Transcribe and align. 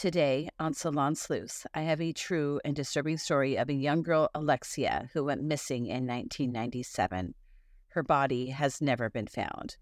Today 0.00 0.48
on 0.58 0.72
Salon 0.72 1.14
Sleuths, 1.14 1.66
I 1.74 1.82
have 1.82 2.00
a 2.00 2.14
true 2.14 2.58
and 2.64 2.74
disturbing 2.74 3.18
story 3.18 3.56
of 3.56 3.68
a 3.68 3.74
young 3.74 4.02
girl, 4.02 4.30
Alexia, 4.34 5.10
who 5.12 5.24
went 5.24 5.42
missing 5.42 5.84
in 5.84 6.06
1997. 6.06 7.34
Her 7.88 8.02
body 8.02 8.46
has 8.46 8.80
never 8.80 9.10
been 9.10 9.26
found, 9.26 9.76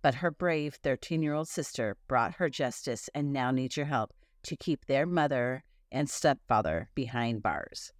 but 0.00 0.14
her 0.14 0.30
brave 0.30 0.76
13 0.76 1.24
year 1.24 1.34
old 1.34 1.48
sister 1.48 1.96
brought 2.06 2.36
her 2.36 2.48
justice 2.48 3.10
and 3.16 3.32
now 3.32 3.50
needs 3.50 3.76
your 3.76 3.86
help 3.86 4.12
to 4.44 4.54
keep 4.54 4.84
their 4.84 5.06
mother 5.06 5.64
and 5.90 6.08
stepfather 6.08 6.88
behind 6.94 7.42
bars. 7.42 7.92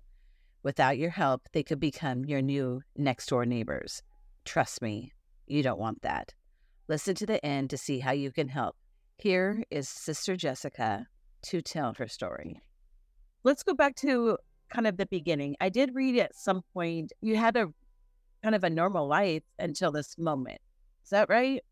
Without 0.62 0.96
your 0.96 1.10
help, 1.10 1.48
they 1.50 1.64
could 1.64 1.80
become 1.80 2.24
your 2.24 2.40
new 2.40 2.82
next 2.96 3.26
door 3.26 3.44
neighbors. 3.44 4.00
Trust 4.44 4.80
me, 4.80 5.10
you 5.48 5.64
don't 5.64 5.80
want 5.80 6.02
that. 6.02 6.34
Listen 6.86 7.16
to 7.16 7.26
the 7.26 7.44
end 7.44 7.68
to 7.70 7.76
see 7.76 7.98
how 7.98 8.12
you 8.12 8.30
can 8.30 8.46
help. 8.46 8.76
Here 9.18 9.64
is 9.72 9.88
Sister 9.88 10.36
Jessica 10.36 11.08
to 11.44 11.62
tell 11.62 11.94
her 11.94 12.08
story. 12.08 12.60
Let's 13.42 13.62
go 13.62 13.74
back 13.74 13.96
to 13.96 14.38
kind 14.70 14.86
of 14.86 14.96
the 14.96 15.06
beginning. 15.06 15.56
I 15.60 15.68
did 15.68 15.94
read 15.94 16.18
at 16.18 16.34
some 16.34 16.62
point 16.72 17.12
you 17.20 17.36
had 17.36 17.56
a 17.56 17.72
kind 18.42 18.54
of 18.54 18.64
a 18.64 18.70
normal 18.70 19.06
life 19.06 19.42
until 19.58 19.92
this 19.92 20.18
moment. 20.18 20.60
Is 21.04 21.10
that 21.10 21.28
right? 21.28 21.62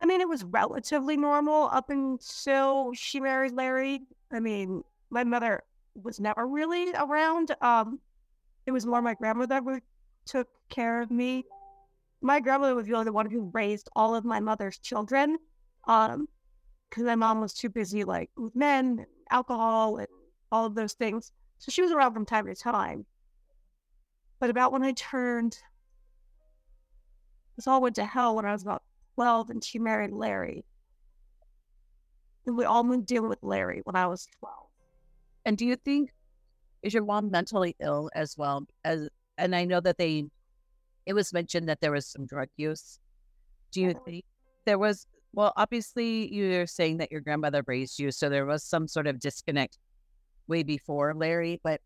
I 0.00 0.06
mean, 0.06 0.20
it 0.20 0.28
was 0.28 0.44
relatively 0.44 1.16
normal 1.16 1.68
up 1.72 1.90
until 1.90 2.92
she 2.94 3.20
married 3.20 3.52
Larry. 3.52 4.00
I 4.32 4.40
mean, 4.40 4.82
my 5.10 5.24
mother 5.24 5.62
was 5.94 6.20
never 6.20 6.46
really 6.46 6.92
around. 6.92 7.54
Um, 7.60 7.98
it 8.66 8.70
was 8.70 8.86
more 8.86 9.02
my 9.02 9.14
grandmother 9.14 9.60
who 9.60 9.80
took 10.26 10.48
care 10.68 11.00
of 11.00 11.10
me. 11.10 11.44
My 12.20 12.40
grandmother 12.40 12.74
was 12.74 12.88
really 12.88 13.04
the 13.04 13.12
one 13.12 13.30
who 13.30 13.50
raised 13.52 13.88
all 13.96 14.14
of 14.14 14.24
my 14.24 14.40
mother's 14.40 14.78
children. 14.78 15.38
Um, 15.86 16.28
because 16.88 17.04
my 17.04 17.14
mom 17.14 17.40
was 17.40 17.52
too 17.52 17.68
busy 17.68 18.04
like 18.04 18.30
with 18.36 18.54
men, 18.56 18.98
and 18.98 19.06
alcohol, 19.30 19.96
and 19.98 20.08
all 20.50 20.66
of 20.66 20.74
those 20.74 20.94
things. 20.94 21.32
So 21.58 21.70
she 21.70 21.82
was 21.82 21.90
around 21.90 22.14
from 22.14 22.24
time 22.24 22.46
to 22.46 22.54
time. 22.54 23.04
But 24.40 24.50
about 24.50 24.72
when 24.72 24.84
I 24.84 24.92
turned, 24.92 25.56
this 27.56 27.66
all 27.66 27.80
went 27.80 27.96
to 27.96 28.04
hell 28.04 28.36
when 28.36 28.44
I 28.44 28.52
was 28.52 28.62
about 28.62 28.82
12 29.16 29.50
and 29.50 29.64
she 29.64 29.80
married 29.80 30.12
Larry. 30.12 30.64
And 32.46 32.56
we 32.56 32.64
all 32.64 32.84
moved 32.84 33.10
in 33.10 33.28
with 33.28 33.40
Larry 33.42 33.80
when 33.82 33.96
I 33.96 34.06
was 34.06 34.28
12. 34.38 34.54
And 35.44 35.58
do 35.58 35.66
you 35.66 35.74
think 35.76 36.10
is 36.82 36.94
your 36.94 37.04
mom 37.04 37.30
mentally 37.30 37.74
ill 37.80 38.10
as 38.14 38.36
well 38.36 38.66
as 38.84 39.08
and 39.36 39.54
I 39.54 39.64
know 39.64 39.80
that 39.80 39.98
they 39.98 40.24
it 41.06 41.14
was 41.14 41.32
mentioned 41.32 41.68
that 41.68 41.80
there 41.80 41.92
was 41.92 42.06
some 42.06 42.26
drug 42.26 42.48
use. 42.56 42.98
Do 43.72 43.80
you 43.80 43.90
uh-huh. 43.90 44.00
think 44.04 44.24
there 44.66 44.78
was 44.78 45.06
well, 45.32 45.52
obviously 45.56 46.32
you're 46.32 46.66
saying 46.66 46.98
that 46.98 47.12
your 47.12 47.20
grandmother 47.20 47.62
raised 47.66 47.98
you, 47.98 48.10
so 48.10 48.28
there 48.28 48.46
was 48.46 48.62
some 48.62 48.88
sort 48.88 49.06
of 49.06 49.20
disconnect 49.20 49.78
way 50.46 50.62
before 50.62 51.14
Larry, 51.14 51.60
but 51.62 51.80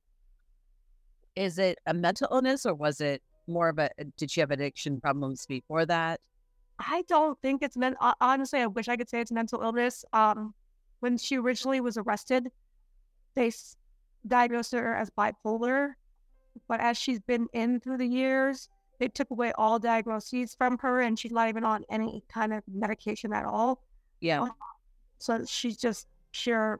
is 1.35 1.59
it 1.59 1.79
a 1.87 1.95
mental 1.95 2.29
illness 2.31 2.67
or 2.67 2.75
was 2.75 3.01
it 3.01 3.23
more 3.47 3.69
of 3.69 3.79
a 3.79 3.91
did 4.17 4.31
she 4.31 4.41
have 4.41 4.51
addiction 4.51 5.01
problems 5.01 5.47
before 5.47 5.85
that? 5.87 6.21
I 6.79 7.03
don't 7.09 7.39
think 7.41 7.63
it's 7.63 7.77
meant. 7.77 7.97
Honestly, 8.21 8.61
I 8.61 8.67
wish 8.67 8.89
I 8.89 8.97
could 8.97 9.09
say 9.09 9.21
it's 9.21 9.33
mental 9.33 9.63
illness. 9.63 10.05
Um, 10.13 10.55
when 11.01 11.19
she 11.19 11.37
originally 11.37 11.81
was 11.81 11.97
arrested, 11.97 12.49
they 13.35 13.53
diagnosed 14.27 14.73
her 14.73 14.95
as 14.95 15.11
bipolar, 15.11 15.95
but 16.69 16.81
as 16.81 16.97
she's 16.97 17.21
been 17.21 17.49
in 17.53 17.81
through 17.81 17.99
the 17.99 18.07
years, 18.07 18.69
they 19.03 19.09
took 19.09 19.31
away 19.33 19.51
all 19.59 19.81
diagnoses 19.81 20.55
from 20.55 20.79
her, 20.79 21.01
and 21.01 21.19
she's 21.19 21.33
not 21.33 21.49
even 21.49 21.65
on 21.65 21.85
any 21.91 22.23
kind 22.33 22.53
of 22.53 22.63
medication 22.73 23.33
at 23.33 23.45
all. 23.45 23.83
Yeah. 24.21 24.47
So 25.19 25.45
she's 25.45 25.77
just 25.77 26.07
pure 26.31 26.79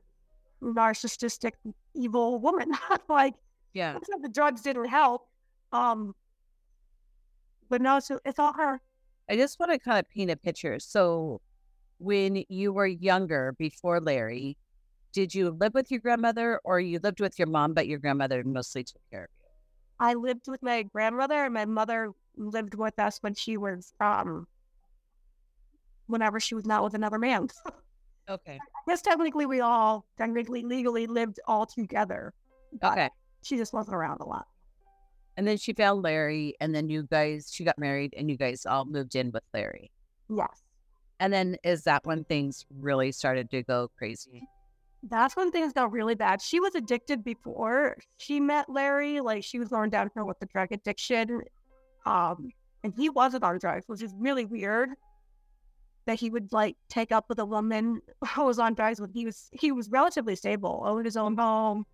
narcissistic, 0.63 1.55
evil 1.97 2.39
woman. 2.39 2.71
like, 3.09 3.35
Yeah. 3.75 3.99
the 4.23 4.29
drugs 4.29 4.63
didn't 4.63 4.85
help. 4.85 5.27
Um, 5.73 6.15
but 7.69 7.83
no, 7.83 7.99
so 7.99 8.21
it's 8.25 8.39
all 8.39 8.53
her. 8.53 8.81
I 9.29 9.35
just 9.35 9.59
want 9.59 9.73
to 9.73 9.81
kind 9.81 9.99
of 9.99 10.09
paint 10.09 10.31
a 10.31 10.37
picture. 10.37 10.79
So, 10.79 11.41
when 11.99 12.45
you 12.49 12.73
were 12.73 12.87
younger, 12.87 13.57
before 13.59 14.01
Larry, 14.01 14.57
did 15.13 15.35
you 15.35 15.51
live 15.51 15.75
with 15.75 15.91
your 15.91 15.99
grandmother 15.99 16.61
or 16.63 16.79
you 16.79 17.01
lived 17.03 17.19
with 17.21 17.37
your 17.37 17.49
mom, 17.49 17.75
but 17.75 17.89
your 17.89 17.99
grandmother 17.99 18.45
mostly 18.45 18.85
took 18.85 19.03
care 19.11 19.25
of 19.25 19.31
you? 19.41 19.42
I 20.01 20.15
lived 20.15 20.49
with 20.49 20.63
my 20.63 20.83
grandmother, 20.83 21.45
and 21.45 21.55
my 21.55 21.65
mother 21.65 22.13
lived 22.37 22.75
with 22.75 22.99
us 22.99 23.19
when 23.21 23.35
she 23.35 23.57
was 23.57 23.93
um, 24.01 24.47
whenever 26.07 26.41
she 26.41 26.55
was 26.55 26.67
not 26.67 26.83
with 26.83 26.95
another 26.95 27.19
man. 27.19 27.49
Okay. 28.29 28.59
I 28.63 28.91
guess 28.91 29.03
technically 29.03 29.47
we 29.47 29.61
all 29.61 30.07
technically 30.17 30.63
legally 30.63 31.07
lived 31.07 31.41
all 31.47 31.67
together. 31.67 32.33
Okay. 32.83 33.11
She 33.43 33.57
just 33.57 33.73
wasn't 33.73 33.97
around 33.97 34.21
a 34.21 34.27
lot. 34.27 34.47
And 35.37 35.47
then 35.47 35.57
she 35.57 35.73
found 35.73 36.03
Larry, 36.03 36.55
and 36.61 36.75
then 36.75 36.89
you 36.89 37.05
guys, 37.05 37.51
she 37.53 37.65
got 37.65 37.79
married, 37.79 38.15
and 38.17 38.31
you 38.31 38.37
guys 38.37 38.67
all 38.67 38.85
moved 38.85 39.17
in 39.17 39.33
with 39.33 39.43
Larry. 39.55 39.91
Yes. 40.29 40.63
And 41.21 41.33
then 41.33 41.57
is 41.65 41.85
that 41.85 42.05
when 42.05 42.25
things 42.25 42.67
really 42.79 43.13
started 43.13 43.51
to 43.51 43.63
go 43.63 43.91
crazy? 43.97 44.43
That's 45.03 45.37
when 45.37 45.51
things 45.51 45.73
got 45.73 45.91
really 45.91 46.15
bad. 46.15 46.41
She 46.41 46.61
was 46.61 46.75
addicted 46.75 47.25
before 47.25 47.97
she 48.19 48.39
met 48.39 48.69
Larry. 48.69 49.21
Like 49.21 49.43
she 49.43 49.59
was 49.59 49.69
going 49.69 49.91
downhill 49.91 50.27
with 50.27 50.39
the 50.39 50.47
drug 50.47 50.71
addiction. 50.71 51.43
Um, 52.07 52.51
and 52.85 52.93
he 52.97 53.09
wasn't 53.09 53.45
on 53.45 53.59
drugs, 53.59 53.85
which 53.89 54.03
is 54.03 54.15
really 54.17 54.45
weird. 54.45 54.91
That 56.07 56.19
he 56.19 56.31
would 56.31 56.53
like 56.53 56.77
take 56.89 57.13
up 57.13 57.27
with 57.29 57.39
a 57.39 57.45
woman 57.45 58.01
who 58.35 58.45
was 58.45 58.59
on 58.59 58.75
drugs 58.75 59.01
when 59.01 59.11
he 59.13 59.25
was 59.25 59.49
he 59.53 59.73
was 59.73 59.89
relatively 59.91 60.37
stable, 60.37 60.83
owned 60.85 61.05
his 61.05 61.17
own 61.17 61.37
home, 61.37 61.85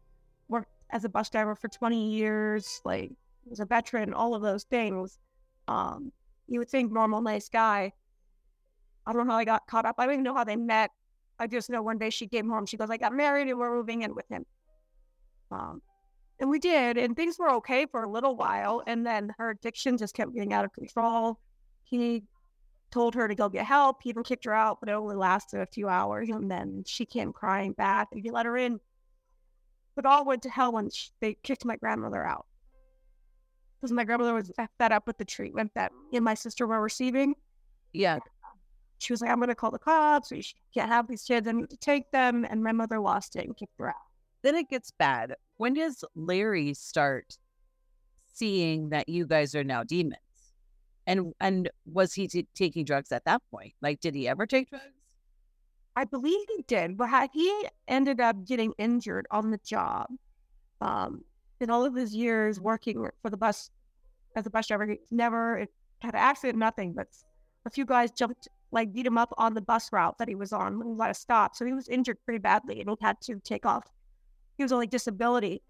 worked 0.49 0.71
as 0.91 1.05
a 1.05 1.09
bus 1.09 1.29
driver 1.31 1.55
for 1.55 1.69
20 1.69 2.11
years, 2.11 2.81
like 2.85 3.12
was 3.49 3.61
a 3.61 3.65
veteran, 3.65 4.15
all 4.15 4.35
of 4.35 4.43
those 4.43 4.65
things. 4.65 5.19
Um, 5.67 6.12
you 6.47 6.59
would 6.59 6.71
think 6.71 6.93
normal, 6.93 7.21
nice 7.21 7.49
guy. 7.49 7.93
I 9.06 9.12
don't 9.12 9.27
know 9.27 9.33
how 9.33 9.38
I 9.38 9.44
got 9.44 9.67
caught 9.67 9.87
up. 9.87 9.97
I 9.99 10.05
don't 10.05 10.15
even 10.15 10.25
know 10.25 10.35
how 10.35 10.44
they 10.44 10.56
met. 10.56 10.91
I 11.38 11.46
just 11.46 11.70
know 11.70 11.82
one 11.82 11.99
day 11.99 12.11
she 12.11 12.26
came 12.26 12.49
home. 12.49 12.67
She 12.67 12.76
goes, 12.76 12.90
I 12.90 12.96
got 12.96 13.12
married 13.12 13.49
and 13.49 13.58
we're 13.58 13.75
moving 13.75 14.02
in 14.02 14.14
with 14.14 14.29
him. 14.29 14.44
Um, 15.50 15.82
and 16.40 16.49
we 16.50 16.58
did, 16.58 16.96
and 16.96 17.17
things 17.17 17.38
were 17.38 17.50
okay 17.55 17.87
for 17.87 18.02
a 18.02 18.08
little 18.08 18.37
while. 18.37 18.82
And 18.87 19.05
then 19.05 19.35
her 19.38 19.50
addiction 19.50 19.96
just 19.96 20.14
kept 20.14 20.35
getting 20.35 20.52
out 20.52 20.64
of 20.64 20.73
control. 20.73 21.40
He 21.85 22.25
told 22.90 23.14
her 23.14 23.26
to 23.29 23.35
go 23.35 23.49
get 23.49 23.67
help. 23.67 24.02
He 24.02 24.11
even 24.11 24.23
kicked 24.23 24.44
her 24.44 24.55
out, 24.55 24.79
but 24.81 24.88
it 24.88 24.93
only 24.93 25.17
lasted 25.17 25.61
a 25.61 25.67
few 25.67 25.88
hours. 25.88 26.29
And 26.29 26.50
then 26.50 26.85
she 26.87 27.05
came 27.05 27.32
crying 27.32 27.73
back, 27.73 28.08
and 28.12 28.20
he 28.23 28.31
let 28.31 28.46
her 28.46 28.56
in. 28.56 28.79
But 29.96 30.06
all 30.06 30.25
went 30.25 30.43
to 30.43 30.50
hell 30.50 30.73
when 30.73 30.90
sh 30.90 31.08
they 31.20 31.35
kicked 31.43 31.64
my 31.64 31.76
grandmother 31.76 32.25
out 32.25 32.46
because 33.81 33.93
my 33.93 34.05
grandmother 34.05 34.35
was 34.35 34.50
fed 34.79 34.93
up 34.93 35.06
with 35.06 35.19
the 35.19 35.25
treatment 35.25 35.70
that 35.75 35.93
me 36.11 36.19
and 36.19 36.25
my 36.25 36.35
sister 36.35 36.67
were 36.67 36.81
receiving. 36.81 37.35
Yeah. 37.93 38.19
She 38.99 39.12
was 39.12 39.21
like, 39.21 39.31
"I'm 39.31 39.39
going 39.39 39.49
to 39.49 39.55
call 39.55 39.71
the 39.71 39.79
cops. 39.79 40.31
We 40.31 40.45
can't 40.75 40.89
have 40.89 41.09
these 41.09 41.23
kids. 41.23 41.47
I 41.49 41.53
need 41.53 41.71
to 41.71 41.77
take 41.77 42.11
them." 42.11 42.47
And 42.49 42.62
my 42.62 42.73
mother 42.73 42.99
lost 43.00 43.37
it 43.37 43.45
and 43.47 43.56
kicked 43.56 43.79
her 43.79 43.89
out. 43.89 43.95
Then 44.43 44.55
it 44.55 44.69
gets 44.69 44.91
bad. 44.91 45.35
When 45.56 45.75
does 45.75 46.05
Larry 46.15 46.75
start 46.75 47.39
seeing 48.33 48.91
that 48.91 49.09
you 49.09 49.27
guys 49.27 49.55
are 49.55 49.65
now 49.65 49.83
demons? 49.85 50.19
And 51.06 51.33
and 51.41 51.71
was 51.87 52.12
he 52.12 52.29
t- 52.29 52.47
taking 52.55 52.85
drugs 52.85 53.12
at 53.12 53.25
that 53.25 53.43
point? 53.50 53.75
Like, 53.81 54.00
did 54.00 54.15
he 54.15 54.29
ever 54.29 54.47
take 54.47 54.71
drugs? 54.71 54.85
I 55.97 56.05
believe 56.05 56.47
he 56.56 56.62
did, 56.69 56.97
but 56.97 57.31
he 57.33 57.67
ended 57.89 58.21
up 58.21 58.45
getting 58.45 58.73
injured 58.79 59.27
on 59.33 59.50
the 59.50 59.59
job. 59.59 60.06
Um, 60.81 61.25
in 61.61 61.71
all 61.71 61.85
of 61.85 61.95
his 61.95 62.15
years 62.15 62.61
working 62.61 63.05
for 63.21 63.31
the 63.31 63.37
bus 63.37 63.71
as 64.37 64.47
a 64.47 64.50
bus 64.50 64.69
driver, 64.69 64.87
he 64.87 64.99
never 65.11 65.67
had 66.00 66.15
an 66.15 66.21
accident, 66.21 66.59
nothing. 66.59 66.93
But 66.93 67.09
a 67.67 67.71
few 67.71 67.85
guys 67.85 68.12
jumped, 68.12 68.49
like 68.70 68.93
beat 68.93 69.06
him 69.06 69.19
up 69.19 69.32
on 69.38 69.55
the 69.55 69.61
bus 69.61 69.93
route 69.93 70.19
that 70.19 70.29
he 70.29 70.35
was 70.35 70.53
on 70.53 70.79
when 70.79 70.88
he 70.88 71.00
had 71.00 71.09
to 71.09 71.15
stop. 71.15 71.56
So 71.56 71.65
he 71.65 71.73
was 71.73 71.88
injured 71.88 72.19
pretty 72.25 72.38
badly 72.38 72.81
and 72.81 72.91
he 72.91 72.97
had 73.00 73.20
to 73.23 73.41
take 73.41 73.65
off. 73.65 73.87
He 74.56 74.62
was 74.62 74.73
only 74.73 74.87
disability. 74.87 75.62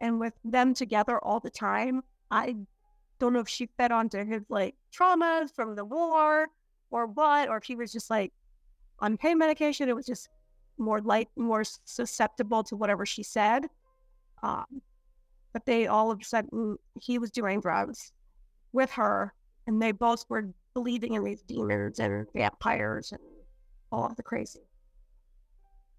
And 0.00 0.18
with 0.20 0.34
them 0.44 0.74
together 0.74 1.18
all 1.18 1.40
the 1.40 1.50
time, 1.50 2.02
I 2.30 2.56
don't 3.18 3.32
know 3.32 3.40
if 3.40 3.48
she 3.48 3.68
fed 3.76 3.92
onto 3.92 4.24
his 4.24 4.42
like 4.48 4.74
traumas 4.94 5.54
from 5.54 5.76
the 5.76 5.84
war 5.84 6.48
or 6.90 7.06
what, 7.06 7.48
or 7.48 7.56
if 7.56 7.64
he 7.64 7.76
was 7.76 7.92
just 7.92 8.10
like 8.10 8.32
on 8.98 9.16
pain 9.16 9.38
medication. 9.38 9.88
It 9.88 9.96
was 9.96 10.06
just 10.06 10.28
more 10.78 11.00
light, 11.00 11.28
more 11.36 11.64
susceptible 11.84 12.64
to 12.64 12.76
whatever 12.76 13.06
she 13.06 13.22
said. 13.22 13.66
Um, 14.42 14.82
but 15.52 15.64
they 15.66 15.86
all 15.86 16.10
of 16.10 16.20
a 16.20 16.24
sudden 16.24 16.76
he 17.00 17.18
was 17.18 17.30
doing 17.30 17.60
drugs 17.60 18.12
with 18.72 18.90
her, 18.92 19.32
and 19.66 19.80
they 19.80 19.92
both 19.92 20.24
were 20.28 20.48
believing 20.74 21.14
in 21.14 21.24
these 21.24 21.42
demons 21.42 21.98
and 21.98 22.26
vampires 22.34 23.12
and 23.12 23.20
all 23.90 24.06
of 24.06 24.16
the 24.16 24.22
crazy. 24.22 24.60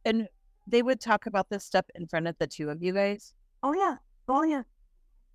And 0.05 0.27
they 0.67 0.81
would 0.81 0.99
talk 0.99 1.25
about 1.25 1.49
this 1.49 1.63
stuff 1.63 1.85
in 1.95 2.07
front 2.07 2.27
of 2.27 2.35
the 2.39 2.47
two 2.47 2.69
of 2.69 2.81
you 2.81 2.93
guys. 2.93 3.33
Oh 3.61 3.73
yeah, 3.73 3.97
oh 4.27 4.43
yeah. 4.43 4.63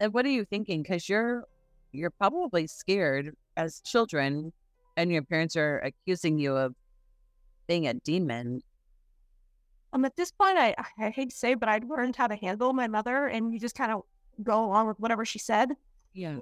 And 0.00 0.12
what 0.12 0.24
are 0.26 0.30
you 0.30 0.44
thinking? 0.44 0.82
Because 0.82 1.08
you're 1.08 1.44
you're 1.92 2.10
probably 2.10 2.66
scared 2.66 3.34
as 3.56 3.80
children, 3.80 4.52
and 4.96 5.10
your 5.10 5.22
parents 5.22 5.56
are 5.56 5.78
accusing 5.80 6.38
you 6.38 6.56
of 6.56 6.74
being 7.66 7.86
a 7.86 7.94
demon. 7.94 8.60
Um, 9.92 10.04
at 10.04 10.16
this 10.16 10.30
point, 10.30 10.58
I, 10.58 10.74
I 10.98 11.10
hate 11.10 11.30
to 11.30 11.36
say, 11.36 11.54
but 11.54 11.68
I'd 11.68 11.84
learned 11.84 12.16
how 12.16 12.26
to 12.26 12.36
handle 12.36 12.72
my 12.72 12.88
mother, 12.88 13.26
and 13.26 13.52
you 13.52 13.58
just 13.58 13.74
kind 13.74 13.90
of 13.90 14.02
go 14.42 14.64
along 14.64 14.86
with 14.88 15.00
whatever 15.00 15.24
she 15.24 15.38
said. 15.38 15.70
Yeah. 16.12 16.38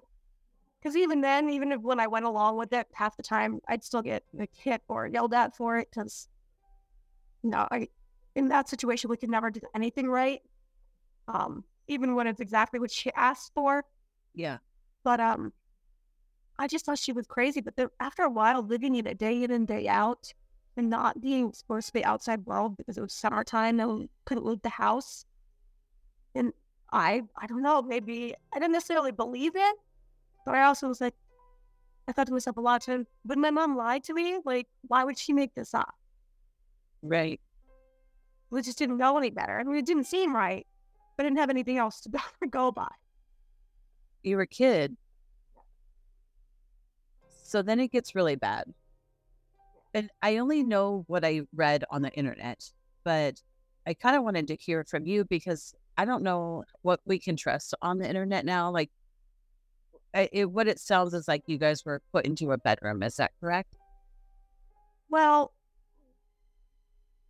Because 0.86 0.98
even 0.98 1.20
then, 1.20 1.50
even 1.50 1.72
if 1.72 1.80
when 1.80 1.98
I 1.98 2.06
went 2.06 2.26
along 2.26 2.58
with 2.58 2.72
it, 2.72 2.86
half 2.94 3.16
the 3.16 3.22
time 3.24 3.58
I'd 3.66 3.82
still 3.82 4.02
get 4.02 4.22
like, 4.32 4.52
hit 4.54 4.82
or 4.86 5.08
yelled 5.08 5.34
at 5.34 5.56
for 5.56 5.78
it. 5.78 5.88
Because, 5.90 6.28
you 7.42 7.50
know, 7.50 7.66
I 7.72 7.88
in 8.36 8.46
that 8.50 8.68
situation 8.68 9.10
we 9.10 9.16
could 9.16 9.28
never 9.28 9.50
do 9.50 9.58
anything 9.74 10.06
right. 10.06 10.42
Um, 11.26 11.64
even 11.88 12.14
when 12.14 12.28
it's 12.28 12.40
exactly 12.40 12.78
what 12.78 12.92
she 12.92 13.10
asked 13.14 13.50
for. 13.52 13.82
Yeah. 14.32 14.58
But 15.02 15.18
um, 15.18 15.52
I 16.56 16.68
just 16.68 16.86
thought 16.86 17.00
she 17.00 17.10
was 17.10 17.26
crazy. 17.26 17.60
But 17.60 17.74
then 17.74 17.88
after 17.98 18.22
a 18.22 18.30
while, 18.30 18.62
living 18.62 18.94
in 18.94 19.08
it 19.08 19.18
day 19.18 19.42
in 19.42 19.50
and 19.50 19.66
day 19.66 19.88
out, 19.88 20.32
and 20.76 20.88
not 20.88 21.20
being 21.20 21.48
exposed 21.48 21.88
to 21.88 21.94
the 21.94 22.04
outside 22.04 22.46
world 22.46 22.76
because 22.76 22.96
it 22.96 23.00
was 23.00 23.12
summertime 23.12 23.80
and 23.80 23.98
we 23.98 24.08
couldn't 24.24 24.44
leave 24.44 24.62
the 24.62 24.68
house. 24.68 25.24
And 26.36 26.52
I, 26.92 27.22
I 27.36 27.48
don't 27.48 27.62
know, 27.62 27.82
maybe 27.82 28.36
I 28.54 28.60
didn't 28.60 28.74
necessarily 28.74 29.10
believe 29.10 29.56
it, 29.56 29.76
but 30.46 30.54
I 30.54 30.62
also 30.62 30.88
was 30.88 31.02
like, 31.02 31.14
I 32.08 32.12
thought 32.12 32.28
to 32.28 32.32
myself 32.32 32.56
a 32.56 32.60
lot 32.60 32.80
of 32.80 32.86
times, 32.86 33.06
would 33.26 33.38
my 33.38 33.50
mom 33.50 33.76
lie 33.76 33.98
to 33.98 34.14
me? 34.14 34.38
Like, 34.44 34.68
why 34.88 35.04
would 35.04 35.18
she 35.18 35.34
make 35.34 35.54
this 35.54 35.74
up? 35.74 35.94
Right. 37.02 37.40
We 38.48 38.62
just 38.62 38.78
didn't 38.78 38.96
know 38.96 39.18
any 39.18 39.30
better. 39.30 39.58
I 39.58 39.64
mean, 39.64 39.76
it 39.76 39.84
didn't 39.84 40.04
seem 40.04 40.34
right, 40.34 40.66
but 41.16 41.26
I 41.26 41.28
didn't 41.28 41.40
have 41.40 41.50
anything 41.50 41.76
else 41.76 42.00
to 42.02 42.10
go 42.50 42.72
by. 42.72 42.88
You 44.22 44.36
were 44.36 44.42
a 44.42 44.46
kid. 44.46 44.96
So 47.42 47.60
then 47.60 47.78
it 47.78 47.92
gets 47.92 48.14
really 48.14 48.36
bad 48.36 48.72
and 49.96 50.10
I 50.20 50.36
only 50.36 50.62
know 50.62 51.04
what 51.06 51.24
I 51.24 51.42
read 51.54 51.84
on 51.90 52.02
the 52.02 52.12
internet, 52.12 52.70
but 53.02 53.40
I 53.86 53.94
kind 53.94 54.14
of 54.14 54.24
wanted 54.24 54.46
to 54.48 54.56
hear 54.56 54.84
from 54.84 55.06
you 55.06 55.24
because 55.24 55.74
I 55.96 56.04
don't 56.04 56.22
know 56.22 56.64
what 56.82 57.00
we 57.06 57.18
can 57.18 57.34
trust 57.34 57.72
on 57.80 57.96
the 57.96 58.06
internet 58.06 58.44
now. 58.44 58.70
Like, 58.70 58.90
it, 60.16 60.50
what 60.50 60.68
it 60.68 60.78
sounds 60.78 61.14
is 61.14 61.28
like 61.28 61.42
you 61.46 61.58
guys 61.58 61.84
were 61.84 62.02
put 62.12 62.26
into 62.26 62.52
a 62.52 62.58
bedroom. 62.58 63.02
Is 63.02 63.16
that 63.16 63.32
correct? 63.40 63.76
Well, 65.08 65.52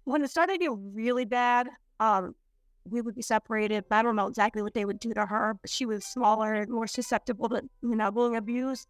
when 0.05 0.23
it 0.23 0.31
started 0.31 0.61
getting 0.61 0.95
really 0.95 1.25
bad, 1.25 1.69
um, 2.01 2.35
we 2.85 3.01
would 3.01 3.15
be 3.15 3.23
separated. 3.23 3.85
I 3.91 4.03
don't 4.03 4.17
know 4.17 4.29
exactly 4.29 4.63
what 4.63 4.75
they 4.75 4.85
would 4.85 5.01
do 5.01 5.13
to 5.15 5.27
her, 5.27 5.59
but 5.61 5.71
she 5.71 5.87
was 5.87 6.05
smaller 6.05 6.55
and 6.55 6.71
more 6.71 6.87
susceptible 6.87 7.49
to, 7.49 7.63
you 7.83 7.97
know, 7.97 8.11
being 8.11 8.37
abused. 8.37 8.87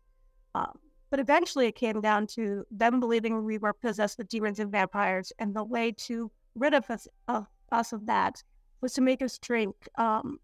Um, 0.55 0.79
but 1.11 1.21
eventually 1.21 1.67
it 1.67 1.75
came 1.77 2.01
down 2.01 2.27
to 2.29 2.65
them 2.71 3.01
believing 3.01 3.45
we 3.45 3.59
were 3.59 3.73
possessed 3.73 4.19
with 4.19 4.29
demons 4.29 4.59
and 4.59 4.71
vampires. 4.71 5.33
And 5.39 5.55
the 5.55 5.65
way 5.65 5.93
to 5.93 6.31
rid 6.55 6.75
of 6.75 6.91
us 6.91 7.09
of, 7.29 7.47
us 7.73 7.93
of 7.93 8.07
that 8.07 8.43
was 8.81 8.93
to 8.95 9.01
make 9.01 9.23
us 9.23 9.39
drink 9.39 9.75
um, 9.97 10.39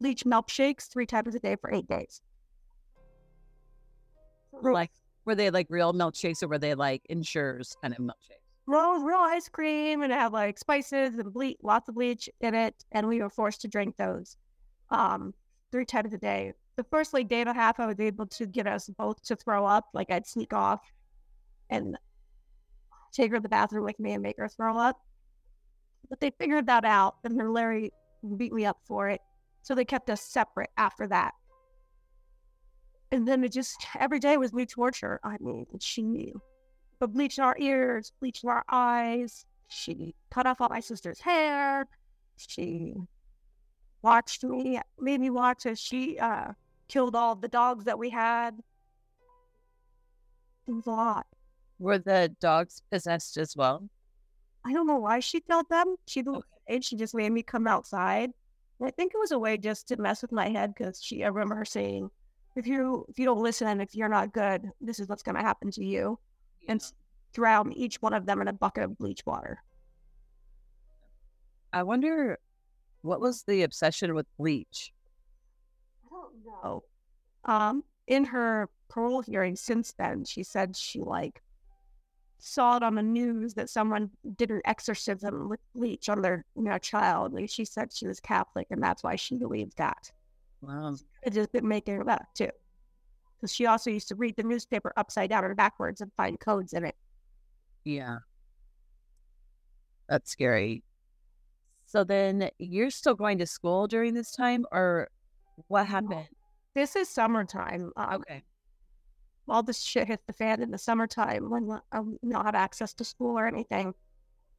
bleach 0.00 0.24
milkshakes 0.24 0.88
three 0.88 1.06
times 1.06 1.34
a 1.34 1.38
day 1.38 1.56
for 1.56 1.72
eight 1.72 1.88
days. 1.88 2.20
Like, 4.62 4.90
were 5.24 5.34
they 5.34 5.50
like 5.50 5.66
real 5.70 5.92
milkshakes 5.92 6.42
or 6.42 6.48
were 6.48 6.58
they 6.58 6.74
like 6.74 7.02
Ensures 7.08 7.76
kind 7.82 7.94
of 7.94 8.00
milkshakes? 8.00 8.40
Real, 8.66 9.00
real 9.00 9.18
ice 9.18 9.48
cream 9.48 10.02
and 10.02 10.12
it 10.12 10.18
had 10.18 10.32
like 10.32 10.58
spices 10.58 11.18
and 11.18 11.32
bleach, 11.32 11.58
lots 11.62 11.88
of 11.88 11.94
bleach 11.94 12.28
in 12.40 12.54
it. 12.54 12.84
And 12.92 13.08
we 13.08 13.20
were 13.20 13.30
forced 13.30 13.60
to 13.62 13.68
drink 13.68 13.96
those 13.96 14.36
um, 14.90 15.34
three 15.70 15.84
times 15.84 16.12
a 16.14 16.18
day 16.18 16.54
the 16.76 16.84
first 16.84 17.12
like 17.12 17.28
day 17.28 17.40
and 17.40 17.48
a 17.48 17.54
half, 17.54 17.78
I 17.78 17.86
was 17.86 18.00
able 18.00 18.26
to 18.26 18.46
get 18.46 18.66
us 18.66 18.88
both 18.88 19.22
to 19.24 19.36
throw 19.36 19.66
up. 19.66 19.86
Like 19.92 20.10
I'd 20.10 20.26
sneak 20.26 20.52
off 20.52 20.80
and 21.70 21.96
take 23.12 23.30
her 23.30 23.36
to 23.36 23.42
the 23.42 23.48
bathroom 23.48 23.84
with 23.84 23.98
me 24.00 24.12
and 24.12 24.22
make 24.22 24.36
her 24.38 24.48
throw 24.48 24.76
up. 24.76 25.00
But 26.08 26.20
they 26.20 26.30
figured 26.30 26.66
that 26.66 26.84
out, 26.84 27.16
and 27.24 27.38
then 27.38 27.52
Larry 27.52 27.92
beat 28.36 28.52
me 28.52 28.66
up 28.66 28.78
for 28.84 29.08
it. 29.08 29.20
So 29.62 29.74
they 29.74 29.84
kept 29.84 30.10
us 30.10 30.20
separate 30.20 30.70
after 30.76 31.06
that. 31.08 31.32
And 33.14 33.28
then 33.28 33.44
it 33.44 33.52
just 33.52 33.76
every 34.00 34.18
day 34.18 34.36
was 34.38 34.52
me 34.52 34.66
torture. 34.66 35.20
I 35.22 35.36
mean, 35.40 35.66
she 35.78 36.02
knew. 36.02 36.42
but 36.98 37.12
bleached 37.12 37.38
our 37.38 37.56
ears, 37.60 38.10
bleached 38.18 38.44
our 38.44 38.64
eyes. 38.68 39.46
She 39.68 40.16
cut 40.30 40.48
off 40.48 40.60
all 40.60 40.68
my 40.68 40.80
sister's 40.80 41.20
hair. 41.20 41.86
She 42.36 42.94
watched 44.02 44.42
me, 44.42 44.80
made 44.98 45.20
me 45.20 45.30
watch 45.30 45.64
as 45.64 45.78
she 45.78 46.18
uh, 46.18 46.54
killed 46.88 47.14
all 47.14 47.36
the 47.36 47.46
dogs 47.46 47.84
that 47.84 48.00
we 48.00 48.10
had. 48.10 48.58
It 50.66 50.72
was 50.72 50.88
a 50.88 50.90
lot. 50.90 51.26
Were 51.78 51.98
the 51.98 52.34
dogs 52.40 52.82
possessed 52.90 53.36
as 53.36 53.54
well? 53.56 53.88
I 54.64 54.72
don't 54.72 54.88
know 54.88 54.98
why 54.98 55.20
she 55.20 55.38
killed 55.38 55.68
them. 55.70 55.94
She 56.08 56.24
okay. 56.26 56.80
she 56.80 56.96
just 56.96 57.14
made 57.14 57.30
me 57.30 57.44
come 57.44 57.68
outside. 57.68 58.30
And 58.80 58.88
I 58.88 58.90
think 58.90 59.12
it 59.14 59.20
was 59.20 59.30
a 59.30 59.38
way 59.38 59.56
just 59.56 59.86
to 59.88 60.00
mess 60.00 60.20
with 60.20 60.32
my 60.32 60.48
head 60.48 60.74
because 60.74 61.00
she. 61.00 61.22
I 61.22 61.28
remember 61.28 61.54
her 61.54 61.64
saying, 61.64 62.10
"If 62.56 62.66
you 62.66 63.04
if 63.08 63.18
you 63.18 63.24
don't 63.24 63.42
listen 63.42 63.68
and 63.68 63.82
if 63.82 63.94
you're 63.94 64.08
not 64.08 64.32
good, 64.32 64.70
this 64.80 65.00
is 65.00 65.08
what's 65.08 65.22
going 65.22 65.36
to 65.36 65.42
happen 65.42 65.70
to 65.72 65.84
you," 65.84 66.18
yeah. 66.62 66.72
and 66.72 66.92
drown 67.32 67.72
each 67.72 68.00
one 68.00 68.14
of 68.14 68.26
them 68.26 68.40
in 68.40 68.48
a 68.48 68.52
bucket 68.52 68.84
of 68.84 68.98
bleach 68.98 69.26
water. 69.26 69.62
I 71.72 71.82
wonder 71.82 72.38
what 73.02 73.20
was 73.20 73.42
the 73.42 73.62
obsession 73.62 74.14
with 74.14 74.26
bleach 74.38 74.92
I 76.06 76.08
don't 76.14 76.34
know. 76.46 76.84
Um, 77.44 77.84
in 78.06 78.24
her 78.24 78.70
parole 78.88 79.22
hearing 79.22 79.56
since 79.56 79.92
then, 79.92 80.24
she 80.24 80.42
said 80.42 80.76
she 80.76 81.00
like 81.00 81.42
saw 82.38 82.76
it 82.76 82.82
on 82.82 82.94
the 82.94 83.02
news 83.02 83.54
that 83.54 83.70
someone 83.70 84.10
did 84.36 84.50
an 84.50 84.60
exorcism 84.64 85.48
with 85.48 85.60
bleach 85.74 86.08
on 86.08 86.22
their 86.22 86.44
you 86.56 86.62
know, 86.62 86.78
child. 86.78 87.32
Like 87.32 87.50
she 87.50 87.64
said 87.64 87.92
she 87.92 88.06
was 88.06 88.20
Catholic 88.20 88.66
and 88.70 88.82
that's 88.82 89.02
why 89.02 89.16
she 89.16 89.36
believed 89.36 89.76
that. 89.78 90.12
Wow. 90.66 90.96
It 91.22 91.32
just 91.32 91.52
been 91.52 91.68
making 91.68 92.00
it 92.00 92.08
up 92.08 92.22
too. 92.34 92.50
Because 93.36 93.54
she 93.54 93.66
also 93.66 93.90
used 93.90 94.08
to 94.08 94.14
read 94.14 94.36
the 94.36 94.42
newspaper 94.42 94.92
upside 94.96 95.30
down 95.30 95.44
and 95.44 95.56
backwards 95.56 96.00
and 96.00 96.10
find 96.16 96.38
codes 96.40 96.72
in 96.72 96.84
it. 96.84 96.94
Yeah. 97.84 98.18
That's 100.08 100.30
scary. 100.30 100.82
So 101.86 102.04
then 102.04 102.50
you're 102.58 102.90
still 102.90 103.14
going 103.14 103.38
to 103.38 103.46
school 103.46 103.86
during 103.86 104.14
this 104.14 104.30
time 104.30 104.64
or 104.72 105.08
what 105.68 105.86
happened? 105.86 106.26
This 106.74 106.96
is 106.96 107.08
summertime. 107.08 107.92
Um, 107.96 108.14
okay. 108.14 108.42
All 109.48 109.62
this 109.62 109.80
shit 109.80 110.08
hit 110.08 110.20
the 110.26 110.32
fan 110.32 110.62
in 110.62 110.70
the 110.70 110.78
summertime 110.78 111.50
when 111.50 111.70
I 111.92 111.98
don't 111.98 112.44
have 112.44 112.54
access 112.54 112.94
to 112.94 113.04
school 113.04 113.38
or 113.38 113.46
anything. 113.46 113.94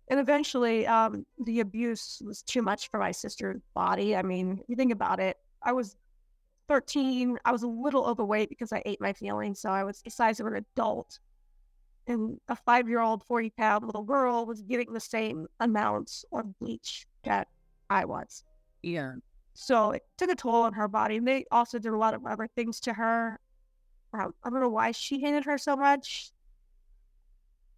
And 0.09 0.19
eventually, 0.19 0.85
um, 0.85 1.25
the 1.43 1.59
abuse 1.61 2.21
was 2.23 2.43
too 2.43 2.61
much 2.61 2.89
for 2.91 2.99
my 2.99 3.11
sister's 3.11 3.61
body. 3.73 4.15
I 4.15 4.21
mean, 4.21 4.61
you 4.67 4.75
think 4.75 4.93
about 4.93 5.19
it, 5.19 5.37
I 5.65 5.73
was 5.73 5.97
13. 6.67 7.37
I 7.43 7.51
was 7.51 7.63
a 7.63 7.67
little 7.67 8.05
overweight 8.05 8.49
because 8.49 8.71
I 8.71 8.81
ate 8.85 9.01
my 9.01 9.13
feelings. 9.13 9.59
So 9.59 9.69
I 9.69 9.83
was 9.83 10.01
the 10.01 10.11
size 10.11 10.39
of 10.39 10.47
an 10.47 10.55
adult. 10.55 11.19
And 12.07 12.39
a 12.47 12.55
five 12.55 12.87
year 12.87 12.99
old, 13.01 13.23
40 13.23 13.49
pound 13.51 13.85
little 13.85 14.03
girl 14.03 14.45
was 14.45 14.61
getting 14.61 14.93
the 14.93 14.99
same 14.99 15.47
amounts 15.59 16.23
of 16.31 16.57
bleach 16.59 17.07
that 17.23 17.47
I 17.89 18.05
was. 18.05 18.43
Yeah. 18.83 19.13
So 19.55 19.91
it 19.91 20.03
took 20.17 20.29
a 20.29 20.35
toll 20.35 20.63
on 20.63 20.73
her 20.73 20.87
body. 20.87 21.17
And 21.17 21.27
they 21.27 21.45
also 21.51 21.79
did 21.79 21.91
a 21.91 21.97
lot 21.97 22.13
of 22.13 22.25
other 22.25 22.47
things 22.55 22.79
to 22.81 22.93
her. 22.93 23.39
Um, 24.13 24.33
I 24.43 24.49
don't 24.49 24.61
know 24.61 24.69
why 24.69 24.91
she 24.91 25.19
hated 25.19 25.45
her 25.45 25.57
so 25.57 25.75
much. 25.75 26.31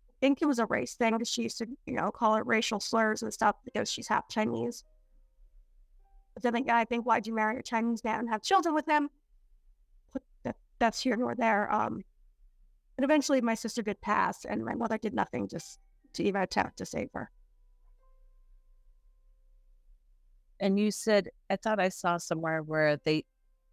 I 0.09 0.13
think 0.19 0.41
it 0.41 0.45
was 0.45 0.59
a 0.59 0.65
race 0.65 0.95
thing 0.95 1.13
because 1.13 1.29
she 1.29 1.43
used 1.43 1.59
to, 1.59 1.67
you 1.85 1.93
know, 1.93 2.11
call 2.11 2.35
her 2.35 2.43
racial 2.43 2.79
slurs 2.79 3.21
and 3.21 3.33
stuff 3.33 3.55
because 3.63 3.89
she's 3.89 4.07
half 4.07 4.27
Chinese. 4.27 4.83
But 6.37 6.53
then 6.53 6.69
I 6.69 6.85
think, 6.85 7.03
why'd 7.03 7.25
you 7.25 7.33
marry 7.33 7.57
a 7.57 7.63
Chinese 7.63 8.03
man 8.03 8.19
and 8.19 8.29
have 8.29 8.43
children 8.43 8.75
with 8.75 8.87
him? 8.87 9.09
That, 10.43 10.55
that's 10.77 11.01
here 11.01 11.15
nor 11.15 11.33
there. 11.33 11.71
Um, 11.73 12.03
and 12.95 13.03
eventually 13.03 13.41
my 13.41 13.55
sister 13.55 13.81
did 13.81 13.99
pass, 14.01 14.45
and 14.45 14.63
my 14.63 14.75
mother 14.75 14.99
did 14.99 15.15
nothing 15.15 15.47
just 15.47 15.79
to 16.13 16.23
even 16.23 16.43
attempt 16.43 16.77
to 16.77 16.85
save 16.85 17.09
her. 17.15 17.31
And 20.59 20.79
you 20.79 20.91
said, 20.91 21.29
I 21.49 21.55
thought 21.55 21.79
I 21.79 21.89
saw 21.89 22.17
somewhere 22.17 22.61
where 22.61 22.97
they, 22.97 23.25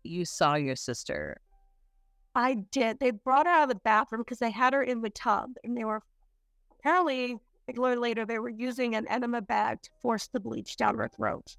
you 0.03 0.25
saw 0.25 0.55
your 0.55 0.77
sister. 0.77 1.37
I 2.35 2.55
did. 2.55 2.99
They 2.99 3.11
brought 3.11 3.45
her 3.45 3.53
out 3.53 3.65
of 3.65 3.69
the 3.69 3.75
bathroom 3.85 4.23
because 4.23 4.39
they 4.39 4.51
had 4.51 4.73
her 4.73 4.83
in 4.83 5.03
the 5.03 5.11
tub, 5.11 5.51
and 5.65 5.77
they 5.77 5.85
were 5.85 6.01
apparently, 6.79 7.37
learned 7.77 8.01
later, 8.01 8.25
they 8.25 8.39
were 8.39 8.49
using 8.49 8.95
an 8.95 9.07
enema 9.09 9.43
bag 9.43 9.83
to 9.83 9.91
force 10.01 10.29
the 10.29 10.41
bleach 10.41 10.79
down 10.79 10.97
her 10.97 11.09
throat 11.09 11.59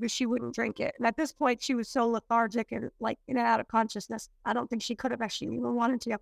because 0.00 0.12
she 0.12 0.26
wouldn't 0.26 0.54
drink 0.54 0.80
it. 0.80 0.94
And 0.98 1.06
at 1.06 1.16
this 1.16 1.32
point, 1.32 1.62
she 1.62 1.74
was 1.74 1.88
so 1.88 2.08
lethargic 2.08 2.72
and 2.72 2.90
like 3.00 3.18
in 3.28 3.36
and 3.36 3.46
out 3.46 3.60
of 3.60 3.68
consciousness. 3.68 4.28
I 4.44 4.52
don't 4.52 4.68
think 4.68 4.82
she 4.82 4.94
could 4.94 5.10
have 5.10 5.22
actually 5.22 5.54
even 5.54 5.74
wanted 5.74 6.00
to. 6.02 6.18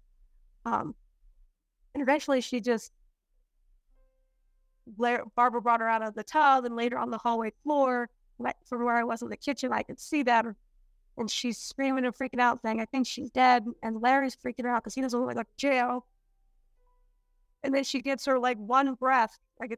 Um, 0.65 0.95
and 1.95 2.03
eventually, 2.03 2.41
she 2.41 2.61
just 2.61 2.93
Barbara 4.97 5.61
brought 5.61 5.81
her 5.81 5.89
out 5.89 6.03
of 6.03 6.15
the 6.15 6.23
tub, 6.23 6.65
and 6.65 6.77
later 6.77 6.99
on 6.99 7.11
the 7.11 7.19
hallway 7.19 7.53
floor, 7.63 8.09
right 8.39 8.57
from 8.65 8.85
where 8.85 8.97
I 8.97 9.05
was 9.05 9.23
in 9.23 9.29
the 9.29 9.37
kitchen, 9.37 9.73
I 9.73 9.83
could 9.83 10.01
see 10.01 10.23
that. 10.25 10.47
And 11.17 11.31
she's 11.31 11.59
screaming 11.59 12.05
and 12.05 12.15
freaking 12.15 12.41
out, 12.41 12.63
saying, 12.63 12.81
"I 12.81 12.85
think 12.85 13.07
she's 13.07 13.31
dead." 13.31 13.67
And 13.83 14.01
Larry's 14.01 14.37
freaking 14.37 14.67
out 14.67 14.83
because 14.83 14.95
he 14.95 15.01
doesn't 15.01 15.21
go 15.21 15.33
to 15.33 15.45
jail. 15.57 16.07
And 17.65 17.75
then 17.75 17.85
she 17.85 18.01
gets 18.01 18.25
her 18.27 18.39
like 18.39 18.57
one 18.59 18.95
breath, 18.95 19.39
like 19.61 19.73
a 19.73 19.77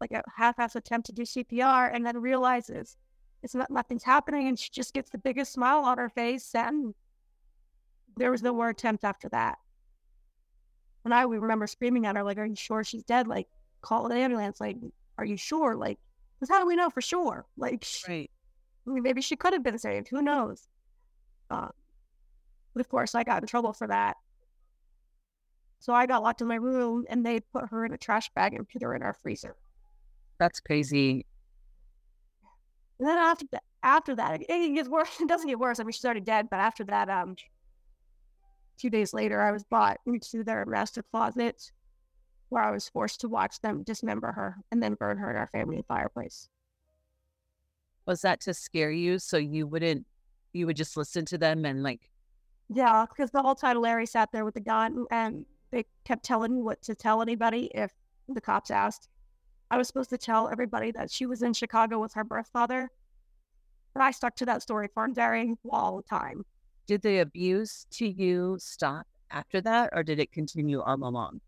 like 0.00 0.12
a 0.12 0.22
half-ass 0.36 0.76
attempt 0.76 1.06
to 1.06 1.12
do 1.12 1.22
CPR, 1.22 1.92
and 1.92 2.06
then 2.06 2.18
realizes 2.18 2.96
it's 3.42 3.54
not 3.54 3.70
nothing's 3.70 4.04
happening, 4.04 4.48
and 4.48 4.58
she 4.58 4.70
just 4.70 4.94
gets 4.94 5.10
the 5.10 5.18
biggest 5.18 5.52
smile 5.52 5.84
on 5.84 5.98
her 5.98 6.08
face. 6.08 6.54
And 6.54 6.94
there 8.16 8.30
was 8.30 8.42
no 8.42 8.52
more 8.52 8.68
attempt 8.68 9.04
after 9.04 9.28
that. 9.30 9.58
And 11.04 11.14
I 11.14 11.26
we 11.26 11.38
remember 11.38 11.66
screaming 11.66 12.06
at 12.06 12.16
her 12.16 12.24
like, 12.24 12.38
"Are 12.38 12.46
you 12.46 12.56
sure 12.56 12.84
she's 12.84 13.04
dead?" 13.04 13.26
Like 13.26 13.48
call 13.80 14.06
an 14.06 14.16
ambulance. 14.16 14.60
Like, 14.60 14.76
are 15.16 15.24
you 15.24 15.36
sure? 15.36 15.76
Like, 15.76 15.98
because 16.38 16.52
how 16.52 16.60
do 16.60 16.66
we 16.66 16.76
know 16.76 16.90
for 16.90 17.00
sure? 17.00 17.46
Like, 17.56 17.86
right. 18.08 18.30
I 18.86 18.90
mean, 18.90 19.02
maybe 19.02 19.20
she 19.20 19.36
could 19.36 19.52
have 19.52 19.62
been 19.62 19.78
saved. 19.78 20.08
Who 20.08 20.22
knows? 20.22 20.66
Uh, 21.50 21.68
but 22.74 22.80
of 22.80 22.88
course, 22.88 23.14
I 23.14 23.24
got 23.24 23.42
in 23.42 23.46
trouble 23.46 23.72
for 23.72 23.86
that. 23.86 24.16
So 25.80 25.92
I 25.92 26.06
got 26.06 26.22
locked 26.22 26.40
in 26.40 26.48
my 26.48 26.56
room, 26.56 27.04
and 27.08 27.24
they 27.24 27.40
put 27.40 27.68
her 27.68 27.84
in 27.84 27.92
a 27.92 27.98
trash 27.98 28.30
bag 28.34 28.54
and 28.54 28.68
put 28.68 28.82
her 28.82 28.94
in 28.94 29.02
our 29.02 29.12
freezer. 29.12 29.56
That's 30.38 30.60
crazy. 30.60 31.24
And 32.98 33.08
then 33.08 33.18
after 33.18 33.46
that, 33.52 33.62
after 33.82 34.14
that, 34.16 34.42
it, 34.42 34.46
it 34.48 34.74
gets 34.74 34.88
worse. 34.88 35.08
It 35.20 35.28
doesn't 35.28 35.48
get 35.48 35.58
worse. 35.58 35.80
I 35.80 35.84
mean, 35.84 35.92
she's 35.92 36.04
already 36.04 36.20
dead. 36.20 36.48
But 36.50 36.60
after 36.60 36.84
that, 36.84 37.08
um, 37.08 37.36
two 38.76 38.90
days 38.90 39.12
later, 39.12 39.40
I 39.40 39.52
was 39.52 39.64
brought 39.64 39.98
into 40.06 40.42
their 40.44 40.64
master 40.66 41.02
closet 41.02 41.70
where 42.48 42.62
I 42.62 42.70
was 42.70 42.88
forced 42.88 43.20
to 43.20 43.28
watch 43.28 43.60
them 43.60 43.82
dismember 43.82 44.32
her 44.32 44.56
and 44.72 44.82
then 44.82 44.94
burn 44.94 45.18
her 45.18 45.30
in 45.30 45.36
our 45.36 45.48
family 45.48 45.84
fireplace. 45.86 46.48
Was 48.06 48.22
that 48.22 48.40
to 48.42 48.54
scare 48.54 48.90
you 48.90 49.18
so 49.18 49.36
you 49.36 49.66
wouldn't, 49.66 50.06
you 50.54 50.66
would 50.66 50.76
just 50.76 50.96
listen 50.96 51.26
to 51.26 51.38
them 51.38 51.66
and 51.66 51.82
like? 51.82 52.10
Yeah, 52.70 53.04
because 53.08 53.30
the 53.30 53.42
whole 53.42 53.54
time 53.54 53.80
Larry 53.80 54.06
sat 54.06 54.30
there 54.32 54.46
with 54.46 54.54
the 54.54 54.60
gun 54.60 55.04
and 55.10 55.44
they 55.70 55.84
kept 56.04 56.24
telling 56.24 56.54
me 56.54 56.62
what 56.62 56.80
to 56.82 56.94
tell 56.94 57.20
anybody 57.20 57.70
if 57.74 57.92
the 58.28 58.40
cops 58.40 58.70
asked. 58.70 59.08
I 59.70 59.76
was 59.76 59.86
supposed 59.86 60.10
to 60.10 60.18
tell 60.18 60.48
everybody 60.48 60.90
that 60.92 61.10
she 61.10 61.26
was 61.26 61.42
in 61.42 61.52
Chicago 61.52 62.00
with 62.00 62.14
her 62.14 62.24
birth 62.24 62.48
father. 62.52 62.90
But 63.94 64.02
I 64.02 64.10
stuck 64.12 64.36
to 64.36 64.46
that 64.46 64.62
story 64.62 64.88
for 64.92 65.04
a 65.04 65.12
very 65.12 65.54
long 65.64 66.02
time. 66.08 66.44
Did 66.86 67.02
the 67.02 67.18
abuse 67.18 67.86
to 67.92 68.08
you 68.08 68.56
stop 68.58 69.06
after 69.30 69.60
that 69.60 69.90
or 69.92 70.02
did 70.02 70.18
it 70.18 70.32
continue 70.32 70.80
all 70.80 70.96
along? 70.96 71.40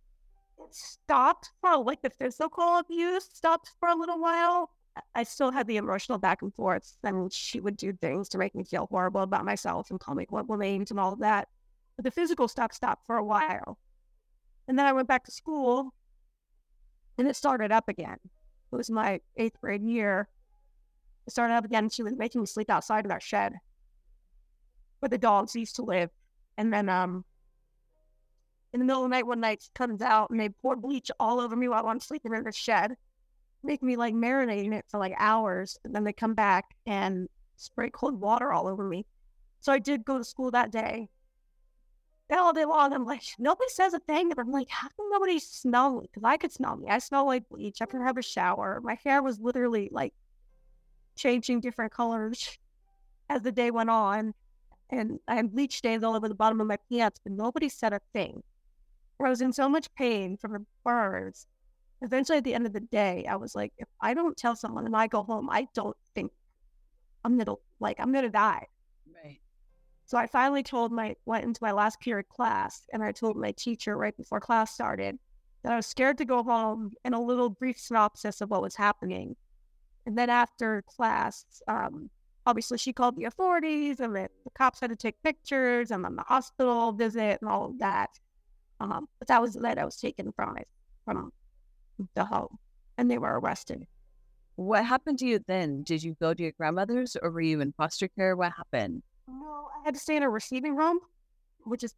It 0.58 0.74
stopped 0.74 1.50
for 1.60 1.78
like 1.78 2.02
the 2.02 2.10
physical 2.10 2.78
abuse 2.78 3.28
stopped 3.32 3.70
for 3.80 3.88
a 3.88 3.94
little 3.94 4.20
while. 4.20 4.70
I 5.14 5.22
still 5.22 5.50
had 5.50 5.66
the 5.66 5.78
emotional 5.78 6.18
back 6.18 6.42
and 6.42 6.52
forth, 6.52 6.96
and 7.04 7.32
she 7.32 7.60
would 7.60 7.76
do 7.76 7.92
things 7.92 8.28
to 8.30 8.38
make 8.38 8.54
me 8.54 8.64
feel 8.64 8.86
horrible 8.90 9.22
about 9.22 9.44
myself 9.44 9.90
and 9.90 10.00
call 10.00 10.14
me 10.14 10.26
horrible 10.28 10.56
names 10.56 10.90
and 10.90 11.00
all 11.00 11.12
of 11.12 11.20
that. 11.20 11.48
But 11.96 12.04
the 12.04 12.10
physical 12.10 12.48
stuff 12.48 12.72
stopped 12.72 13.06
for 13.06 13.16
a 13.16 13.24
while. 13.24 13.78
And 14.68 14.78
then 14.78 14.86
I 14.86 14.92
went 14.92 15.08
back 15.08 15.24
to 15.24 15.30
school 15.30 15.94
and 17.18 17.28
it 17.28 17.36
started 17.36 17.72
up 17.72 17.88
again. 17.88 18.18
It 18.72 18.76
was 18.76 18.90
my 18.90 19.20
eighth 19.36 19.60
grade 19.60 19.82
year. 19.82 20.28
It 21.26 21.32
started 21.32 21.54
up 21.54 21.64
again. 21.64 21.88
She 21.90 22.02
was 22.02 22.14
making 22.16 22.40
me 22.40 22.46
sleep 22.46 22.70
outside 22.70 23.04
of 23.04 23.10
our 23.10 23.20
shed 23.20 23.54
where 25.00 25.08
the 25.08 25.18
dogs 25.18 25.56
used 25.56 25.76
to 25.76 25.82
live. 25.82 26.10
And 26.56 26.72
then 26.72 26.88
um, 26.88 27.24
in 28.72 28.80
the 28.80 28.86
middle 28.86 29.04
of 29.04 29.10
the 29.10 29.16
night 29.16 29.26
one 29.26 29.40
night 29.40 29.62
she 29.62 29.70
comes 29.74 30.00
out 30.00 30.30
and 30.30 30.38
they 30.38 30.48
pour 30.48 30.76
bleach 30.76 31.10
all 31.18 31.40
over 31.40 31.56
me 31.56 31.68
while 31.68 31.86
I'm 31.86 32.00
sleeping 32.00 32.34
in 32.34 32.44
the 32.44 32.52
shed, 32.52 32.96
make 33.62 33.82
me 33.82 33.96
like 33.96 34.14
marinating 34.14 34.72
it 34.74 34.84
for 34.88 34.98
like 34.98 35.14
hours. 35.18 35.78
And 35.84 35.94
then 35.94 36.04
they 36.04 36.12
come 36.12 36.34
back 36.34 36.64
and 36.86 37.28
spray 37.56 37.90
cold 37.90 38.20
water 38.20 38.52
all 38.52 38.68
over 38.68 38.84
me. 38.84 39.06
So 39.60 39.72
I 39.72 39.78
did 39.78 40.04
go 40.04 40.18
to 40.18 40.24
school 40.24 40.50
that 40.52 40.70
day. 40.70 41.08
All 42.32 42.52
day 42.52 42.64
long, 42.64 42.92
I'm 42.92 43.04
like, 43.04 43.22
nobody 43.38 43.68
says 43.70 43.94
a 43.94 43.98
thing. 44.00 44.28
But 44.28 44.38
I'm 44.38 44.52
like, 44.52 44.68
how 44.68 44.88
can 44.88 45.10
nobody 45.10 45.38
smell 45.38 46.00
me? 46.00 46.08
Because 46.10 46.24
I 46.24 46.36
could 46.36 46.52
smell 46.52 46.76
me. 46.76 46.88
I 46.88 46.98
smell 46.98 47.26
like 47.26 47.48
bleach. 47.48 47.82
I 47.82 47.86
could 47.86 48.02
have 48.02 48.18
a 48.18 48.22
shower. 48.22 48.80
My 48.82 48.96
hair 49.04 49.22
was 49.22 49.40
literally 49.40 49.88
like 49.92 50.14
changing 51.16 51.60
different 51.60 51.92
colors 51.92 52.58
as 53.28 53.42
the 53.42 53.52
day 53.52 53.70
went 53.70 53.90
on. 53.90 54.34
And 54.90 55.20
I 55.28 55.36
had 55.36 55.52
bleach 55.52 55.76
stains 55.76 56.02
all 56.02 56.16
over 56.16 56.28
the 56.28 56.34
bottom 56.34 56.60
of 56.60 56.66
my 56.66 56.78
pants, 56.90 57.20
but 57.22 57.32
nobody 57.32 57.68
said 57.68 57.92
a 57.92 58.00
thing. 58.12 58.42
I 59.24 59.28
was 59.28 59.40
in 59.40 59.52
so 59.52 59.68
much 59.68 59.92
pain 59.94 60.36
from 60.36 60.52
the 60.52 60.64
burns. 60.84 61.46
Eventually, 62.02 62.38
at 62.38 62.44
the 62.44 62.54
end 62.54 62.66
of 62.66 62.72
the 62.72 62.80
day, 62.80 63.26
I 63.28 63.36
was 63.36 63.54
like, 63.54 63.72
if 63.76 63.86
I 64.00 64.14
don't 64.14 64.36
tell 64.36 64.56
someone 64.56 64.86
and 64.86 64.96
I 64.96 65.06
go 65.06 65.22
home, 65.22 65.48
I 65.50 65.68
don't 65.74 65.96
think 66.14 66.32
I'm 67.24 67.36
gonna 67.36 67.56
like 67.78 68.00
I'm 68.00 68.12
gonna 68.12 68.30
die. 68.30 68.66
So 70.10 70.18
I 70.18 70.26
finally 70.26 70.64
told 70.64 70.90
my 70.90 71.14
went 71.24 71.44
into 71.44 71.62
my 71.62 71.70
last 71.70 72.00
period 72.00 72.28
class, 72.28 72.82
and 72.92 73.00
I 73.00 73.12
told 73.12 73.36
my 73.36 73.52
teacher 73.52 73.96
right 73.96 74.16
before 74.16 74.40
class 74.40 74.74
started 74.74 75.16
that 75.62 75.72
I 75.72 75.76
was 75.76 75.86
scared 75.86 76.18
to 76.18 76.24
go 76.24 76.42
home 76.42 76.90
and 77.04 77.14
a 77.14 77.20
little 77.20 77.48
brief 77.48 77.78
synopsis 77.78 78.40
of 78.40 78.50
what 78.50 78.60
was 78.60 78.74
happening. 78.74 79.36
And 80.06 80.18
then 80.18 80.28
after 80.28 80.82
class, 80.82 81.44
um, 81.68 82.10
obviously 82.44 82.76
she 82.76 82.92
called 82.92 83.14
the 83.14 83.26
authorities, 83.26 84.00
and 84.00 84.16
the, 84.16 84.28
the 84.42 84.50
cops 84.50 84.80
had 84.80 84.90
to 84.90 84.96
take 84.96 85.22
pictures, 85.22 85.92
and 85.92 86.04
then 86.04 86.16
the 86.16 86.24
hospital 86.24 86.90
visit 86.90 87.38
and 87.40 87.48
all 87.48 87.66
of 87.66 87.78
that. 87.78 88.10
Um, 88.80 89.06
but 89.20 89.28
that 89.28 89.40
was 89.40 89.54
the 89.54 89.60
night 89.60 89.78
I 89.78 89.84
was 89.84 89.94
taken 89.94 90.32
from 90.32 90.56
it, 90.56 90.66
from 91.04 91.32
the 92.16 92.24
home, 92.24 92.58
and 92.98 93.08
they 93.08 93.18
were 93.18 93.38
arrested. 93.38 93.86
What 94.56 94.84
happened 94.84 95.20
to 95.20 95.26
you 95.26 95.38
then? 95.46 95.84
Did 95.84 96.02
you 96.02 96.16
go 96.20 96.34
to 96.34 96.42
your 96.42 96.52
grandmother's 96.58 97.16
or 97.22 97.30
were 97.30 97.40
you 97.42 97.60
in 97.60 97.72
foster 97.74 98.08
care? 98.08 98.34
What 98.34 98.54
happened? 98.56 99.04
No, 99.30 99.68
I 99.78 99.84
had 99.84 99.94
to 99.94 100.00
stay 100.00 100.16
in 100.16 100.22
a 100.22 100.30
receiving 100.30 100.76
home, 100.76 100.98
which 101.64 101.84
is 101.84 101.94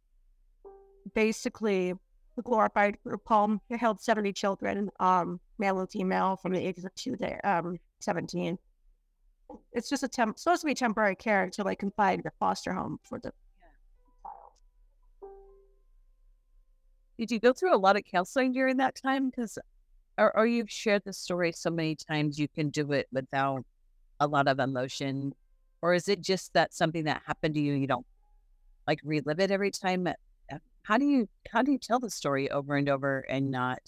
basically 1.15 1.93
the 2.35 2.41
glorified 2.41 2.97
group 3.03 3.21
home. 3.25 3.61
It 3.69 3.77
held 3.77 4.01
70 4.01 4.33
children, 4.33 4.89
um, 4.99 5.39
male 5.57 5.79
and 5.79 5.89
female, 5.89 6.37
from 6.37 6.53
the 6.53 6.65
ages 6.65 6.85
of 6.85 6.93
two 6.95 7.15
to 7.17 7.49
um, 7.49 7.77
17. 8.01 8.57
It's 9.71 9.89
just 9.89 10.03
a 10.03 10.07
temp- 10.07 10.39
supposed 10.39 10.61
to 10.61 10.67
be 10.67 10.73
temporary 10.73 11.15
care 11.15 11.43
until 11.43 11.65
they 11.65 11.77
find 11.95 12.25
a 12.25 12.31
foster 12.39 12.73
home 12.73 12.99
for 13.03 13.19
the 13.19 13.31
Did 17.17 17.31
you 17.31 17.39
go 17.39 17.53
through 17.53 17.75
a 17.75 17.77
lot 17.77 17.95
of 17.95 18.03
counseling 18.03 18.53
during 18.53 18.77
that 18.77 18.95
time? 18.95 19.29
Because, 19.29 19.59
or, 20.17 20.35
or 20.35 20.47
you've 20.47 20.71
shared 20.71 21.03
the 21.05 21.13
story 21.13 21.51
so 21.51 21.69
many 21.69 21.95
times, 21.95 22.39
you 22.39 22.47
can 22.47 22.69
do 22.69 22.91
it 22.91 23.07
without 23.11 23.63
a 24.19 24.27
lot 24.27 24.47
of 24.47 24.59
emotion, 24.59 25.33
or 25.83 25.93
is 25.93 26.07
it 26.07 26.21
just 26.21 26.53
that 26.53 26.73
something 26.73 27.03
that 27.03 27.21
happened 27.27 27.55
to 27.55 27.59
you, 27.59 27.73
you 27.73 27.87
don't 27.87 28.05
like 28.87 29.01
relive 29.03 29.41
it 29.41 29.51
every 29.51 29.69
time? 29.69 30.07
Uh, 30.07 30.57
how 30.83 30.97
do 30.97 31.05
you 31.05 31.27
how 31.51 31.61
do 31.61 31.73
you 31.73 31.77
tell 31.77 31.99
the 31.99 32.09
story 32.09 32.49
over 32.49 32.77
and 32.77 32.87
over 32.87 33.19
and 33.27 33.51
not 33.51 33.81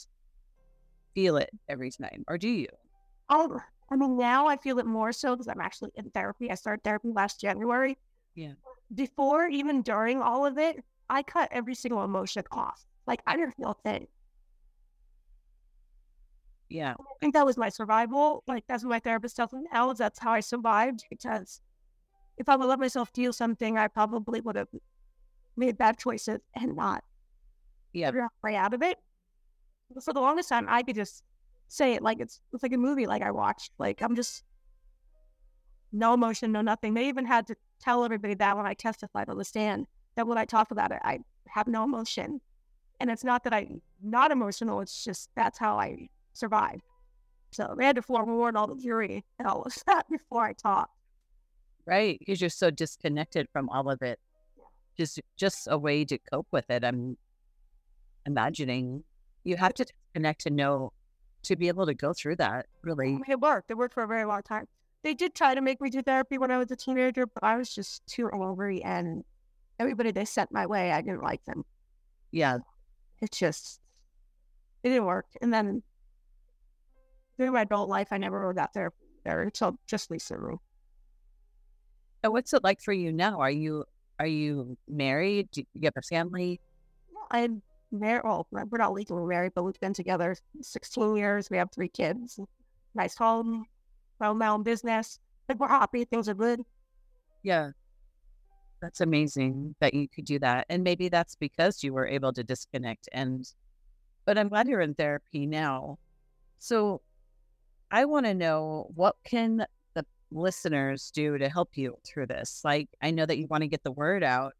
feel 1.15 1.37
it 1.37 1.49
every 1.69 1.89
time, 1.89 2.25
or 2.27 2.37
do 2.37 2.49
you? 2.49 2.67
Oh, 3.29 3.61
I 3.89 3.95
mean, 3.95 4.17
now 4.17 4.45
I 4.45 4.57
feel 4.57 4.77
it 4.79 4.85
more 4.85 5.13
so 5.13 5.35
because 5.35 5.47
I'm 5.47 5.61
actually 5.61 5.91
in 5.95 6.09
therapy. 6.09 6.51
I 6.51 6.55
started 6.55 6.83
therapy 6.83 7.11
last 7.13 7.39
January. 7.39 7.97
Yeah. 8.35 8.53
Before, 8.93 9.47
even 9.47 9.81
during 9.81 10.21
all 10.21 10.45
of 10.45 10.57
it, 10.57 10.83
I 11.09 11.23
cut 11.23 11.47
every 11.53 11.75
single 11.75 12.03
emotion 12.03 12.43
off. 12.51 12.83
Like 13.07 13.21
I 13.25 13.37
didn't 13.37 13.55
feel 13.55 13.69
a 13.69 13.89
thing. 13.89 14.07
Yeah. 16.67 16.95
I 16.99 17.03
think 17.21 17.35
that 17.35 17.45
was 17.45 17.55
my 17.55 17.69
survival. 17.69 18.43
Like 18.47 18.65
that's 18.67 18.83
what 18.83 18.89
my 18.89 18.99
therapist 18.99 19.37
tells 19.37 19.53
me 19.53 19.61
now 19.71 19.91
is 19.91 19.97
that's 19.97 20.19
how 20.19 20.33
I 20.33 20.41
survived 20.41 21.05
because 21.09 21.61
if 22.37 22.49
I 22.49 22.55
would 22.55 22.67
let 22.67 22.79
myself 22.79 23.09
feel 23.13 23.33
something, 23.33 23.77
I 23.77 23.87
probably 23.87 24.41
would 24.41 24.55
have 24.55 24.67
made 25.55 25.77
bad 25.77 25.97
choices 25.97 26.39
and 26.53 26.75
not 26.75 27.03
Yeah. 27.93 28.07
figure 28.07 28.23
out 28.23 28.31
my 28.43 28.51
way 28.51 28.55
out 28.57 28.73
of 28.73 28.81
it. 28.81 28.97
For 30.03 30.13
the 30.13 30.19
longest 30.21 30.49
time, 30.49 30.65
I 30.67 30.83
could 30.83 30.95
just 30.95 31.23
say 31.67 31.93
it 31.93 32.01
like 32.03 32.19
it's 32.19 32.41
it's 32.53 32.63
like 32.63 32.73
a 32.73 32.77
movie 32.77 33.07
like 33.07 33.21
I 33.21 33.31
watched. 33.31 33.71
Like 33.77 34.01
I'm 34.01 34.15
just 34.15 34.43
no 35.91 36.13
emotion, 36.13 36.51
no 36.51 36.61
nothing. 36.61 36.93
They 36.93 37.07
even 37.07 37.25
had 37.25 37.47
to 37.47 37.55
tell 37.79 38.03
everybody 38.03 38.33
that 38.35 38.57
when 38.57 38.65
I 38.65 38.73
testified 38.73 39.29
on 39.29 39.37
the 39.37 39.45
stand, 39.45 39.87
that 40.15 40.27
when 40.27 40.37
I 40.37 40.45
talk 40.45 40.71
about 40.71 40.91
it, 40.91 40.99
I 41.03 41.19
have 41.47 41.67
no 41.67 41.83
emotion. 41.83 42.41
And 42.99 43.09
it's 43.09 43.23
not 43.23 43.43
that 43.43 43.53
I'm 43.53 43.81
not 44.01 44.31
emotional, 44.31 44.81
it's 44.81 45.03
just 45.03 45.29
that's 45.35 45.57
how 45.59 45.77
I 45.77 46.09
survive. 46.33 46.81
So 47.51 47.75
they 47.77 47.85
had 47.85 47.95
to 47.95 48.01
forewarn 48.01 48.55
all 48.57 48.67
the 48.67 48.81
jury 48.81 49.23
and 49.39 49.47
all 49.47 49.61
of 49.63 49.73
that 49.87 50.05
before 50.09 50.43
I 50.43 50.53
talked. 50.53 50.94
Right. 51.85 52.17
Because 52.19 52.41
you're 52.41 52.49
so 52.49 52.71
disconnected 52.71 53.47
from 53.51 53.69
all 53.69 53.89
of 53.89 54.01
it. 54.01 54.19
Just 54.97 55.19
just 55.35 55.67
a 55.69 55.77
way 55.77 56.05
to 56.05 56.17
cope 56.17 56.47
with 56.51 56.69
it. 56.69 56.83
I'm 56.83 57.17
imagining 58.25 59.03
you 59.43 59.57
have 59.57 59.73
to 59.75 59.85
connect 60.13 60.41
to 60.41 60.49
know 60.49 60.91
to 61.43 61.55
be 61.55 61.67
able 61.67 61.85
to 61.85 61.93
go 61.93 62.13
through 62.13 62.37
that. 62.37 62.65
Oh 62.67 62.79
really. 62.83 63.19
It 63.27 63.39
worked. 63.39 63.69
It 63.69 63.77
worked 63.77 63.93
for 63.93 64.03
a 64.03 64.07
very 64.07 64.25
long 64.25 64.41
time. 64.41 64.67
They 65.03 65.13
did 65.13 65.35
try 65.35 65.53
to 65.53 65.61
make 65.61 65.79
me 65.81 65.89
do 65.89 66.01
therapy 66.01 66.37
when 66.39 66.49
I 66.49 66.57
was 66.57 66.71
a 66.71 66.75
teenager, 66.75 67.27
but 67.27 67.43
I 67.43 67.55
was 67.57 67.73
just 67.73 68.05
too 68.07 68.29
angry 68.33 68.83
and 68.83 69.23
everybody 69.79 70.11
they 70.11 70.25
sent 70.25 70.51
my 70.51 70.65
way, 70.65 70.91
I 70.91 71.01
didn't 71.01 71.21
like 71.21 71.45
them. 71.45 71.63
Yeah. 72.31 72.57
It 73.21 73.31
just 73.31 73.79
it 74.83 74.89
didn't 74.89 75.05
work. 75.05 75.27
And 75.41 75.53
then 75.53 75.83
through 77.37 77.51
my 77.51 77.61
adult 77.61 77.89
life 77.89 78.07
I 78.11 78.17
never 78.17 78.51
got 78.53 78.73
therapy 78.73 78.95
there 79.23 79.43
until 79.43 79.77
just 79.87 80.09
recently. 80.09 80.55
And 82.25 82.33
what's 82.33 82.53
it 82.53 82.63
like 82.63 82.81
for 82.81 82.91
you 82.91 83.11
now? 83.11 83.39
Are 83.39 83.51
you 83.51 83.85
are 84.19 84.25
you 84.25 84.75
married? 84.87 85.47
Do 85.51 85.61
you 85.75 85.81
have 85.83 85.93
a 85.95 86.01
family? 86.01 86.59
I'm 87.29 87.61
married 87.91 88.23
well, 88.23 88.47
we're 88.49 88.79
not 88.79 88.93
legally 88.93 89.27
married, 89.27 89.51
but 89.53 89.61
we've 89.61 89.79
been 89.79 89.93
together 89.93 90.35
sixteen 90.59 91.15
years. 91.17 91.51
We 91.51 91.57
have 91.57 91.69
three 91.71 91.87
kids. 91.87 92.39
Nice 92.95 93.15
home, 93.15 93.67
own 94.21 94.39
my 94.39 94.47
own 94.47 94.63
business. 94.63 95.19
Like 95.47 95.59
we're 95.59 95.67
happy, 95.67 96.03
things 96.03 96.27
are 96.27 96.33
good. 96.33 96.61
Yeah. 97.43 97.69
That's 98.81 99.01
amazing 99.01 99.75
that 99.79 99.93
you 99.93 100.07
could 100.07 100.25
do 100.25 100.39
that. 100.39 100.65
And 100.67 100.83
maybe 100.83 101.09
that's 101.09 101.35
because 101.35 101.83
you 101.83 101.93
were 101.93 102.07
able 102.07 102.33
to 102.33 102.43
disconnect 102.43 103.07
and 103.11 103.47
but 104.25 104.39
I'm 104.39 104.49
glad 104.49 104.67
you're 104.67 104.81
in 104.81 104.95
therapy 104.95 105.45
now. 105.45 105.99
So 106.57 107.01
I 107.91 108.05
want 108.05 108.25
to 108.25 108.33
know 108.33 108.89
what 108.95 109.15
can 109.23 109.67
listeners 110.31 111.11
do 111.11 111.37
to 111.37 111.49
help 111.49 111.77
you 111.77 111.97
through 112.05 112.27
this? 112.27 112.61
Like 112.63 112.89
I 113.01 113.11
know 113.11 113.25
that 113.25 113.37
you 113.37 113.47
want 113.47 113.61
to 113.61 113.67
get 113.67 113.83
the 113.83 113.91
word 113.91 114.23
out. 114.23 114.53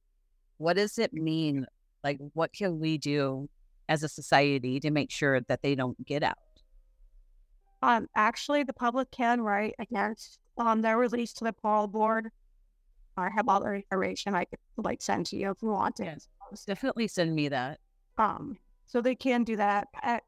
What 0.58 0.76
does 0.76 0.98
it 0.98 1.14
mean? 1.14 1.66
Like 2.04 2.20
what 2.34 2.54
can 2.54 2.80
we 2.80 2.98
do 2.98 3.50
as 3.90 4.04
a 4.04 4.08
society 4.08 4.80
to 4.80 4.92
make 4.92 5.12
sure 5.12 5.42
that 5.42 5.62
they 5.62 5.76
don't 5.76 6.04
get 6.06 6.24
out? 6.24 6.38
Um, 7.82 8.08
actually, 8.16 8.64
the 8.64 8.74
public 8.74 9.12
can 9.12 9.42
write 9.42 9.76
against 9.80 10.40
um 10.58 10.82
their 10.82 10.98
release 10.98 11.34
to 11.34 11.44
the 11.44 11.54
parole 11.54 11.88
board. 11.88 12.30
I 13.18 13.30
have 13.30 13.48
all 13.48 13.62
the 13.62 13.74
information 13.74 14.36
I 14.36 14.46
could 14.46 14.60
like 14.78 15.02
send 15.02 15.26
to 15.28 15.38
you 15.38 15.52
if 15.52 15.62
you 15.62 15.70
want 15.70 16.00
it. 16.00 16.06
Yes. 16.52 16.66
Definitely 16.66 17.08
send 17.08 17.34
me 17.34 17.48
that. 17.50 17.80
Um, 18.18 18.58
so 18.86 19.02
they 19.02 19.16
can 19.16 19.44
do 19.44 19.56
that. 19.56 19.88
Uh, 20.04 20.20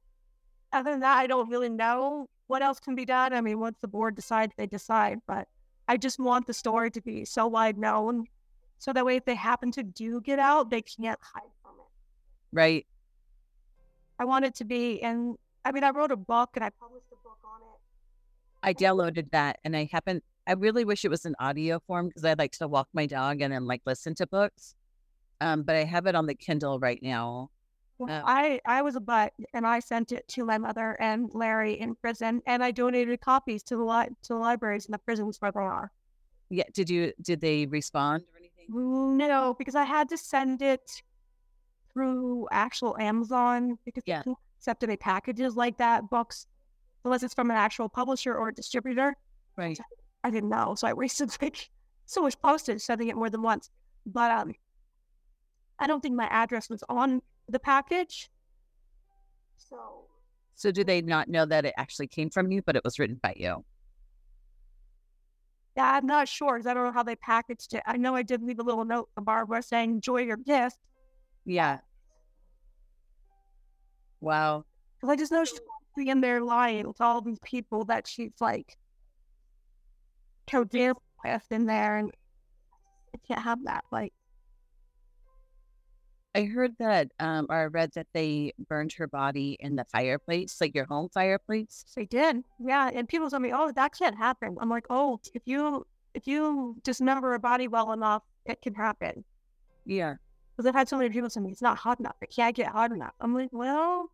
other 0.73 0.91
than 0.91 1.01
that, 1.01 1.17
I 1.17 1.27
don't 1.27 1.49
really 1.49 1.69
know 1.69 2.27
what 2.47 2.61
else 2.61 2.79
can 2.79 2.95
be 2.95 3.05
done. 3.05 3.33
I 3.33 3.41
mean, 3.41 3.59
once 3.59 3.77
the 3.81 3.87
board 3.87 4.15
decides, 4.15 4.53
they 4.57 4.67
decide. 4.67 5.19
But 5.27 5.47
I 5.87 5.97
just 5.97 6.19
want 6.19 6.47
the 6.47 6.53
story 6.53 6.91
to 6.91 7.01
be 7.01 7.25
so 7.25 7.47
wide 7.47 7.77
known, 7.77 8.25
so 8.79 8.93
that 8.93 9.05
way, 9.05 9.15
if 9.15 9.25
they 9.25 9.35
happen 9.35 9.71
to 9.71 9.83
do 9.83 10.21
get 10.21 10.39
out, 10.39 10.69
they 10.69 10.81
can't 10.81 11.19
hide 11.21 11.49
from 11.61 11.71
it. 11.79 11.87
Right. 12.51 12.85
I 14.19 14.25
want 14.25 14.45
it 14.45 14.55
to 14.55 14.65
be, 14.65 15.01
and 15.01 15.35
I 15.65 15.71
mean, 15.71 15.83
I 15.83 15.89
wrote 15.89 16.11
a 16.11 16.17
book 16.17 16.51
and 16.55 16.63
I 16.63 16.69
published 16.69 17.07
a 17.11 17.15
book 17.23 17.39
on 17.43 17.61
it. 17.61 17.79
I 18.63 18.73
downloaded 18.73 19.31
that 19.31 19.59
and 19.63 19.75
I 19.75 19.89
haven't 19.91 20.23
I 20.47 20.53
really 20.53 20.85
wish 20.85 21.03
it 21.03 21.09
was 21.09 21.25
an 21.25 21.35
audio 21.39 21.79
form 21.79 22.07
because 22.07 22.23
I 22.23 22.33
like 22.33 22.53
to 22.53 22.69
walk 22.69 22.87
my 22.93 23.05
dog 23.05 23.41
and 23.41 23.51
then 23.51 23.65
like 23.65 23.81
listen 23.85 24.15
to 24.15 24.25
books. 24.25 24.75
Um, 25.41 25.63
but 25.63 25.75
I 25.75 25.83
have 25.83 26.07
it 26.07 26.15
on 26.15 26.25
the 26.25 26.35
Kindle 26.35 26.79
right 26.79 27.03
now. 27.03 27.49
Well, 27.99 28.15
Oh. 28.15 28.23
I 28.27 28.59
I 28.65 28.81
was 28.81 28.95
a 28.95 28.99
butt, 28.99 29.33
and 29.53 29.65
I 29.65 29.79
sent 29.79 30.11
it 30.11 30.27
to 30.29 30.45
my 30.45 30.57
mother 30.57 30.95
and 30.99 31.29
Larry 31.33 31.79
in 31.79 31.95
prison, 31.95 32.41
and 32.45 32.63
I 32.63 32.71
donated 32.71 33.19
copies 33.21 33.63
to 33.63 33.75
the 33.77 33.83
li- 33.83 34.09
to 34.23 34.33
the 34.33 34.35
libraries 34.35 34.85
in 34.85 34.91
the 34.91 34.99
prisons 34.99 35.37
where 35.41 35.51
they 35.51 35.59
are. 35.59 35.91
Yeah. 36.49 36.63
Did 36.73 36.89
you 36.89 37.13
did 37.21 37.41
they 37.41 37.65
respond 37.65 38.23
or 38.33 38.37
anything? 38.37 39.17
No, 39.17 39.55
because 39.57 39.75
I 39.75 39.83
had 39.83 40.09
to 40.09 40.17
send 40.17 40.61
it 40.61 41.01
through 41.93 42.47
actual 42.51 42.97
Amazon 42.99 43.79
because 43.85 44.03
Yeah. 44.05 44.21
they 44.23 44.33
accept 44.59 44.83
any 44.83 44.97
packages 44.97 45.55
like 45.55 45.77
that 45.77 46.09
books 46.09 46.45
unless 47.03 47.23
it's 47.23 47.33
from 47.33 47.49
an 47.49 47.57
actual 47.57 47.89
publisher 47.89 48.35
or 48.35 48.51
distributor. 48.51 49.15
Right. 49.55 49.79
I 50.23 50.29
didn't 50.29 50.49
know, 50.49 50.75
so 50.75 50.87
I 50.87 50.93
wasted 50.93 51.35
like 51.41 51.69
so 52.05 52.21
much 52.21 52.39
postage 52.41 52.81
sending 52.81 53.07
it 53.07 53.15
more 53.15 53.29
than 53.29 53.41
once. 53.41 53.71
But 54.05 54.29
um, 54.31 54.53
I 55.79 55.87
don't 55.87 56.01
think 56.01 56.15
my 56.15 56.27
address 56.27 56.69
was 56.69 56.83
on 56.89 57.21
the 57.49 57.59
package. 57.59 58.29
So 59.57 60.05
So 60.55 60.71
do 60.71 60.83
they 60.83 61.01
not 61.01 61.27
know 61.27 61.45
that 61.45 61.65
it 61.65 61.73
actually 61.77 62.07
came 62.07 62.29
from 62.29 62.51
you, 62.51 62.61
but 62.61 62.75
it 62.75 62.83
was 62.83 62.99
written 62.99 63.19
by 63.21 63.33
you? 63.37 63.63
yeah, 65.75 65.91
I'm 65.93 66.07
not 66.07 66.27
sure 66.27 66.57
I 66.57 66.73
don't 66.73 66.85
know 66.85 66.91
how 66.91 67.03
they 67.03 67.15
packaged 67.15 67.73
it. 67.75 67.83
I 67.85 67.97
know 67.97 68.15
I 68.15 68.23
did 68.23 68.41
leave 68.41 68.57
a 68.59 68.63
little 68.63 68.83
note 68.83 69.09
for 69.13 69.21
Barbara 69.21 69.61
saying 69.61 69.91
"Enjoy 69.91 70.21
your 70.21 70.37
gift" 70.37 70.77
Yeah. 71.45 71.79
Wow. 74.19 74.65
because 74.99 75.13
I 75.13 75.15
just 75.15 75.31
know 75.31 75.45
she's 75.45 75.59
in 75.97 76.21
there 76.21 76.41
lying 76.41 76.91
to 76.93 77.03
all 77.03 77.21
these 77.21 77.39
people 77.43 77.85
that 77.85 78.07
she's 78.07 78.33
like 78.39 78.75
co-deal 80.49 80.99
with 81.23 81.43
in 81.51 81.65
there, 81.67 81.97
and 81.97 82.11
I 83.15 83.19
can't 83.27 83.43
have 83.43 83.63
that. 83.65 83.83
Like, 83.91 84.13
I 86.37 86.43
heard 86.43 86.75
that 86.77 87.11
um 87.19 87.47
or 87.49 87.55
I 87.55 87.65
read 87.65 87.91
that 87.95 88.05
they 88.13 88.53
burned 88.69 88.93
her 88.93 89.07
body 89.07 89.57
in 89.59 89.75
the 89.75 89.85
fireplace, 89.85 90.61
like 90.61 90.75
your 90.75 90.85
home 90.85 91.09
fireplace. 91.11 91.83
they 91.95 92.05
did, 92.05 92.43
yeah. 92.59 92.91
And 92.93 93.09
people 93.09 93.29
tell 93.29 93.39
me, 93.39 93.51
"Oh, 93.51 93.71
that 93.71 93.97
can't 93.97 94.15
happen." 94.15 94.55
I'm 94.61 94.69
like, 94.69 94.85
"Oh, 94.91 95.19
if 95.33 95.41
you 95.45 95.85
if 96.13 96.27
you 96.27 96.77
dismember 96.83 97.33
a 97.33 97.39
body 97.39 97.67
well 97.67 97.91
enough, 97.91 98.21
it 98.45 98.61
can 98.61 98.75
happen." 98.75 99.25
Yeah. 99.85 100.15
Because 100.55 100.67
I've 100.67 100.75
had 100.75 100.87
so 100.87 100.97
many 100.97 101.09
people 101.09 101.29
tell 101.29 101.41
me 101.41 101.51
it's 101.51 101.61
not 101.61 101.77
hot 101.79 101.99
enough. 101.99 102.17
It 102.21 102.31
can't 102.35 102.55
get 102.55 102.67
hot 102.67 102.91
enough. 102.91 103.13
I'm 103.19 103.33
like, 103.33 103.49
well, 103.51 104.11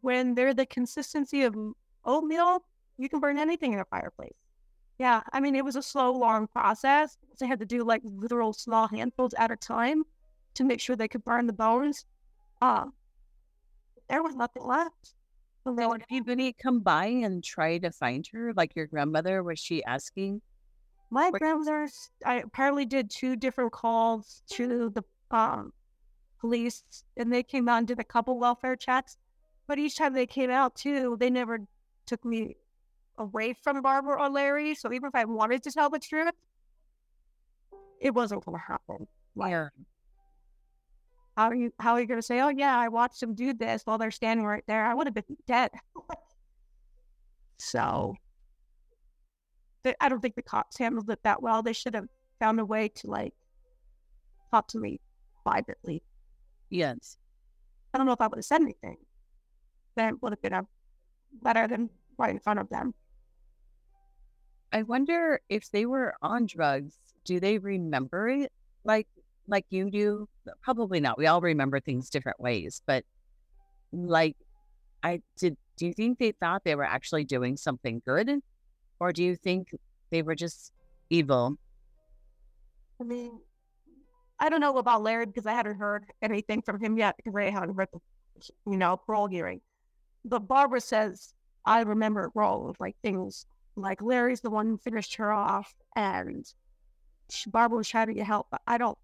when 0.00 0.34
they're 0.34 0.54
the 0.54 0.66
consistency 0.66 1.42
of 1.42 1.56
oatmeal, 2.04 2.64
you 2.98 3.08
can 3.08 3.20
burn 3.20 3.38
anything 3.38 3.72
in 3.72 3.80
a 3.80 3.84
fireplace. 3.84 4.34
Yeah, 4.98 5.22
I 5.32 5.40
mean, 5.40 5.56
it 5.56 5.64
was 5.64 5.76
a 5.76 5.82
slow, 5.82 6.12
long 6.12 6.46
process. 6.46 7.16
They 7.40 7.46
had 7.46 7.58
to 7.60 7.66
do 7.66 7.82
like 7.84 8.02
literal 8.04 8.52
small 8.52 8.86
handfuls 8.88 9.34
at 9.38 9.50
a 9.50 9.56
time 9.56 10.04
to 10.54 10.64
make 10.64 10.80
sure 10.80 10.96
they 10.96 11.08
could 11.08 11.24
burn 11.24 11.46
the 11.46 11.52
bones. 11.52 12.04
Um, 12.60 12.92
there 14.08 14.22
was 14.22 14.34
nothing 14.34 14.64
left. 14.64 15.14
So 15.64 15.72
would- 15.72 16.00
did 16.00 16.06
anybody 16.10 16.52
come 16.52 16.80
by 16.80 17.06
and 17.06 17.42
try 17.42 17.78
to 17.78 17.90
find 17.90 18.26
her? 18.32 18.52
Like 18.54 18.74
your 18.74 18.86
grandmother, 18.86 19.42
was 19.42 19.58
she 19.58 19.82
asking? 19.84 20.42
My 21.10 21.30
Wait. 21.30 21.40
grandmother's, 21.40 22.10
I 22.24 22.36
apparently 22.36 22.86
did 22.86 23.10
two 23.10 23.36
different 23.36 23.72
calls 23.72 24.42
to 24.52 24.90
the 24.90 25.02
um, 25.30 25.72
police, 26.40 26.84
and 27.16 27.32
they 27.32 27.42
came 27.42 27.68
out 27.68 27.78
and 27.78 27.86
did 27.86 28.00
a 28.00 28.04
couple 28.04 28.38
welfare 28.38 28.76
checks. 28.76 29.18
But 29.66 29.78
each 29.78 29.96
time 29.96 30.14
they 30.14 30.26
came 30.26 30.50
out, 30.50 30.74
too, 30.74 31.16
they 31.20 31.30
never 31.30 31.60
took 32.06 32.24
me 32.24 32.56
away 33.18 33.52
from 33.62 33.80
Barbara 33.82 34.20
or 34.20 34.28
Larry. 34.28 34.74
So 34.74 34.92
even 34.92 35.08
if 35.08 35.14
I 35.14 35.24
wanted 35.24 35.62
to 35.64 35.70
tell 35.70 35.90
the 35.90 35.98
truth, 35.98 36.32
it 38.00 38.12
wasn't 38.14 38.44
going 38.44 38.58
to 38.58 38.64
happen. 38.64 39.06
Yeah. 39.36 39.68
How 41.36 41.48
are 41.48 41.54
you? 41.54 41.72
How 41.78 41.94
are 41.94 42.00
you 42.00 42.06
going 42.06 42.20
to 42.20 42.26
say, 42.26 42.40
"Oh 42.40 42.48
yeah, 42.50 42.76
I 42.76 42.88
watched 42.88 43.20
them 43.20 43.34
do 43.34 43.54
this" 43.54 43.82
while 43.84 43.98
they're 43.98 44.10
standing 44.10 44.44
right 44.44 44.64
there? 44.66 44.84
I 44.84 44.94
would 44.94 45.06
have 45.06 45.14
been 45.14 45.36
dead. 45.46 45.70
so, 47.58 48.14
I 50.00 50.08
don't 50.08 50.20
think 50.20 50.34
the 50.34 50.42
cops 50.42 50.78
handled 50.78 51.08
it 51.10 51.20
that 51.24 51.42
well. 51.42 51.62
They 51.62 51.72
should 51.72 51.94
have 51.94 52.06
found 52.38 52.60
a 52.60 52.64
way 52.64 52.88
to 52.88 53.06
like 53.06 53.32
talk 54.50 54.68
to 54.68 54.78
me 54.78 55.00
privately. 55.42 56.02
Yes. 56.70 57.16
I 57.94 57.98
don't 57.98 58.06
know 58.06 58.12
if 58.12 58.20
I 58.20 58.26
would 58.26 58.38
have 58.38 58.44
said 58.44 58.60
anything. 58.62 58.96
That 59.96 60.20
would 60.22 60.32
have 60.32 60.42
been 60.42 60.52
a 60.52 60.66
better 61.42 61.66
than 61.68 61.90
right 62.18 62.30
in 62.30 62.40
front 62.40 62.60
of 62.60 62.68
them. 62.68 62.94
I 64.72 64.82
wonder 64.82 65.40
if 65.48 65.70
they 65.70 65.84
were 65.84 66.14
on 66.22 66.46
drugs, 66.46 66.96
do 67.24 67.40
they 67.40 67.58
remember 67.58 68.28
it 68.28 68.50
like 68.84 69.06
like 69.52 69.66
you 69.70 69.90
do? 69.90 70.28
Probably 70.62 70.98
not. 70.98 71.16
We 71.18 71.26
all 71.26 71.40
remember 71.40 71.78
things 71.78 72.10
different 72.10 72.40
ways, 72.40 72.82
but 72.86 73.04
like 73.92 74.36
I 75.02 75.20
did 75.38 75.56
do 75.76 75.86
you 75.86 75.92
think 75.92 76.18
they 76.18 76.32
thought 76.32 76.62
they 76.64 76.74
were 76.74 76.84
actually 76.84 77.24
doing 77.24 77.56
something 77.56 78.02
good? 78.04 78.40
Or 79.00 79.12
do 79.12 79.22
you 79.22 79.36
think 79.36 79.68
they 80.10 80.22
were 80.22 80.34
just 80.34 80.72
evil? 81.10 81.56
I 83.00 83.04
mean, 83.04 83.40
I 84.38 84.48
don't 84.48 84.60
know 84.60 84.76
about 84.78 85.02
Larry 85.02 85.26
because 85.26 85.46
I 85.46 85.52
hadn't 85.52 85.76
heard 85.76 86.04
anything 86.20 86.62
from 86.62 86.80
him 86.80 86.96
yet 86.96 87.16
because 87.16 87.34
I 87.36 87.50
hadn't 87.50 87.76
heard 87.76 87.88
the, 87.92 88.00
you 88.70 88.76
know, 88.76 88.96
parole 88.96 89.28
hearing. 89.28 89.60
But 90.24 90.46
Barbara 90.46 90.80
says, 90.80 91.34
I 91.64 91.82
remember 91.82 92.24
it 92.24 92.32
wrong, 92.34 92.74
like 92.78 92.96
things 93.02 93.46
like 93.76 94.02
Larry's 94.02 94.40
the 94.40 94.50
one 94.50 94.66
who 94.66 94.78
finished 94.78 95.16
her 95.16 95.32
off 95.32 95.74
and 95.96 96.44
Barbara 97.46 97.78
was 97.78 97.88
trying 97.88 98.08
to 98.08 98.14
get 98.14 98.26
help. 98.26 98.48
But 98.50 98.60
I 98.66 98.78
don't, 98.78 98.98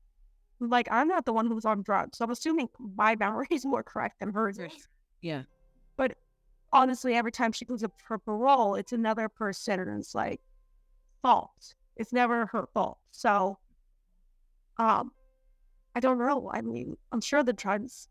like, 0.60 0.88
I'm 0.90 1.08
not 1.08 1.24
the 1.24 1.32
one 1.32 1.46
who 1.46 1.54
was 1.54 1.64
on 1.64 1.82
drugs. 1.82 2.18
So 2.18 2.24
I'm 2.24 2.30
assuming 2.30 2.68
my 2.96 3.16
memory 3.20 3.46
is 3.50 3.64
more 3.64 3.82
correct 3.82 4.20
than 4.20 4.32
hers 4.32 4.58
is. 4.58 4.88
Yeah. 5.20 5.42
But 5.96 6.16
honestly, 6.72 7.14
every 7.14 7.32
time 7.32 7.52
she 7.52 7.64
goes 7.64 7.82
up 7.84 7.92
for 8.06 8.18
parole, 8.18 8.74
it's 8.74 8.92
another 8.92 9.28
person's 9.28 10.14
like 10.14 10.40
fault. 11.22 11.74
It's 11.96 12.12
never 12.12 12.46
her 12.46 12.68
fault. 12.72 12.98
So, 13.10 13.58
um, 14.78 15.12
I 15.94 16.00
don't 16.00 16.18
know. 16.18 16.50
I 16.52 16.60
mean, 16.60 16.96
I'm 17.10 17.20
sure 17.20 17.42
the 17.42 17.52
drugs 17.52 18.08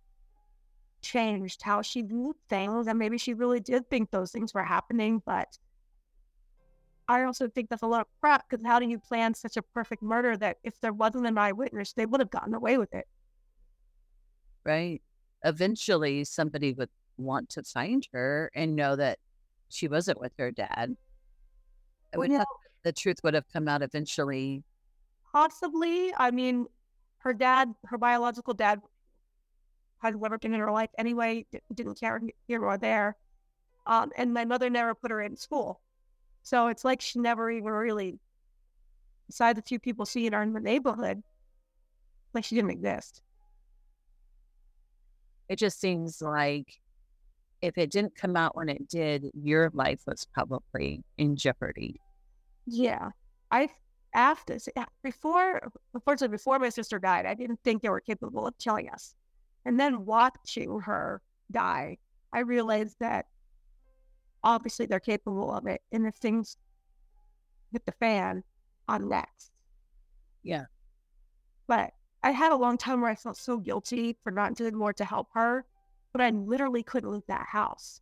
changed 1.02 1.62
how 1.62 1.82
she 1.82 2.02
viewed 2.02 2.36
things, 2.50 2.88
and 2.88 3.00
maybe 3.00 3.18
she 3.18 3.34
really 3.34 3.62
did 3.62 3.90
think 3.90 4.12
those 4.12 4.32
things 4.32 4.54
were 4.54 4.64
happening. 4.64 5.22
But 5.26 5.58
I 7.08 7.24
also 7.24 7.48
think 7.48 7.70
that's 7.70 7.84
a 7.84 7.88
lot 7.88 8.02
of 8.02 8.08
crap 8.20 8.50
because 8.50 8.65
how 8.65 8.80
do 8.80 8.88
you 8.88 9.00
plan 9.00 9.34
such 9.34 9.56
a 9.56 9.62
perfect 9.62 10.04
murder 10.04 10.36
that 10.38 10.58
if 10.63 10.80
there 10.82 10.93
wasn't 10.93 11.26
an 11.26 11.38
eyewitness, 11.38 11.93
they 11.93 12.06
would 12.06 12.20
have 12.20 12.30
gotten 12.30 12.54
away 12.54 12.78
with 12.78 12.93
it? 12.93 13.08
Right. 14.65 15.02
Eventually, 15.43 16.26
somebody 16.26 16.74
would 16.74 16.89
want 17.17 17.50
to 17.50 17.63
find 17.63 18.06
her 18.12 18.52
and 18.54 18.76
know 18.76 18.96
that 18.96 19.20
she 19.70 19.88
wasn't 19.88 20.20
with 20.20 20.34
her 20.38 20.52
dad. 20.52 20.98
I 22.13 22.17
would 22.17 22.30
Well, 22.30 22.46
the 22.84 22.91
truth 22.91 23.17
would 23.24 23.34
have 23.34 23.48
come 23.52 23.67
out 23.67 23.82
eventually. 23.82 24.63
Possibly. 25.32 26.13
I 26.17 26.32
mean, 26.32 26.67
her 27.20 27.34
dad, 27.34 27.74
her 27.86 27.98
biological 27.98 28.54
dad, 28.54 28.82
had 30.00 30.20
never 30.20 30.38
been 30.38 30.54
in 30.54 30.60
her 30.60 30.72
life 30.72 30.89
anyway, 30.98 31.46
didn't 31.74 32.00
care 32.00 32.22
here 32.48 32.63
or 32.63 32.78
there. 32.78 33.15
Um, 33.86 34.12
and 34.17 34.34
my 34.34 34.46
mother 34.46 34.70
never 34.70 34.93
put 34.93 35.12
her 35.12 35.22
in 35.22 35.36
school. 35.38 35.82
So 36.48 36.68
it's 36.68 36.86
like 36.86 37.02
she 37.02 37.20
never 37.20 37.52
even 37.52 37.74
really, 37.74 38.22
besides 39.28 39.58
the 39.58 39.62
few 39.62 39.80
people 39.80 40.06
seeing 40.06 40.32
her 40.32 40.42
in 40.42 40.54
the 40.54 40.62
neighborhood, 40.62 41.22
like 42.34 42.46
she 42.46 42.56
didn't 42.56 42.72
exist. 42.72 43.22
It 45.50 45.58
just 45.58 45.82
seems 45.82 46.22
like 46.22 46.80
if 47.62 47.78
it 47.78 47.92
didn't 47.92 48.16
come 48.16 48.38
out 48.38 48.56
when 48.56 48.70
it 48.70 48.88
did, 48.88 49.30
your 49.34 49.72
life 49.74 50.00
was 50.08 50.26
probably 50.34 51.04
in 51.18 51.36
jeopardy. 51.36 52.00
Yeah. 52.66 53.10
I 53.52 53.68
after 54.14 54.58
before 55.04 55.70
unfortunately 55.94 56.34
before 56.34 56.60
my 56.60 56.70
sister 56.70 56.98
died, 56.98 57.26
I 57.26 57.34
didn't 57.34 57.60
think 57.66 57.82
they 57.82 57.90
were 57.90 58.00
capable 58.00 58.48
of 58.48 58.58
killing 58.58 58.88
us. 58.90 59.14
And 59.66 59.78
then 59.78 60.06
watching 60.06 60.80
her 60.80 61.22
die, 61.52 61.98
I 62.32 62.40
realized 62.40 62.96
that 63.02 63.26
obviously 64.48 64.86
they're 64.86 65.00
capable 65.00 65.54
of 65.54 65.68
it. 65.68 65.82
And 65.92 66.08
if 66.08 66.16
things 66.16 66.56
hit 67.74 67.86
the 67.86 67.92
fan, 67.92 68.44
I'm 68.88 69.10
next. 69.10 69.52
Yeah. 70.42 70.66
But 71.68 71.92
I 72.24 72.32
had 72.32 72.54
a 72.54 72.56
long 72.56 72.78
time 72.78 73.02
where 73.02 73.12
I 73.12 73.16
felt 73.16 73.36
so 73.38 73.58
guilty 73.58 74.16
for 74.24 74.32
not 74.32 74.56
doing 74.56 74.74
more 74.74 74.94
to 74.94 75.04
help 75.04 75.28
her, 75.34 75.66
but 76.14 76.22
I 76.22 76.30
literally 76.30 76.82
couldn't 76.82 77.12
leave 77.12 77.28
that 77.28 77.46
house. 77.46 78.00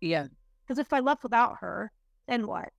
Yeah. 0.00 0.28
Because 0.64 0.78
if 0.78 0.92
I 0.92 1.00
left 1.00 1.24
without 1.24 1.56
her, 1.60 1.90
then 2.28 2.46
what? 2.46 2.70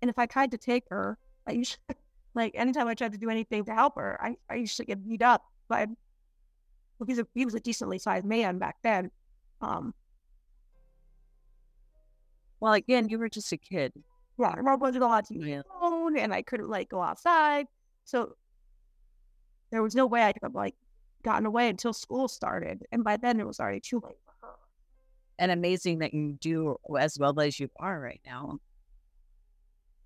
And 0.00 0.08
if 0.08 0.18
I 0.18 0.26
tried 0.26 0.52
to 0.52 0.58
take 0.58 0.84
her, 0.90 1.18
I 1.48 1.52
usually, 1.52 1.82
like, 2.34 2.52
anytime 2.54 2.86
I 2.86 2.94
tried 2.94 3.12
to 3.12 3.18
do 3.18 3.28
anything 3.28 3.64
to 3.64 3.74
help 3.74 3.96
her, 3.96 4.16
I, 4.22 4.36
I 4.48 4.54
usually 4.54 4.86
get 4.86 5.06
beat 5.06 5.22
up 5.22 5.42
But 5.68 5.88
well, 6.98 7.08
he's 7.08 7.18
a, 7.18 7.26
he 7.34 7.44
was 7.44 7.56
a 7.56 7.60
decently 7.60 7.98
sized 7.98 8.24
man 8.24 8.58
back 8.58 8.76
then. 8.84 9.10
Um, 9.60 9.94
Well, 12.62 12.74
again, 12.74 13.08
you 13.08 13.18
were 13.18 13.28
just 13.28 13.50
a 13.52 13.56
kid. 13.56 13.92
yeah, 14.38 14.54
I 14.56 14.76
wasn't 14.76 15.02
allowed 15.02 15.24
to 15.24 15.34
use 15.34 15.64
phone, 15.80 16.16
and 16.16 16.32
I 16.32 16.42
couldn't, 16.42 16.68
like, 16.68 16.88
go 16.88 17.02
outside. 17.02 17.66
So 18.04 18.36
there 19.72 19.82
was 19.82 19.96
no 19.96 20.06
way 20.06 20.22
I 20.22 20.32
could 20.32 20.44
have, 20.44 20.54
like, 20.54 20.76
gotten 21.24 21.44
away 21.44 21.68
until 21.68 21.92
school 21.92 22.28
started. 22.28 22.86
And 22.92 23.02
by 23.02 23.16
then, 23.16 23.40
it 23.40 23.46
was 23.48 23.58
already 23.58 23.80
too 23.80 23.96
late 23.96 24.14
for 24.24 24.46
her. 24.46 24.52
And 25.40 25.50
amazing 25.50 25.98
that 25.98 26.14
you 26.14 26.38
do 26.40 26.76
as 26.96 27.18
well 27.18 27.40
as 27.40 27.58
you 27.58 27.68
are 27.80 27.98
right 27.98 28.20
now. 28.24 28.58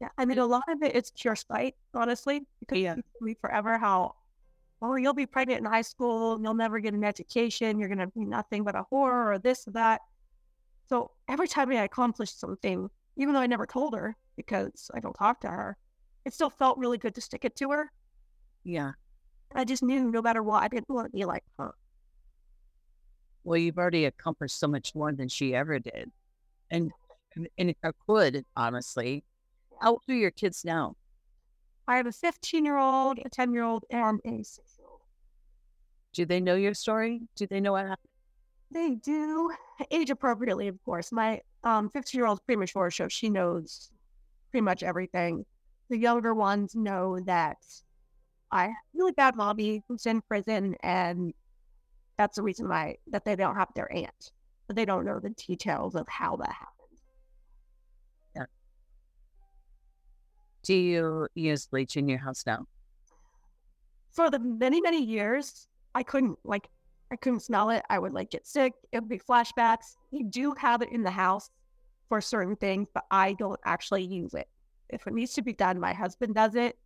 Yeah, 0.00 0.08
I 0.16 0.24
mean, 0.24 0.38
a 0.38 0.46
lot 0.46 0.64
of 0.66 0.82
it 0.82 0.96
is 0.96 1.12
pure 1.14 1.36
spite, 1.36 1.74
honestly, 1.92 2.46
because 2.60 2.78
Yeah. 2.78 2.96
me 3.20 3.34
forever 3.34 3.76
how, 3.76 4.14
oh, 4.80 4.94
you'll 4.94 5.12
be 5.12 5.26
pregnant 5.26 5.60
in 5.60 5.66
high 5.66 5.82
school, 5.82 6.36
and 6.36 6.42
you'll 6.42 6.54
never 6.54 6.78
get 6.80 6.94
an 6.94 7.04
education, 7.04 7.78
you're 7.78 7.90
gonna 7.90 8.06
be 8.06 8.24
nothing 8.24 8.64
but 8.64 8.74
a 8.74 8.84
whore 8.90 9.34
or 9.34 9.38
this 9.38 9.68
or 9.68 9.72
that. 9.72 10.00
So 10.88 11.10
every 11.28 11.48
time 11.48 11.70
I 11.70 11.82
accomplished 11.82 12.38
something, 12.38 12.88
even 13.16 13.34
though 13.34 13.40
I 13.40 13.46
never 13.46 13.66
told 13.66 13.94
her 13.94 14.16
because 14.36 14.90
I 14.94 15.00
don't 15.00 15.14
talk 15.14 15.40
to 15.40 15.48
her, 15.48 15.76
it 16.24 16.34
still 16.34 16.50
felt 16.50 16.78
really 16.78 16.98
good 16.98 17.14
to 17.14 17.20
stick 17.20 17.44
it 17.44 17.56
to 17.56 17.70
her. 17.70 17.90
Yeah. 18.64 18.92
I 19.54 19.64
just 19.64 19.82
knew 19.82 20.10
no 20.10 20.22
matter 20.22 20.42
what, 20.42 20.62
I 20.62 20.68
didn't 20.68 20.88
want 20.88 21.06
to 21.06 21.16
be 21.16 21.24
like 21.24 21.44
her. 21.58 21.74
Well, 23.44 23.58
you've 23.58 23.78
already 23.78 24.04
accomplished 24.04 24.58
so 24.58 24.66
much 24.66 24.94
more 24.94 25.12
than 25.12 25.28
she 25.28 25.54
ever 25.54 25.78
did. 25.78 26.10
And 26.70 26.90
and, 27.58 27.74
or 27.82 27.94
could, 28.06 28.44
honestly. 28.56 29.24
How 29.80 29.92
old 29.92 30.02
are 30.08 30.14
your 30.14 30.30
kids 30.30 30.64
now? 30.64 30.96
I 31.86 31.98
have 31.98 32.06
a 32.06 32.12
15 32.12 32.64
year 32.64 32.78
old, 32.78 33.18
a 33.24 33.28
10 33.28 33.52
year 33.52 33.62
old, 33.62 33.84
and 33.90 34.20
a 34.24 34.42
six 34.42 34.76
year 34.78 34.88
old. 34.90 35.00
Do 36.12 36.24
they 36.24 36.40
know 36.40 36.54
your 36.54 36.74
story? 36.74 37.20
Do 37.36 37.46
they 37.46 37.60
know 37.60 37.72
what 37.72 37.82
happened? 37.86 38.05
They 38.70 38.96
do 38.96 39.50
age 39.90 40.10
appropriately, 40.10 40.68
of 40.68 40.82
course. 40.84 41.12
My 41.12 41.40
um 41.64 41.90
15 41.90 42.18
year 42.18 42.26
old's 42.26 42.40
premature, 42.40 42.90
so 42.90 43.08
she 43.08 43.30
knows 43.30 43.90
pretty 44.50 44.62
much 44.62 44.82
everything. 44.82 45.44
The 45.88 45.98
younger 45.98 46.34
ones 46.34 46.74
know 46.74 47.20
that 47.20 47.58
I 48.50 48.64
have 48.64 48.74
really 48.94 49.12
bad 49.12 49.36
mommy 49.36 49.82
who's 49.88 50.06
in 50.06 50.20
prison, 50.22 50.76
and 50.82 51.32
that's 52.16 52.36
the 52.36 52.42
reason 52.42 52.68
why 52.68 52.96
that 53.08 53.24
they 53.24 53.36
don't 53.36 53.56
have 53.56 53.68
their 53.74 53.92
aunt, 53.92 54.32
but 54.66 54.76
they 54.76 54.84
don't 54.84 55.04
know 55.04 55.20
the 55.20 55.30
details 55.30 55.94
of 55.94 56.08
how 56.08 56.36
that 56.36 56.52
happened. 56.52 56.76
Do 60.66 60.74
you 60.74 61.28
use 61.36 61.68
bleach 61.68 61.96
in 61.96 62.08
your 62.08 62.18
house 62.18 62.44
now? 62.44 62.66
For 64.10 64.30
the 64.30 64.40
many 64.40 64.80
many 64.80 65.00
years, 65.00 65.68
I 65.94 66.02
couldn't 66.02 66.40
like 66.42 66.68
I 67.10 67.16
couldn't 67.16 67.40
smell 67.40 67.70
it. 67.70 67.82
I 67.88 67.98
would 67.98 68.12
like 68.12 68.30
get 68.30 68.46
sick. 68.46 68.72
It 68.92 69.00
would 69.00 69.08
be 69.08 69.18
flashbacks. 69.18 69.96
You 70.10 70.24
do 70.24 70.54
have 70.58 70.82
it 70.82 70.90
in 70.90 71.02
the 71.02 71.10
house 71.10 71.50
for 72.08 72.20
certain 72.20 72.56
things, 72.56 72.88
but 72.92 73.04
I 73.10 73.34
don't 73.34 73.60
actually 73.64 74.04
use 74.04 74.34
it. 74.34 74.48
If 74.88 75.06
it 75.06 75.14
needs 75.14 75.34
to 75.34 75.42
be 75.42 75.52
done, 75.52 75.80
my 75.80 75.92
husband 75.92 76.34
does 76.34 76.54
it, 76.54 76.78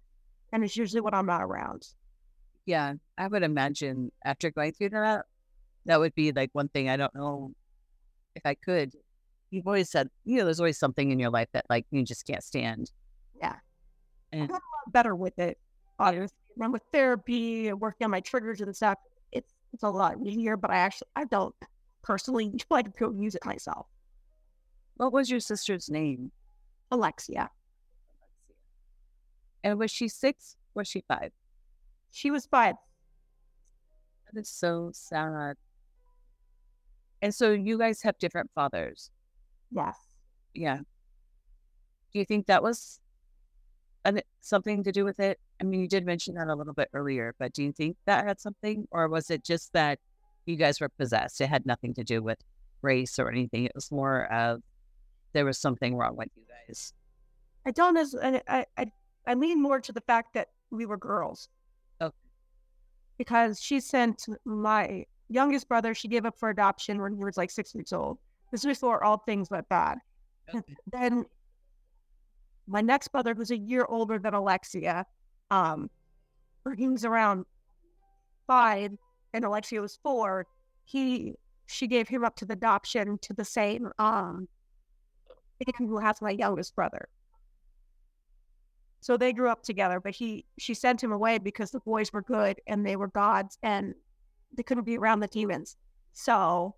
and 0.53 0.65
it's 0.65 0.77
usually 0.77 1.01
when 1.01 1.15
I'm 1.15 1.27
not 1.27 1.43
around. 1.43 1.87
Yeah, 2.67 2.95
I 3.19 3.27
would 3.27 3.43
imagine 3.43 4.13
after 4.25 4.51
going 4.51 4.73
through 4.73 4.91
that, 4.91 5.27
that 5.87 6.01
would 6.01 6.15
be 6.15 6.33
like 6.33 6.51
one 6.53 6.69
thing 6.69 6.89
I 6.89 6.97
don't 6.97 7.15
know 7.15 7.53
if 8.35 8.43
I 8.45 8.55
could. 8.55 8.93
You've 9.51 9.67
always 9.67 9.91
said, 9.91 10.09
you 10.25 10.39
know, 10.39 10.45
there's 10.45 10.61
always 10.61 10.79
something 10.79 11.11
in 11.11 11.19
your 11.19 11.31
life 11.31 11.49
that 11.53 11.67
like 11.69 11.87
you 11.91 12.05
just 12.05 12.27
can't 12.27 12.45
stand. 12.45 12.91
Yeah. 13.41 13.57
And 14.33 14.43
I'm 14.43 14.51
a 14.51 14.53
lot 14.53 14.93
better 14.93 15.17
with 15.17 15.39
it. 15.39 15.59
Obviously, 15.99 16.37
I'm 16.63 16.73
with 16.73 16.83
therapy 16.93 17.69
and 17.69 17.81
working 17.81 18.05
on 18.05 18.11
my 18.11 18.21
triggers 18.21 18.61
and 18.61 18.75
stuff. 18.75 18.99
It's 19.73 19.83
a 19.83 19.89
lot 19.91 20.17
easier, 20.25 20.57
but 20.57 20.71
I 20.71 20.77
actually 20.77 21.09
I 21.17 21.25
don't 21.25 21.55
personally 22.03 22.53
like 22.71 22.87
to 22.87 22.91
go 22.99 23.13
use 23.13 23.35
it 23.35 23.45
myself. 23.45 23.87
what 24.97 25.13
was 25.13 25.31
your 25.31 25.41
sister's 25.41 25.89
name? 25.89 26.33
Alexia, 26.91 27.49
And 29.63 29.79
was 29.79 29.91
she 29.91 30.09
six? 30.09 30.57
Was 30.75 30.89
she 30.89 31.03
five? 31.07 31.31
she 32.13 32.31
was 32.33 32.47
five. 32.47 32.75
That 34.33 34.41
is 34.41 34.49
so 34.49 34.91
sad. 34.93 35.55
And 37.23 37.33
so 37.33 37.53
you 37.53 37.79
guys 37.79 38.03
have 38.03 38.19
different 38.19 38.51
fathers. 38.55 39.11
Yes. 39.71 39.97
Yeah. 40.55 40.79
Do 42.13 42.19
you 42.19 42.25
think 42.25 42.47
that 42.47 42.63
was 42.63 42.99
an, 44.05 44.21
something 44.41 44.83
to 44.85 44.93
do 44.93 45.05
with 45.05 45.21
it? 45.21 45.39
I 45.61 45.65
mean, 45.65 45.81
you 45.81 45.89
did 45.89 46.07
mention 46.07 46.35
that 46.35 46.49
a 46.49 46.55
little 46.55 46.73
bit 46.73 46.89
earlier, 46.93 47.35
but 47.39 47.53
do 47.53 47.63
you 47.63 47.73
think 47.73 47.97
that 48.07 48.27
had 48.27 48.41
something, 48.41 48.87
or 48.91 49.09
was 49.09 49.31
it 49.31 49.45
just 49.45 49.73
that 49.73 49.99
you 50.47 50.57
guys 50.57 50.81
were 50.81 50.89
possessed? 50.89 51.41
It 51.41 51.49
had 51.49 51.67
nothing 51.67 51.95
to 51.95 52.05
do 52.05 52.23
with 52.23 52.39
race 52.83 53.19
or 53.19 53.31
anything. 53.31 53.65
It 53.65 53.73
was 53.75 53.91
more 53.91 54.31
of 54.33 54.63
there 55.33 55.45
was 55.45 55.59
something 55.59 55.95
wrong 55.95 56.17
with 56.17 56.29
you 56.37 56.43
guys? 56.67 56.93
I 57.67 57.71
don't 57.71 57.95
know. 57.95 58.41
I, 58.49 58.65
I, 58.77 58.87
I 59.27 59.35
lean 59.35 59.63
more 59.63 59.81
to 59.81 59.93
the 59.93 60.01
fact 60.01 60.35
that 60.35 60.49
we 60.71 60.87
were 60.87 60.97
girls. 60.97 61.49
Okay. 62.01 62.15
Because 63.19 63.61
she 63.61 63.81
sent 63.81 64.27
my 64.45 65.05
youngest 65.29 65.69
brother, 65.69 65.95
she 65.95 66.09
gave 66.09 66.25
up 66.25 66.39
for 66.39 66.51
adoption 66.51 67.01
when 67.01 67.17
he 67.17 67.25
was 67.25 67.37
like 67.37 67.51
six 67.51 67.75
weeks 67.75 67.93
old. 67.93 68.19
This 68.51 68.65
was 68.65 68.79
before 68.79 69.05
all 69.05 69.19
things 69.19 69.51
went 69.51 69.69
bad. 69.69 69.99
Okay. 70.49 70.75
Then 70.91 71.27
my 72.71 72.81
next 72.81 73.09
brother, 73.09 73.35
who's 73.35 73.51
a 73.51 73.59
year 73.59 73.85
older 73.89 74.19
than 74.19 74.33
Alexia, 74.33 75.05
um, 75.51 75.91
he 76.77 76.89
was 76.89 77.05
around 77.05 77.45
five 78.47 78.93
and 79.33 79.45
Alexia 79.45 79.81
was 79.81 79.99
four. 80.03 80.47
He 80.85 81.35
she 81.67 81.87
gave 81.87 82.09
him 82.09 82.25
up 82.25 82.37
to 82.37 82.45
the 82.45 82.55
adoption 82.55 83.19
to 83.23 83.33
the 83.33 83.45
same 83.45 83.91
um 83.99 84.49
who 85.79 85.99
has 85.99 86.23
my 86.23 86.31
youngest 86.31 86.75
brother. 86.75 87.09
So 89.01 89.17
they 89.17 89.33
grew 89.33 89.49
up 89.49 89.63
together, 89.63 90.01
but 90.01 90.15
he 90.15 90.45
she 90.59 90.75
sent 90.75 91.03
him 91.03 91.13
away 91.13 91.39
because 91.39 91.71
the 91.71 91.81
boys 91.81 92.13
were 92.13 92.23
good 92.23 92.61
and 92.67 92.87
they 92.87 92.97
were 92.97 93.09
gods 93.09 93.59
and 93.63 93.95
they 94.57 94.63
couldn't 94.63 94.85
be 94.85 94.97
around 94.97 95.21
the 95.21 95.29
demons. 95.29 95.77
So 96.13 96.75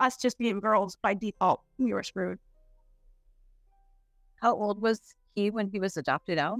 us 0.00 0.16
just 0.16 0.38
being 0.38 0.60
girls 0.60 0.96
by 1.02 1.14
default, 1.14 1.62
we 1.78 1.92
were 1.92 2.02
screwed. 2.02 2.38
How 4.44 4.54
old 4.54 4.82
was 4.82 5.00
he 5.34 5.48
when 5.48 5.68
he 5.68 5.80
was 5.80 5.96
adopted 5.96 6.36
out? 6.36 6.58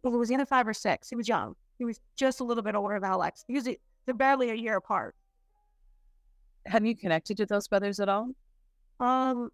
Well, 0.00 0.12
he 0.12 0.16
was 0.16 0.30
either 0.30 0.46
five 0.46 0.68
or 0.68 0.72
six. 0.72 1.08
He 1.08 1.16
was 1.16 1.26
young. 1.26 1.56
He 1.80 1.84
was 1.84 1.98
just 2.14 2.38
a 2.38 2.44
little 2.44 2.62
bit 2.62 2.76
older 2.76 3.00
than 3.00 3.10
Alex. 3.10 3.44
He 3.48 3.54
was 3.54 3.64
they're 3.64 4.14
barely 4.14 4.50
a 4.50 4.54
year 4.54 4.76
apart. 4.76 5.16
Have 6.66 6.86
you 6.86 6.94
connected 6.94 7.36
to 7.38 7.46
those 7.46 7.66
brothers 7.66 7.98
at 7.98 8.08
all? 8.08 8.30
Um, 9.00 9.50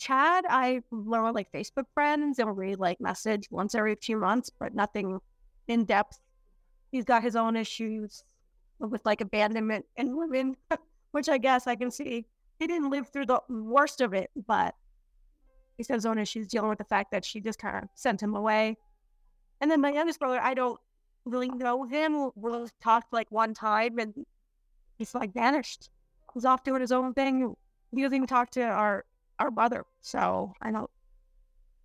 Chad, 0.00 0.46
I 0.48 0.82
learn 0.90 1.32
like 1.32 1.52
Facebook 1.52 1.84
friends 1.94 2.40
and 2.40 2.56
we 2.56 2.74
like 2.74 3.00
message 3.00 3.46
once 3.52 3.76
every 3.76 3.94
few 3.94 4.16
months, 4.16 4.50
but 4.58 4.74
nothing 4.74 5.20
in 5.68 5.84
depth. 5.84 6.18
He's 6.90 7.04
got 7.04 7.22
his 7.22 7.36
own 7.36 7.54
issues 7.54 8.24
with 8.80 9.06
like 9.06 9.20
abandonment 9.20 9.86
and 9.96 10.16
women, 10.16 10.56
which 11.12 11.28
I 11.28 11.38
guess 11.38 11.68
I 11.68 11.76
can 11.76 11.92
see. 11.92 12.26
He 12.58 12.66
didn't 12.66 12.90
live 12.90 13.10
through 13.10 13.26
the 13.26 13.40
worst 13.48 14.00
of 14.00 14.12
it, 14.12 14.30
but 14.48 14.74
he's 15.76 15.88
got 15.88 15.94
his 15.94 16.06
own 16.06 16.18
issues 16.18 16.48
dealing 16.48 16.68
with 16.68 16.78
the 16.78 16.84
fact 16.84 17.10
that 17.12 17.24
she 17.24 17.40
just 17.40 17.58
kind 17.58 17.76
of 17.76 17.88
sent 17.94 18.22
him 18.22 18.34
away. 18.34 18.76
And 19.60 19.70
then 19.70 19.80
my 19.80 19.92
youngest 19.92 20.20
brother, 20.20 20.40
I 20.40 20.54
don't 20.54 20.78
really 21.24 21.48
know 21.48 21.84
him. 21.84 22.30
We'll 22.34 22.68
talk 22.82 23.06
like 23.12 23.30
one 23.30 23.54
time 23.54 23.98
and 23.98 24.14
he's 24.96 25.14
like 25.14 25.32
vanished. 25.32 25.90
He's 26.32 26.44
off 26.44 26.64
doing 26.64 26.80
his 26.80 26.92
own 26.92 27.14
thing. 27.14 27.54
He 27.94 28.02
doesn't 28.02 28.16
even 28.16 28.26
talk 28.26 28.50
to 28.52 28.62
our 28.62 29.04
our 29.38 29.50
mother. 29.50 29.84
So 30.00 30.52
I 30.62 30.70
don't, 30.70 30.90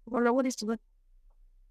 I 0.08 0.14
don't 0.14 0.24
know 0.24 0.34
what 0.34 0.46
he's 0.46 0.56
doing. 0.56 0.80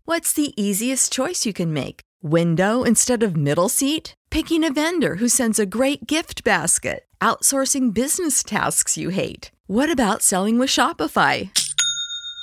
What's 0.04 0.33
the 0.33 0.61
easiest 0.61 1.12
choice 1.12 1.44
you 1.44 1.52
can 1.52 1.72
make? 1.72 2.00
Window 2.22 2.83
instead 2.83 3.22
of 3.22 3.37
middle 3.37 3.68
seat? 3.68 4.14
Picking 4.31 4.64
a 4.64 4.72
vendor 4.72 5.16
who 5.16 5.28
sends 5.28 5.59
a 5.59 5.66
great 5.66 6.07
gift 6.07 6.44
basket? 6.44 7.04
Outsourcing 7.20 7.92
business 7.92 8.42
tasks 8.42 8.96
you 8.96 9.11
hate? 9.11 9.50
What 9.66 9.90
about 9.90 10.22
selling 10.22 10.59
with 10.59 10.70
Shopify? 10.70 11.50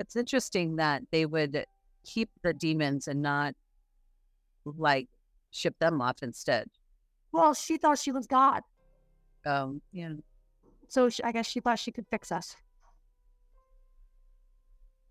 It's 0.00 0.16
interesting 0.16 0.76
that 0.76 1.02
they 1.12 1.26
would 1.26 1.66
keep 2.04 2.30
the 2.42 2.54
demons 2.54 3.06
and 3.06 3.20
not 3.20 3.54
like 4.64 5.08
ship 5.50 5.74
them 5.78 6.00
off 6.00 6.22
instead. 6.22 6.68
Well, 7.32 7.52
she 7.52 7.76
thought 7.76 7.98
she 7.98 8.10
was 8.10 8.26
God. 8.26 8.62
Um, 9.44 9.82
yeah. 9.92 10.14
So 10.88 11.10
she, 11.10 11.22
I 11.22 11.32
guess 11.32 11.46
she 11.46 11.60
thought 11.60 11.78
she 11.78 11.92
could 11.92 12.06
fix 12.10 12.32
us. 12.32 12.56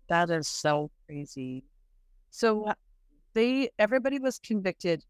That 0.08 0.28
is 0.28 0.48
so 0.48 0.90
crazy. 1.06 1.62
So 2.30 2.64
uh, 2.64 2.74
they 3.32 3.70
everybody 3.78 4.18
was 4.18 4.40
convicted 4.40 5.04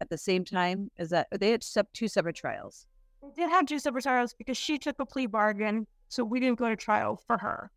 at 0.00 0.08
the 0.08 0.16
same 0.16 0.42
time. 0.42 0.90
Is 0.96 1.10
that 1.10 1.28
they 1.38 1.50
had 1.50 1.62
two 1.92 2.08
separate 2.08 2.36
trials? 2.36 2.86
They 3.22 3.42
did 3.42 3.50
have 3.50 3.66
two 3.66 3.78
separate 3.78 4.04
trials 4.04 4.32
because 4.32 4.56
she 4.56 4.78
took 4.78 4.98
a 5.00 5.04
plea 5.04 5.26
bargain, 5.26 5.86
so 6.08 6.24
we 6.24 6.40
didn't 6.40 6.58
go 6.58 6.70
to 6.70 6.76
trial 6.76 7.20
for 7.26 7.36
her. 7.36 7.70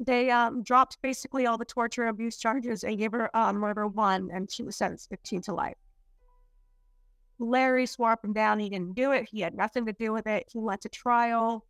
They 0.00 0.30
um, 0.30 0.62
dropped 0.62 0.98
basically 1.02 1.46
all 1.46 1.58
the 1.58 1.64
torture 1.64 2.06
abuse 2.06 2.36
charges 2.36 2.84
and 2.84 2.98
gave 2.98 3.12
her 3.12 3.34
uh, 3.36 3.52
murder 3.52 3.86
one, 3.86 4.30
and 4.32 4.50
she 4.50 4.62
was 4.62 4.76
sentenced 4.76 5.08
15 5.10 5.42
to 5.42 5.54
life. 5.54 5.76
Larry 7.40 7.86
swore 7.86 8.12
up 8.12 8.24
and 8.24 8.34
down 8.34 8.58
he 8.58 8.68
didn't 8.68 8.94
do 8.94 9.12
it. 9.12 9.28
He 9.30 9.40
had 9.40 9.54
nothing 9.54 9.86
to 9.86 9.92
do 9.92 10.12
with 10.12 10.26
it. 10.26 10.44
He 10.52 10.58
went 10.58 10.80
to 10.82 10.88
trial, 10.88 11.64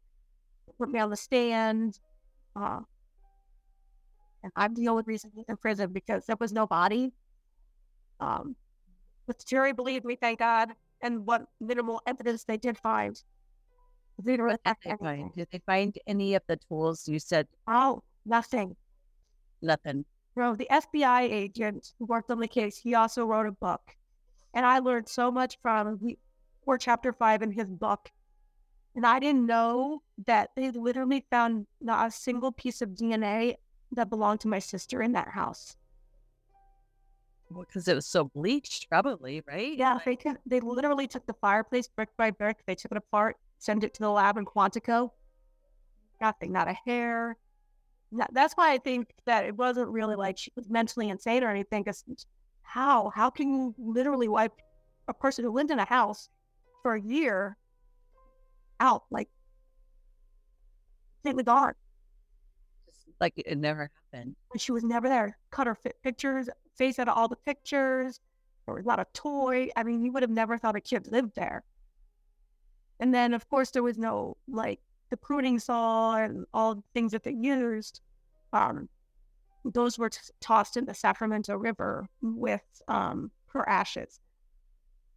put 0.79 0.91
me 0.91 0.99
on 0.99 1.11
the 1.11 1.17
stand. 1.17 1.99
Uh, 2.57 2.81
and 4.43 4.53
I'm 4.57 4.75
the 4.75 4.89
only 4.89 5.03
reason 5.07 5.31
he's 5.35 5.49
in 5.49 5.57
prison 5.57 5.93
because 5.93 6.27
there 6.27 6.37
was 6.39 6.53
no 6.53 6.67
body. 6.67 7.13
Um, 8.21 8.57
but 9.27 9.39
the 9.39 9.45
jury 9.47 9.73
believed 9.73 10.05
me, 10.05 10.17
thank 10.17 10.39
God. 10.39 10.71
And 11.03 11.27
what 11.27 11.47
minimal 11.61 12.01
evidence 12.07 12.45
they 12.45 12.57
did 12.57 12.79
find. 12.79 13.21
Did 14.17 14.41
they 14.41 14.97
find? 14.97 15.33
Did 15.35 15.49
they 15.53 15.61
find 15.65 15.97
any 16.07 16.35
of 16.35 16.43
the 16.49 16.57
tools 16.57 17.07
you 17.07 17.21
said? 17.21 17.47
Oh, 17.69 18.03
nothing. 18.25 18.77
Nothing. 19.63 20.05
Bro, 20.35 20.57
the 20.57 20.69
FBI 20.71 21.23
agent 21.23 21.95
who 21.99 22.07
worked 22.07 22.31
on 22.31 22.39
the 22.39 22.49
case, 22.49 22.77
he 22.77 22.95
also 22.95 23.25
wrote 23.25 23.47
a 23.47 23.53
book. 23.53 23.81
And 24.55 24.65
I 24.65 24.79
learned 24.79 25.09
so 25.09 25.31
much 25.31 25.59
from 25.61 25.99
he, 25.99 26.19
or 26.65 26.79
chapter 26.79 27.13
five 27.13 27.43
in 27.43 27.51
his 27.51 27.71
book. 27.71 28.11
And 28.95 29.07
I 29.07 29.19
didn't 29.19 29.47
know 29.47 30.03
that 30.27 30.51
they 30.57 30.71
literally 30.71 31.25
found 31.31 31.67
not 31.81 32.09
a 32.09 32.11
single 32.11 32.53
piece 32.53 32.83
of 32.83 32.91
DNA 32.91 33.57
that 33.93 34.11
belonged 34.11 34.41
to 34.41 34.49
my 34.49 34.59
sister 34.59 35.03
in 35.03 35.13
that 35.13 35.29
house. 35.29 35.77
because 37.59 37.89
it 37.89 37.95
was 37.95 38.07
so 38.07 38.25
bleached, 38.25 38.89
probably, 38.89 39.43
right? 39.47 39.77
Yeah, 39.77 39.99
they 40.05 40.17
took, 40.17 40.37
they 40.47 40.61
literally 40.61 41.07
took 41.07 41.27
the 41.27 41.35
fireplace 41.35 41.89
brick 41.89 42.11
by 42.17 42.31
brick. 42.31 42.59
They 42.67 42.75
took 42.75 42.93
it 42.93 42.99
apart, 42.99 43.37
sent 43.59 43.85
it 43.85 43.95
to 43.95 44.01
the 44.01 44.11
lab 44.11 44.37
in 44.37 44.45
Quantico. 44.45 45.11
Nothing, 46.21 46.53
not 46.53 46.69
a 46.69 46.77
hair. 46.85 47.37
That's 48.11 48.55
why 48.55 48.73
I 48.73 48.79
think 48.79 49.09
that 49.27 49.45
it 49.45 49.57
wasn't 49.57 49.89
really 49.89 50.17
like 50.17 50.39
she 50.39 50.51
was 50.57 50.69
mentally 50.69 51.09
insane 51.09 51.45
or 51.45 51.51
anything. 51.51 51.83
Because 51.83 52.05
how? 52.63 53.11
How 53.15 53.31
can 53.31 53.53
you 53.53 53.75
literally 53.79 54.29
wipe 54.29 54.53
a 55.09 55.15
person 55.15 55.45
who 55.45 55.53
lived 55.53 55.71
in 55.71 55.79
a 55.79 55.85
house 55.85 56.29
for 56.83 56.95
a 56.95 57.01
year 57.01 57.57
out 58.81 59.05
like 59.11 59.29
completely 61.23 61.45
gone? 61.45 61.75
Like 63.21 63.35
it 63.37 63.59
never 63.59 63.91
happened. 64.13 64.37
And 64.53 64.61
she 64.61 64.73
was 64.73 64.85
never 64.85 65.09
there. 65.09 65.37
Cut 65.51 65.67
her 65.67 65.75
fi- 65.75 65.93
pictures, 66.03 66.49
face 66.77 66.99
out 66.99 67.09
of 67.09 67.17
all 67.17 67.29
the 67.29 67.37
pictures. 67.37 68.21
There 68.67 68.75
was 68.75 68.87
lot 68.87 69.01
of 69.01 69.13
toy. 69.13 69.69
I 69.77 69.83
mean, 69.83 70.05
you 70.05 70.13
would 70.13 70.23
have 70.23 70.31
never 70.31 70.59
thought 70.59 70.77
a 70.77 70.81
kid 70.81 71.11
lived 71.11 71.35
there. 71.35 71.65
And 73.01 73.15
then, 73.15 73.35
of 73.35 73.49
course, 73.49 73.71
there 73.71 73.83
was 73.83 73.99
no 73.99 74.37
like 74.47 74.81
the 75.11 75.17
pruning 75.17 75.59
saw 75.59 76.17
and 76.17 76.45
all 76.53 76.77
the 76.77 76.83
things 76.95 77.13
that 77.13 77.23
they 77.23 77.33
used. 77.33 78.01
Um, 78.53 78.89
those 79.65 79.99
were 79.99 80.11
t- 80.11 80.19
tossed 80.41 80.77
in 80.77 80.85
the 80.85 80.95
Sacramento 80.95 81.57
River 81.57 82.09
with 82.23 82.63
um, 82.89 83.31
her 83.49 83.69
ashes. 83.69 84.21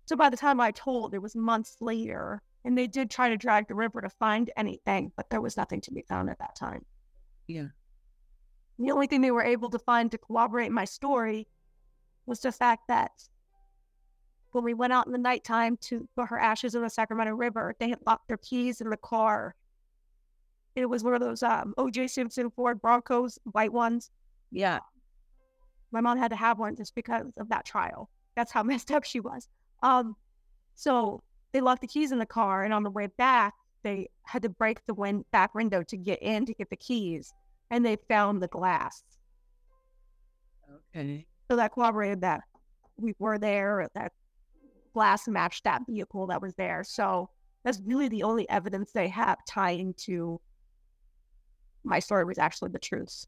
So 0.05 0.15
by 0.15 0.29
the 0.29 0.37
time 0.37 0.59
I 0.59 0.71
told, 0.71 1.13
it 1.13 1.21
was 1.21 1.35
months 1.35 1.77
later, 1.79 2.41
and 2.65 2.77
they 2.77 2.87
did 2.87 3.09
try 3.09 3.29
to 3.29 3.37
drag 3.37 3.67
the 3.67 3.75
river 3.75 4.01
to 4.01 4.09
find 4.09 4.49
anything, 4.57 5.11
but 5.15 5.29
there 5.29 5.41
was 5.41 5.57
nothing 5.57 5.81
to 5.81 5.91
be 5.91 6.01
found 6.01 6.29
at 6.29 6.39
that 6.39 6.55
time. 6.55 6.85
Yeah. 7.47 7.67
The 8.79 8.91
only 8.91 9.07
thing 9.07 9.21
they 9.21 9.31
were 9.31 9.43
able 9.43 9.69
to 9.69 9.79
find 9.79 10.11
to 10.11 10.17
corroborate 10.17 10.71
my 10.71 10.85
story 10.85 11.47
was 12.25 12.39
the 12.39 12.51
fact 12.51 12.87
that 12.87 13.11
when 14.51 14.63
we 14.63 14.73
went 14.73 14.93
out 14.93 15.05
in 15.05 15.11
the 15.11 15.17
nighttime 15.17 15.77
to 15.77 16.07
put 16.15 16.27
her 16.27 16.39
ashes 16.39 16.75
in 16.75 16.81
the 16.81 16.89
Sacramento 16.89 17.33
River, 17.33 17.75
they 17.79 17.89
had 17.89 17.99
locked 18.05 18.27
their 18.27 18.37
keys 18.37 18.81
in 18.81 18.89
the 18.89 18.97
car. 18.97 19.55
It 20.75 20.85
was 20.85 21.03
one 21.03 21.13
of 21.13 21.19
those 21.19 21.43
um, 21.43 21.73
OJ 21.77 22.09
Simpson 22.09 22.49
Ford 22.49 22.81
Broncos, 22.81 23.37
white 23.51 23.73
ones. 23.73 24.09
Yeah. 24.51 24.79
My 25.91 26.01
mom 26.01 26.17
had 26.17 26.31
to 26.31 26.37
have 26.37 26.59
one 26.59 26.75
just 26.75 26.95
because 26.95 27.33
of 27.37 27.49
that 27.49 27.65
trial. 27.65 28.09
That's 28.35 28.51
how 28.51 28.63
messed 28.63 28.91
up 28.91 29.03
she 29.03 29.19
was. 29.19 29.47
Um, 29.83 30.15
so 30.75 31.21
they 31.51 31.61
locked 31.61 31.81
the 31.81 31.87
keys 31.87 32.11
in 32.11 32.19
the 32.19 32.25
car, 32.25 32.63
and 32.63 32.73
on 32.73 32.83
the 32.83 32.89
way 32.89 33.07
back, 33.17 33.53
they 33.83 34.09
had 34.23 34.43
to 34.43 34.49
break 34.49 34.85
the 34.85 34.93
win- 34.93 35.25
back 35.31 35.53
window 35.53 35.83
to 35.83 35.97
get 35.97 36.21
in 36.21 36.45
to 36.45 36.53
get 36.53 36.69
the 36.69 36.75
keys, 36.75 37.33
and 37.69 37.85
they 37.85 37.97
found 38.07 38.41
the 38.41 38.47
glass. 38.47 39.03
Okay. 40.95 41.25
So 41.49 41.57
that 41.57 41.73
corroborated 41.73 42.21
that 42.21 42.41
we 42.97 43.13
were 43.19 43.37
there, 43.37 43.89
that 43.95 44.13
glass 44.93 45.27
matched 45.27 45.63
that 45.65 45.81
vehicle 45.87 46.27
that 46.27 46.41
was 46.41 46.53
there. 46.55 46.83
So 46.83 47.29
that's 47.63 47.81
really 47.85 48.07
the 48.07 48.23
only 48.23 48.47
evidence 48.49 48.91
they 48.91 49.07
have 49.09 49.37
tying 49.47 49.93
to 50.05 50.39
my 51.83 51.99
story 51.99 52.25
was 52.25 52.37
actually 52.37 52.71
the 52.71 52.79
truth. 52.79 53.25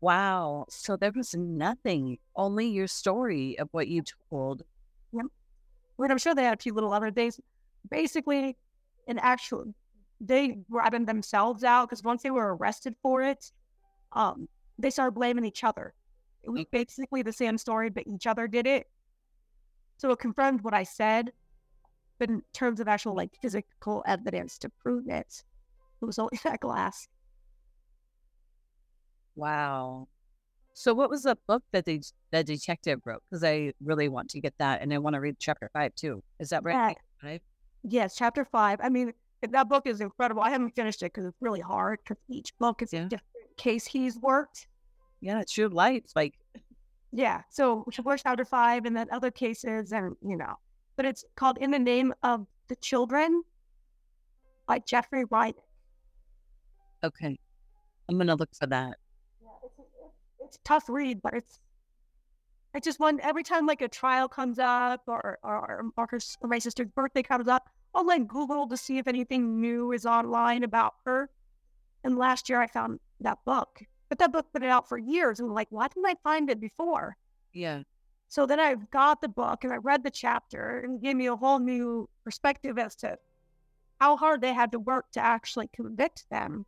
Wow. 0.00 0.66
So 0.68 0.96
there 0.96 1.12
was 1.12 1.34
nothing, 1.34 2.18
only 2.36 2.66
your 2.66 2.86
story 2.86 3.58
of 3.58 3.68
what 3.72 3.88
you 3.88 4.02
told. 4.30 4.62
Yep. 5.12 5.26
But 5.98 6.10
I'm 6.10 6.18
sure 6.18 6.34
they 6.34 6.44
had 6.44 6.58
a 6.58 6.62
few 6.62 6.74
little 6.74 6.92
other 6.92 7.10
things. 7.10 7.40
Basically, 7.90 8.56
in 9.06 9.18
actual, 9.18 9.74
they 10.20 10.58
ratted 10.68 11.06
themselves 11.06 11.64
out 11.64 11.88
because 11.88 12.02
once 12.02 12.22
they 12.22 12.30
were 12.30 12.54
arrested 12.54 12.94
for 13.02 13.22
it, 13.22 13.50
um, 14.12 14.48
they 14.78 14.90
started 14.90 15.12
blaming 15.12 15.44
each 15.44 15.64
other. 15.64 15.94
It 16.42 16.50
was 16.50 16.66
basically 16.70 17.22
the 17.22 17.32
same 17.32 17.56
story, 17.56 17.88
but 17.88 18.06
each 18.06 18.26
other 18.26 18.46
did 18.46 18.66
it. 18.66 18.86
So 19.96 20.10
it 20.10 20.18
confirmed 20.18 20.62
what 20.62 20.74
I 20.74 20.82
said, 20.82 21.32
but 22.18 22.28
in 22.30 22.42
terms 22.52 22.80
of 22.80 22.88
actual 22.88 23.14
like 23.14 23.30
physical 23.40 24.02
evidence 24.06 24.58
to 24.58 24.68
prove 24.68 25.08
it, 25.08 25.42
it 26.02 26.04
was 26.04 26.18
only 26.18 26.38
that 26.44 26.60
glass. 26.60 27.08
Wow. 29.36 30.08
So 30.74 30.92
what 30.92 31.08
was 31.10 31.22
the 31.22 31.36
book 31.46 31.62
that 31.72 31.84
the 31.84 32.02
the 32.32 32.42
detective 32.42 33.00
wrote? 33.04 33.22
Because 33.30 33.44
I 33.44 33.72
really 33.82 34.08
want 34.08 34.30
to 34.30 34.40
get 34.40 34.54
that, 34.58 34.82
and 34.82 34.92
I 34.92 34.98
want 34.98 35.14
to 35.14 35.20
read 35.20 35.36
chapter 35.38 35.70
five 35.72 35.94
too. 35.94 36.22
Is 36.40 36.50
that 36.50 36.64
right? 36.64 36.96
Yes, 37.82 38.16
chapter 38.16 38.44
five. 38.44 38.80
I 38.82 38.88
mean, 38.88 39.12
that 39.42 39.68
book 39.68 39.86
is 39.86 40.00
incredible. 40.00 40.42
I 40.42 40.50
haven't 40.50 40.74
finished 40.74 41.02
it 41.02 41.12
because 41.12 41.26
it's 41.26 41.36
really 41.40 41.60
hard. 41.60 41.98
Because 42.02 42.16
each 42.28 42.56
book 42.58 42.82
is 42.82 42.92
Yeah. 42.92 43.06
a 43.06 43.08
different 43.08 43.56
case 43.56 43.86
he's 43.86 44.18
worked. 44.18 44.66
Yeah, 45.20 45.40
it's 45.40 45.56
your 45.56 45.68
life. 45.68 46.04
Like, 46.16 46.34
Yeah. 47.12 47.42
So 47.50 47.84
we 47.98 48.02
worked 48.02 48.22
chapter 48.24 48.44
five 48.44 48.84
and 48.86 48.96
then 48.96 49.08
other 49.12 49.30
cases 49.30 49.92
and 49.92 50.16
you 50.22 50.36
know. 50.36 50.54
But 50.96 51.06
it's 51.06 51.24
called 51.36 51.58
In 51.58 51.70
the 51.70 51.78
Name 51.78 52.14
of 52.22 52.46
the 52.68 52.76
Children 52.76 53.42
by 54.66 54.78
Jeffrey 54.78 55.24
Wright. 55.30 55.56
okay, 57.02 57.38
I'm 58.08 58.18
gonna 58.18 58.34
look 58.36 58.54
for 58.54 58.66
that. 58.66 58.96
Yeah, 59.42 59.48
it's, 59.64 59.74
it's 60.40 60.56
a 60.56 60.60
tough 60.64 60.88
read, 60.88 61.20
but 61.22 61.34
it's 61.34 61.60
I 62.74 62.80
just 62.80 62.98
want 62.98 63.20
every 63.20 63.42
time 63.44 63.66
like 63.66 63.82
a 63.82 63.88
trial 63.88 64.28
comes 64.28 64.58
up 64.58 65.02
or 65.06 65.38
or, 65.42 65.84
or, 65.96 66.06
her, 66.08 66.18
my 66.42 66.58
sister's 66.58 66.88
birthday 66.94 67.22
comes 67.22 67.46
up, 67.48 67.68
I'll 67.94 68.06
like 68.06 68.26
Google 68.26 68.68
to 68.68 68.76
see 68.76 68.98
if 68.98 69.06
anything 69.06 69.60
new 69.60 69.92
is 69.92 70.06
online 70.06 70.64
about 70.64 70.94
her. 71.04 71.30
And 72.02 72.18
last 72.18 72.48
year 72.48 72.60
I 72.60 72.66
found 72.66 73.00
that 73.20 73.38
book, 73.44 73.82
but 74.08 74.18
that 74.18 74.32
book 74.32 74.46
been 74.52 74.64
out 74.64 74.88
for 74.88 74.98
years, 74.98 75.40
and 75.40 75.52
like, 75.52 75.68
why 75.70 75.88
didn't 75.88 76.06
I 76.06 76.14
find 76.22 76.50
it 76.50 76.60
before? 76.60 77.16
Yeah. 77.52 77.82
So 78.34 78.46
then 78.46 78.58
I 78.58 78.74
got 78.90 79.20
the 79.20 79.28
book 79.28 79.62
and 79.62 79.72
I 79.72 79.76
read 79.76 80.02
the 80.02 80.10
chapter 80.10 80.80
and 80.80 81.00
gave 81.00 81.14
me 81.14 81.26
a 81.26 81.36
whole 81.36 81.60
new 81.60 82.08
perspective 82.24 82.80
as 82.80 82.96
to 82.96 83.16
how 84.00 84.16
hard 84.16 84.40
they 84.40 84.52
had 84.52 84.72
to 84.72 84.80
work 84.80 85.08
to 85.12 85.20
actually 85.20 85.68
convict 85.68 86.28
them. 86.32 86.66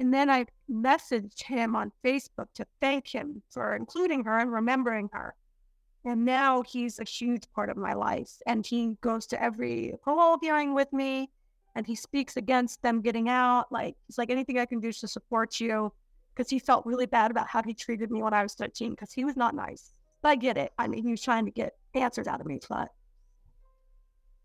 And 0.00 0.12
then 0.12 0.28
I 0.28 0.46
messaged 0.68 1.44
him 1.44 1.76
on 1.76 1.92
Facebook 2.04 2.48
to 2.54 2.66
thank 2.80 3.06
him 3.06 3.40
for 3.50 3.76
including 3.76 4.24
her 4.24 4.40
and 4.40 4.52
remembering 4.52 5.10
her. 5.12 5.36
And 6.04 6.24
now 6.24 6.62
he's 6.62 6.98
a 6.98 7.04
huge 7.04 7.44
part 7.54 7.70
of 7.70 7.76
my 7.76 7.92
life. 7.92 8.32
And 8.48 8.66
he 8.66 8.96
goes 9.02 9.28
to 9.28 9.40
every 9.40 9.94
parole 10.02 10.38
hearing 10.42 10.74
with 10.74 10.92
me 10.92 11.30
and 11.76 11.86
he 11.86 11.94
speaks 11.94 12.36
against 12.36 12.82
them 12.82 13.00
getting 13.00 13.28
out. 13.28 13.70
Like, 13.70 13.94
he's 14.08 14.18
like, 14.18 14.30
anything 14.30 14.58
I 14.58 14.66
can 14.66 14.80
do 14.80 14.90
to 14.90 15.06
support 15.06 15.60
you. 15.60 15.92
Because 16.34 16.50
he 16.50 16.58
felt 16.58 16.84
really 16.84 17.06
bad 17.06 17.30
about 17.30 17.46
how 17.46 17.62
he 17.62 17.72
treated 17.74 18.10
me 18.10 18.24
when 18.24 18.34
I 18.34 18.42
was 18.42 18.54
13 18.54 18.90
because 18.90 19.12
he 19.12 19.24
was 19.24 19.36
not 19.36 19.54
nice. 19.54 19.92
I 20.24 20.36
get 20.36 20.56
it. 20.56 20.72
I 20.78 20.88
mean, 20.88 21.04
he 21.04 21.10
was 21.10 21.22
trying 21.22 21.44
to 21.44 21.50
get 21.50 21.74
answers 21.94 22.26
out 22.26 22.40
of 22.40 22.46
me, 22.46 22.58
but 22.68 22.88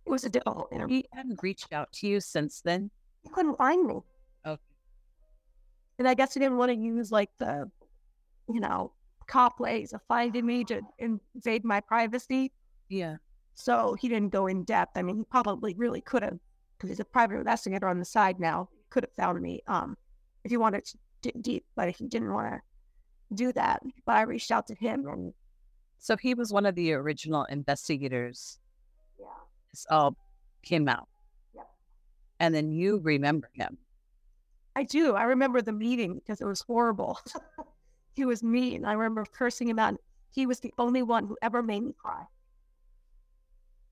it 0.06 0.10
was 0.10 0.24
a 0.24 0.30
difficult 0.30 0.70
interview. 0.72 0.98
He 0.98 1.06
hadn't 1.14 1.42
reached 1.42 1.74
out 1.74 1.92
to 1.94 2.08
you 2.08 2.20
since 2.20 2.62
then. 2.62 2.92
He 3.24 3.30
couldn't 3.30 3.58
find 3.58 3.88
me. 3.88 4.00
Okay. 4.46 4.62
And 6.00 6.08
I 6.08 6.14
guess 6.14 6.34
he 6.34 6.40
didn't 6.40 6.58
want 6.58 6.72
to 6.72 6.78
use 6.78 7.12
like 7.12 7.30
the, 7.40 7.70
you 8.50 8.60
know, 8.60 8.94
cop 9.28 9.60
ways 9.60 9.94
of 9.94 10.02
finding 10.08 10.46
me 10.46 10.64
to 10.66 10.82
invade 11.00 11.64
my 11.64 11.80
privacy. 11.80 12.52
Yeah. 12.90 13.16
So 13.54 13.96
he 14.00 14.08
didn't 14.08 14.30
go 14.30 14.48
in 14.48 14.64
depth. 14.64 14.98
I 14.98 15.02
mean, 15.02 15.18
he 15.18 15.24
probably 15.24 15.74
really 15.76 16.02
could 16.02 16.24
have, 16.24 16.38
because 16.78 16.90
he's 16.90 17.00
a 17.00 17.06
private 17.06 17.38
investigator 17.38 17.88
on 17.88 18.00
the 18.00 18.06
side 18.06 18.40
now. 18.40 18.70
Could 18.90 19.04
have 19.04 19.14
found 19.14 19.42
me 19.42 19.62
um, 19.68 19.98
if 20.44 20.52
he 20.52 20.58
wanted 20.58 20.86
to 20.86 20.98
dig 21.22 21.42
deep, 21.42 21.66
but 21.76 21.90
he 21.90 22.08
didn't 22.08 22.34
want 22.34 22.54
to 22.54 22.62
do 23.36 23.54
that. 23.54 23.82
But 24.06 24.16
I 24.18 24.22
reached 24.24 24.52
out 24.52 24.68
to 24.68 24.76
him, 24.76 25.08
and 25.08 25.34
So 26.02 26.18
he 26.18 26.34
was 26.34 26.52
one 26.52 26.66
of 26.66 26.74
the 26.74 26.94
original 26.94 27.44
investigators. 27.46 28.58
yeah, 29.20 29.28
This 29.72 29.86
all 29.90 30.18
came 30.64 30.90
out. 30.90 31.08
Yep. 31.56 31.70
And 32.40 32.56
then 32.56 32.72
you 32.72 33.00
remember 33.04 33.50
him. 33.54 33.78
I 34.76 34.84
do. 34.84 35.14
I 35.14 35.24
remember 35.24 35.62
the 35.62 35.72
meeting 35.72 36.16
because 36.16 36.42
it 36.42 36.46
was 36.46 36.62
horrible. 36.62 37.20
he 38.16 38.26
was 38.26 38.42
mean. 38.42 38.84
I 38.84 38.94
remember 38.94 39.26
cursing 39.32 39.70
him 39.70 39.78
out. 39.78 39.96
He 40.34 40.48
was 40.48 40.60
the 40.60 40.74
only 40.80 41.04
one 41.04 41.28
who 41.28 41.38
ever 41.44 41.62
made 41.62 41.84
me 41.84 41.94
cry. 41.96 42.24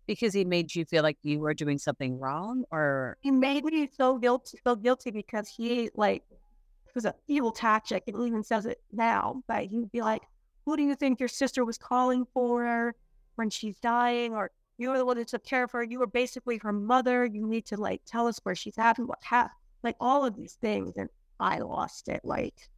because 0.07 0.33
he 0.33 0.43
made 0.43 0.73
you 0.73 0.85
feel 0.85 1.03
like 1.03 1.17
you 1.21 1.37
were 1.39 1.53
doing 1.53 1.77
something 1.77 2.17
wrong 2.17 2.63
or 2.71 3.17
he 3.21 3.29
made 3.29 3.63
me 3.63 3.87
so 3.95 4.17
guilty, 4.17 4.57
so 4.63 4.75
guilty 4.75 5.11
because 5.11 5.47
he 5.47 5.91
like 5.93 6.23
it 6.31 6.95
was 6.95 7.05
an 7.05 7.13
evil 7.27 7.51
tactic, 7.51 8.05
and 8.07 8.19
even 8.25 8.43
says 8.43 8.65
it 8.65 8.81
now. 8.91 9.43
But 9.47 9.65
he'd 9.65 9.91
be 9.91 10.01
like, 10.01 10.23
"Who 10.69 10.77
do 10.77 10.83
you 10.83 10.93
think 10.93 11.19
your 11.19 11.29
sister 11.29 11.65
was 11.65 11.79
calling 11.79 12.27
for 12.31 12.93
when 13.37 13.49
she's 13.49 13.79
dying? 13.79 14.35
Or 14.35 14.51
you 14.77 14.91
were 14.91 14.99
the 14.99 15.05
one 15.05 15.17
that 15.17 15.27
took 15.27 15.43
care 15.43 15.63
of 15.63 15.71
her. 15.71 15.81
You 15.81 15.97
were 15.97 16.05
basically 16.05 16.59
her 16.59 16.71
mother. 16.71 17.25
You 17.25 17.47
need 17.47 17.65
to 17.67 17.75
like 17.77 18.01
tell 18.05 18.27
us 18.27 18.39
where 18.43 18.53
she's 18.53 18.77
at 18.77 18.99
and 18.99 19.07
what 19.07 19.23
happened. 19.23 19.55
Like 19.81 19.95
all 19.99 20.23
of 20.23 20.35
these 20.35 20.53
things." 20.53 20.95
And 20.95 21.09
I 21.39 21.57
lost 21.57 22.07
it. 22.07 22.21
Like 22.23 22.69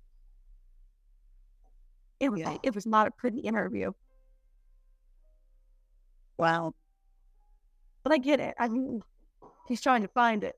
it 2.21 2.29
was, 2.29 2.39
Yeah. 2.39 2.57
it 2.63 2.73
was 2.73 2.85
not 2.85 3.07
a 3.07 3.11
pretty 3.11 3.39
interview. 3.39 3.91
wow 6.37 6.73
But 8.03 8.13
I 8.13 8.19
get 8.19 8.39
it. 8.39 8.55
I 8.57 8.69
mean, 8.69 9.01
he's 9.67 9.81
trying 9.81 10.01
to 10.03 10.07
find 10.07 10.45
it. 10.45 10.57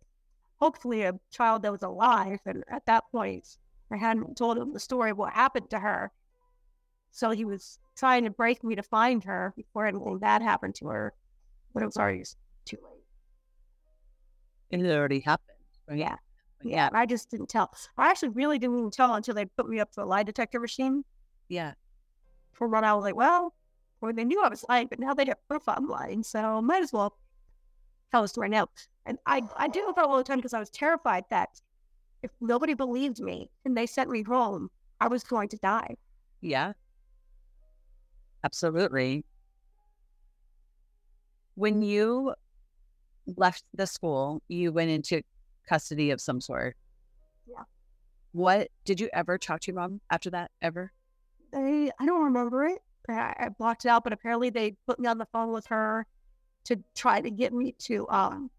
Hopefully, 0.60 1.02
a 1.02 1.20
child 1.32 1.64
that 1.64 1.72
was 1.72 1.82
alive, 1.82 2.42
and 2.46 2.64
at 2.68 2.86
that 2.86 3.06
point, 3.12 3.58
I 3.90 3.98
hadn't 3.98 4.38
told 4.38 4.60
him 4.60 4.72
the 4.72 4.80
story 4.80 5.10
of 5.10 5.18
what 5.18 5.34
happened 5.34 5.72
to 5.72 5.80
her. 5.80 6.12
So 7.14 7.30
he 7.30 7.46
was 7.46 7.78
trying 7.96 8.24
to 8.24 8.32
break 8.32 8.64
me 8.64 8.74
to 8.76 8.82
find 8.82 9.24
her 9.24 9.54
before 9.56 9.86
anything 9.86 10.18
bad 10.18 10.42
happened 10.42 10.74
to 10.76 10.88
her. 10.88 11.14
But 11.74 11.84
it 11.84 11.86
was 11.86 11.96
already 11.96 12.24
too 12.66 12.78
late. 12.84 14.82
It 14.82 14.92
already 14.92 15.20
happened. 15.20 15.58
Right? 15.88 16.00
Yeah. 16.00 16.16
Yeah. 16.64 16.90
I 16.92 17.06
just 17.06 17.30
didn't 17.30 17.50
tell. 17.50 17.72
I 18.00 18.10
actually 18.10 18.30
really 18.30 18.58
didn't 18.58 18.80
even 18.80 18.90
tell 18.90 19.14
until 19.14 19.36
they 19.36 19.46
put 19.46 19.70
me 19.70 19.80
up 19.80 19.92
to 19.92 20.02
a 20.02 20.06
lie 20.06 20.24
detector 20.24 20.60
machine. 20.60 21.04
Yeah. 21.50 21.74
For 22.54 22.68
what 22.68 22.84
I 22.84 22.96
was 22.96 23.04
like, 23.04 23.16
well, 23.16 23.54
well, 24.02 24.12
they 24.12 24.26
knew 24.26 24.42
I 24.44 24.50
was 24.50 24.66
lying, 24.68 24.88
but 24.88 25.00
now 25.00 25.14
they 25.14 25.26
have 25.26 25.48
proof 25.48 25.64
I'm 25.68 25.88
lying. 25.88 26.24
So 26.24 26.64
might 26.64 26.82
as 26.82 26.92
well 26.92 27.16
tell 28.12 28.24
the 28.24 28.28
story 28.28 28.50
now. 28.50 28.70
And 29.06 29.20
I, 29.28 29.44
I 29.56 29.68
did 29.68 29.88
it 29.88 29.98
all 30.00 30.18
the 30.18 30.24
time 30.24 30.40
because 30.40 30.56
I 30.56 30.60
was 30.60 30.72
terrified 30.72 31.26
that 31.30 31.62
if 32.24 32.32
nobody 32.42 32.74
believed 32.74 33.20
me 33.20 33.52
and 33.66 33.78
they 33.78 33.86
sent 33.86 34.10
me 34.10 34.24
home, 34.24 34.72
I 35.00 35.10
was 35.10 35.24
going 35.24 35.50
to 35.50 35.58
die. 35.58 35.96
Yeah. 36.42 36.74
Absolutely. 38.44 39.24
When 41.56 41.82
you 41.82 42.34
left 43.38 43.64
the 43.74 43.88
school, 43.88 44.42
you 44.48 44.72
went 44.72 44.90
into 44.90 45.22
custody 45.68 46.12
of 46.12 46.20
some 46.20 46.42
sort. 46.42 46.76
Yeah. 47.48 47.64
What 48.34 48.70
did 48.86 49.00
you 49.00 49.10
ever 49.14 49.38
talk 49.38 49.62
to 49.62 49.72
your 49.72 49.80
mom 49.80 50.02
after 50.10 50.30
that? 50.32 50.52
Ever? 50.62 50.92
They, 51.52 51.92
I 52.00 52.06
don't 52.06 52.24
remember 52.24 52.66
it. 52.66 52.80
I, 53.10 53.36
I 53.40 53.50
blocked 53.50 53.86
it 53.86 53.90
out, 53.90 54.04
but 54.04 54.14
apparently 54.14 54.50
they 54.50 54.76
put 54.88 55.00
me 55.00 55.08
on 55.08 55.18
the 55.18 55.28
phone 55.32 55.52
with 55.52 55.68
her 55.68 56.06
to 56.66 56.82
try 56.96 57.22
to 57.22 57.30
get 57.30 57.54
me 57.54 57.76
to 57.78 58.08
um 58.10 58.50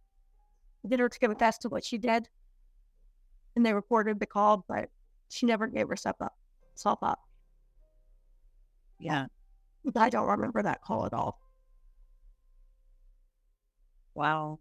get 0.89 1.01
her 1.01 1.09
to 1.09 1.19
confess 1.19 1.59
to 1.59 1.69
what 1.69 1.85
she 1.85 1.99
did. 1.99 2.29
And 3.57 3.65
they 3.65 3.73
reported 3.73 4.21
the 4.21 4.27
call, 4.27 4.65
but 4.69 4.91
she 5.29 5.47
never 5.47 5.67
gave 5.67 5.89
herself 5.89 6.17
up. 6.21 6.35
Self 6.75 6.99
up. 7.03 7.21
Yeah. 8.99 9.27
I 9.97 10.11
don't 10.11 10.29
remember 10.29 10.63
that 10.63 10.83
call 10.83 11.07
at 11.07 11.13
all. 11.13 11.41
Wow. 14.15 14.61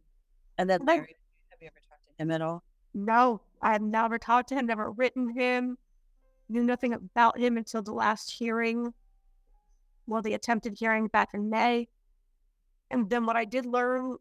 And 0.57 0.69
then 0.69 0.85
Larry, 0.85 1.15
have 1.49 1.61
you 1.61 1.67
ever 1.67 1.79
talked 1.89 2.05
to 2.05 2.21
him 2.21 2.31
at 2.31 2.41
all? 2.41 2.63
No, 2.93 3.41
I've 3.61 3.81
never 3.81 4.19
talked 4.19 4.49
to 4.49 4.55
him, 4.55 4.65
never 4.65 4.91
written 4.91 5.29
him, 5.29 5.77
knew 6.49 6.63
nothing 6.63 6.93
about 6.93 7.37
him 7.37 7.57
until 7.57 7.81
the 7.81 7.93
last 7.93 8.31
hearing. 8.31 8.93
Well, 10.05 10.21
the 10.21 10.33
attempted 10.33 10.77
hearing 10.77 11.07
back 11.07 11.33
in 11.33 11.49
May. 11.49 11.87
And 12.91 13.09
then 13.09 13.25
what 13.25 13.35
I 13.35 13.45
did 13.45 13.65
learn 13.65 14.17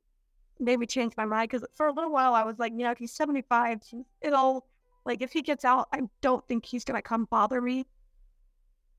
made 0.61 0.79
me 0.79 0.87
change 0.87 1.15
my 1.17 1.25
mind 1.25 1.51
because 1.51 1.67
for 1.75 1.87
a 1.87 1.93
little 1.93 2.13
while 2.13 2.35
I 2.35 2.45
was 2.45 2.59
like, 2.59 2.73
you 2.73 2.85
know, 2.85 2.95
he's 2.97 3.13
75, 3.13 3.81
it'll, 4.21 4.67
like, 5.05 5.21
if 5.23 5.33
he 5.33 5.43
gets 5.43 5.65
out, 5.65 5.89
I 5.93 6.03
don't 6.21 6.47
think 6.47 6.65
he's 6.65 6.85
going 6.85 6.97
to 6.97 7.03
come 7.03 7.27
bother 7.27 7.61
me. 7.61 7.85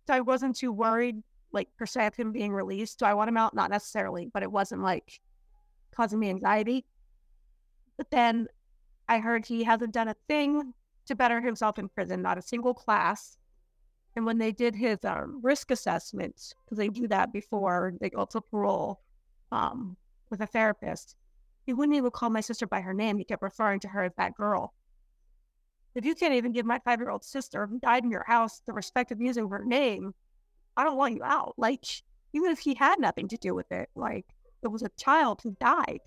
So 0.05 0.13
I 0.13 0.19
wasn't 0.19 0.57
too 0.57 0.71
worried, 0.73 1.23
like, 1.53 1.69
per 1.77 1.85
se, 1.85 2.07
of 2.07 2.15
him 2.15 2.31
being 2.31 2.51
released. 2.51 2.99
Do 2.99 3.05
I 3.05 3.13
want 3.13 3.29
him 3.29 3.37
out? 3.37 3.53
Not 3.53 3.71
necessarily, 3.71 4.29
but 4.33 4.43
it 4.43 4.51
wasn't 4.51 4.81
like 4.81 5.21
causing 5.95 6.19
me 6.19 6.29
anxiety. 6.29 6.85
But 7.97 8.09
then 8.11 8.47
I 9.07 9.19
heard 9.19 9.45
he 9.45 9.63
hasn't 9.63 9.93
done 9.93 10.07
a 10.07 10.15
thing 10.27 10.73
to 11.05 11.15
better 11.15 11.41
himself 11.41 11.77
in 11.77 11.89
prison, 11.89 12.21
not 12.21 12.37
a 12.37 12.41
single 12.41 12.73
class. 12.73 13.37
And 14.15 14.25
when 14.25 14.37
they 14.37 14.51
did 14.51 14.75
his 14.75 14.99
um, 15.03 15.39
risk 15.41 15.71
assessment, 15.71 16.53
because 16.63 16.77
they 16.77 16.89
do 16.89 17.07
that 17.07 17.33
before 17.33 17.93
they 17.99 18.09
go 18.09 18.25
to 18.25 18.41
parole 18.41 19.01
um, 19.51 19.97
with 20.29 20.41
a 20.41 20.47
therapist, 20.47 21.15
he 21.65 21.73
wouldn't 21.73 21.97
even 21.97 22.11
call 22.11 22.29
my 22.29 22.41
sister 22.41 22.67
by 22.67 22.81
her 22.81 22.93
name. 22.93 23.17
He 23.17 23.23
kept 23.23 23.41
referring 23.41 23.79
to 23.81 23.87
her 23.87 24.03
as 24.03 24.13
that 24.17 24.35
girl. 24.35 24.73
If 25.95 26.05
you 26.05 26.15
can't 26.15 26.33
even 26.33 26.51
give 26.51 26.65
my 26.65 26.79
five 26.79 26.99
year 26.99 27.09
old 27.09 27.23
sister 27.23 27.67
who 27.67 27.79
died 27.79 28.03
in 28.03 28.11
your 28.11 28.25
house 28.25 28.61
the 28.65 28.73
respect 28.73 29.11
of 29.11 29.21
using 29.21 29.47
her 29.49 29.63
name, 29.63 30.13
I 30.75 30.83
don't 30.83 30.97
want 30.97 31.15
you 31.15 31.23
out. 31.23 31.53
Like, 31.57 31.85
even 32.33 32.51
if 32.51 32.59
he 32.59 32.73
had 32.73 32.99
nothing 32.99 33.27
to 33.29 33.37
do 33.37 33.53
with 33.53 33.71
it, 33.71 33.89
like, 33.95 34.25
it 34.61 34.67
was 34.67 34.81
a 34.81 34.89
child 34.97 35.41
who 35.43 35.55
died. 35.59 35.99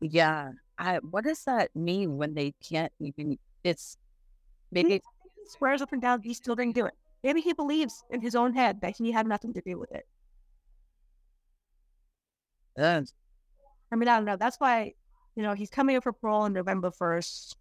Yeah. 0.00 0.50
I, 0.78 0.98
what 0.98 1.24
does 1.24 1.44
that 1.44 1.74
mean 1.74 2.16
when 2.16 2.34
they 2.34 2.54
can't 2.62 2.92
even? 3.00 3.38
It's 3.62 3.96
maybe 4.72 4.94
he 4.94 5.00
swears 5.48 5.80
up 5.82 5.92
and 5.92 6.02
down 6.02 6.22
he 6.22 6.34
still 6.34 6.56
didn't 6.56 6.74
do 6.74 6.86
it. 6.86 6.94
Maybe 7.22 7.40
he 7.40 7.52
believes 7.52 8.02
in 8.10 8.20
his 8.20 8.34
own 8.34 8.52
head 8.54 8.80
that 8.82 8.96
he 8.96 9.12
had 9.12 9.26
nothing 9.26 9.54
to 9.54 9.62
do 9.64 9.78
with 9.78 9.92
it. 9.92 10.06
And 12.76 13.10
I 13.92 13.96
mean, 13.96 14.08
I 14.08 14.16
don't 14.16 14.24
know. 14.24 14.36
That's 14.36 14.56
why, 14.58 14.94
you 15.36 15.42
know, 15.42 15.54
he's 15.54 15.70
coming 15.70 15.96
up 15.96 16.02
for 16.02 16.12
parole 16.12 16.42
on 16.42 16.52
November 16.52 16.90
1st. 16.90 17.54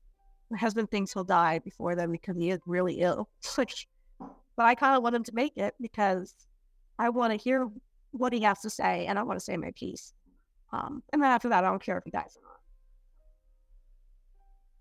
My 0.53 0.59
husband 0.59 0.91
thinks 0.91 1.11
he'll 1.11 1.23
die 1.23 1.57
before 1.57 1.95
then 1.95 2.11
because 2.11 2.37
he 2.37 2.51
is 2.51 2.59
really 2.67 2.99
ill. 2.99 3.27
but 3.57 3.67
I 4.59 4.75
kind 4.75 4.95
of 4.95 5.01
want 5.01 5.15
him 5.15 5.23
to 5.23 5.33
make 5.33 5.57
it 5.57 5.73
because 5.81 6.35
I 6.99 7.09
want 7.09 7.31
to 7.31 7.37
hear 7.37 7.67
what 8.11 8.33
he 8.33 8.41
has 8.41 8.61
to 8.61 8.69
say 8.69 9.07
and 9.07 9.17
I 9.17 9.23
want 9.23 9.39
to 9.39 9.43
say 9.43 9.57
my 9.57 9.71
piece. 9.75 10.13
Um, 10.71 11.01
and 11.11 11.23
then 11.23 11.31
after 11.31 11.49
that, 11.49 11.63
I 11.63 11.69
don't 11.69 11.81
care 11.81 11.97
if 11.97 12.03
he 12.03 12.11
dies 12.11 12.37
or 12.37 12.43
not. 12.43 12.59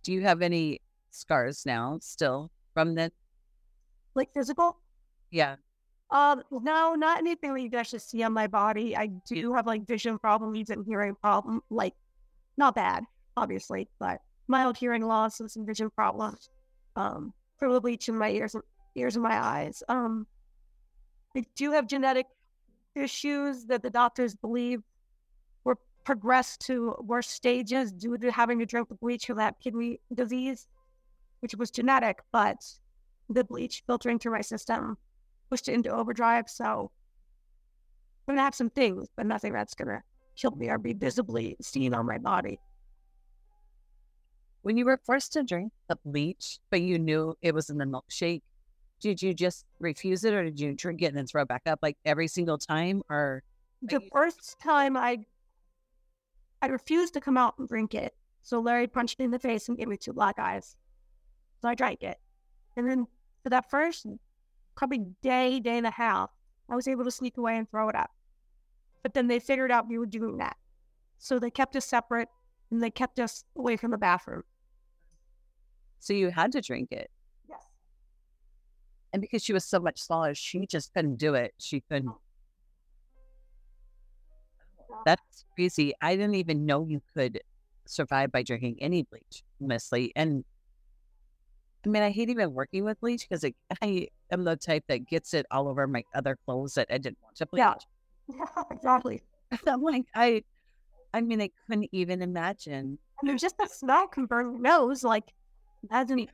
Do 0.02 0.12
you 0.12 0.20
have 0.20 0.42
any 0.42 0.82
scars 1.10 1.64
now 1.64 1.98
still 2.02 2.50
from 2.74 2.94
the 2.94 3.10
like 4.14 4.30
physical? 4.34 4.78
Yeah. 5.30 5.56
Um, 6.10 6.42
no, 6.50 6.94
not 6.94 7.16
anything 7.16 7.54
that 7.54 7.62
you 7.62 7.70
can 7.70 7.78
actually 7.78 8.00
see 8.00 8.22
on 8.22 8.34
my 8.34 8.46
body. 8.46 8.94
I 8.94 9.06
do 9.26 9.54
have 9.54 9.66
like 9.66 9.86
vision 9.86 10.18
problems 10.18 10.68
and 10.68 10.84
hearing 10.84 11.14
problem, 11.14 11.62
like 11.70 11.94
not 12.58 12.74
bad, 12.74 13.04
obviously, 13.38 13.88
but 13.98 14.20
mild 14.49 14.76
hearing 14.76 15.07
loss 15.07 15.40
and 15.40 15.51
some 15.51 15.66
vision 15.66 15.90
problems. 15.90 16.51
Um, 16.97 17.32
bleach 17.59 18.09
in 18.09 18.18
my 18.18 18.30
ears, 18.30 18.57
ears 18.97 19.16
and 19.16 19.22
my 19.22 19.38
eyes. 19.38 19.82
Um, 19.88 20.26
I 21.36 21.45
do 21.55 21.72
have 21.72 21.86
genetic 21.86 22.26
issues 22.95 23.66
that 23.66 23.82
the 23.82 23.90
doctors 23.90 24.34
believe 24.34 24.82
were 25.64 25.78
progressed 26.05 26.61
to 26.66 26.95
worse 27.01 27.28
stages 27.28 27.93
due 27.93 28.18
to 28.18 28.30
having 28.30 28.59
to 28.59 28.66
drink 28.66 28.88
the 28.88 28.95
bleach 28.97 29.26
for 29.26 29.34
that 29.34 29.61
kidney 29.61 30.01
disease, 30.12 30.66
which 31.40 31.55
was 31.55 31.70
genetic, 31.70 32.18
but 32.32 32.57
the 33.30 33.45
bleach 33.45 33.82
filtering 33.86 34.18
through 34.18 34.32
my 34.32 34.40
system 34.40 34.99
pushed 35.49 35.68
it 35.68 35.74
into 35.74 35.90
overdrive. 35.90 36.49
So 36.49 36.90
I'm 38.28 38.34
gonna 38.34 38.45
have 38.45 38.55
some 38.55 38.70
things, 38.70 39.09
but 39.16 39.26
nothing 39.26 39.53
that's 39.53 39.74
gonna 39.74 40.03
kill 40.36 40.53
me 40.53 40.68
or 40.68 40.78
be 40.78 40.93
visibly 40.93 41.57
seen 41.61 41.95
on 41.95 42.07
my 42.07 42.18
body. 42.18 42.59
When 44.62 44.76
you 44.76 44.84
were 44.84 45.00
forced 45.04 45.32
to 45.34 45.42
drink 45.42 45.72
the 45.88 45.96
bleach, 46.04 46.58
but 46.70 46.80
you 46.80 46.98
knew 46.98 47.36
it 47.42 47.52
was 47.52 47.68
in 47.68 47.78
the 47.78 47.84
milkshake, 47.84 48.42
did 49.00 49.20
you 49.20 49.34
just 49.34 49.66
refuse 49.80 50.24
it 50.24 50.32
or 50.32 50.44
did 50.44 50.60
you 50.60 50.74
drink 50.74 51.02
it 51.02 51.06
and 51.06 51.16
then 51.16 51.26
throw 51.26 51.42
it 51.42 51.48
back 51.48 51.62
up 51.66 51.80
like 51.82 51.98
every 52.04 52.28
single 52.28 52.56
time? 52.56 53.02
Or 53.10 53.42
the 53.82 54.00
first 54.12 54.58
time 54.60 54.96
I 54.96 55.24
I 56.62 56.68
refused 56.68 57.14
to 57.14 57.20
come 57.20 57.36
out 57.36 57.58
and 57.58 57.68
drink 57.68 57.94
it. 57.94 58.14
So 58.42 58.60
Larry 58.60 58.86
punched 58.86 59.18
me 59.18 59.24
in 59.24 59.32
the 59.32 59.38
face 59.38 59.68
and 59.68 59.76
gave 59.76 59.88
me 59.88 59.96
two 59.96 60.12
black 60.12 60.38
eyes. 60.38 60.76
So 61.60 61.68
I 61.68 61.74
drank 61.74 62.04
it. 62.04 62.18
And 62.76 62.88
then 62.88 63.06
for 63.42 63.50
that 63.50 63.68
first 63.68 64.06
probably 64.76 65.06
day, 65.22 65.58
day 65.58 65.76
and 65.76 65.86
a 65.86 65.90
half, 65.90 66.30
I 66.68 66.76
was 66.76 66.86
able 66.86 67.04
to 67.04 67.10
sneak 67.10 67.36
away 67.36 67.56
and 67.56 67.68
throw 67.68 67.88
it 67.88 67.96
up. 67.96 68.10
But 69.02 69.14
then 69.14 69.26
they 69.26 69.40
figured 69.40 69.72
out 69.72 69.88
we 69.88 69.98
were 69.98 70.06
doing 70.06 70.38
that. 70.38 70.56
So 71.18 71.40
they 71.40 71.50
kept 71.50 71.74
us 71.74 71.86
separate 71.86 72.28
and 72.70 72.80
they 72.80 72.90
kept 72.90 73.18
us 73.18 73.44
away 73.56 73.76
from 73.76 73.90
the 73.90 73.98
bathroom. 73.98 74.44
So 76.03 76.14
you 76.14 76.30
had 76.30 76.50
to 76.53 76.61
drink 76.61 76.90
it. 76.90 77.09
Yes. 77.48 77.61
And 79.12 79.22
because 79.22 79.44
she 79.44 79.53
was 79.53 79.64
so 79.64 79.78
much 79.78 80.00
smaller, 80.00 80.34
she 80.34 80.66
just 80.66 80.92
couldn't 80.92 81.14
do 81.14 81.34
it. 81.34 81.55
She 81.59 81.80
couldn't. 81.88 82.11
That's 85.07 85.44
crazy. 85.55 85.94
I 86.00 86.16
didn't 86.16 86.34
even 86.34 86.66
know 86.66 86.84
you 86.88 87.03
could 87.16 87.40
survive 87.86 88.32
by 88.32 88.42
drinking 88.42 88.78
any 88.80 89.05
bleach, 89.05 89.44
honestly. 89.62 90.12
And 90.16 90.44
I 91.86 91.88
mean, 91.88 92.03
I 92.03 92.11
hate 92.11 92.30
even 92.30 92.53
working 92.53 92.82
with 92.84 93.00
bleach 93.00 93.28
because 93.28 93.44
I 93.80 94.09
am 94.32 94.42
the 94.42 94.57
type 94.57 94.82
that 94.88 95.07
gets 95.07 95.34
it 95.34 95.46
all 95.53 95.68
over 95.68 95.86
my 95.86 96.03
other 96.16 96.36
clothes 96.44 96.74
that 96.74 96.88
I 96.90 96.98
didn't 96.98 97.18
want 97.22 97.36
to 97.36 97.46
bleach. 97.46 97.61
Yeah, 97.61 97.74
yeah 98.28 98.62
exactly. 98.72 99.22
I'm 99.68 99.82
like, 99.82 100.07
I, 100.16 100.42
I 101.14 101.20
mean, 101.20 101.40
I 101.40 101.50
couldn't 101.68 101.90
even 101.92 102.22
imagine. 102.22 102.98
I 103.22 103.26
mean, 103.26 103.38
just 103.38 103.57
the 103.57 103.68
smell 103.68 104.09
can 104.09 104.26
burn 104.26 104.50
your 104.50 104.61
nose. 104.61 105.05
Like, 105.05 105.32
imagine 105.91 106.28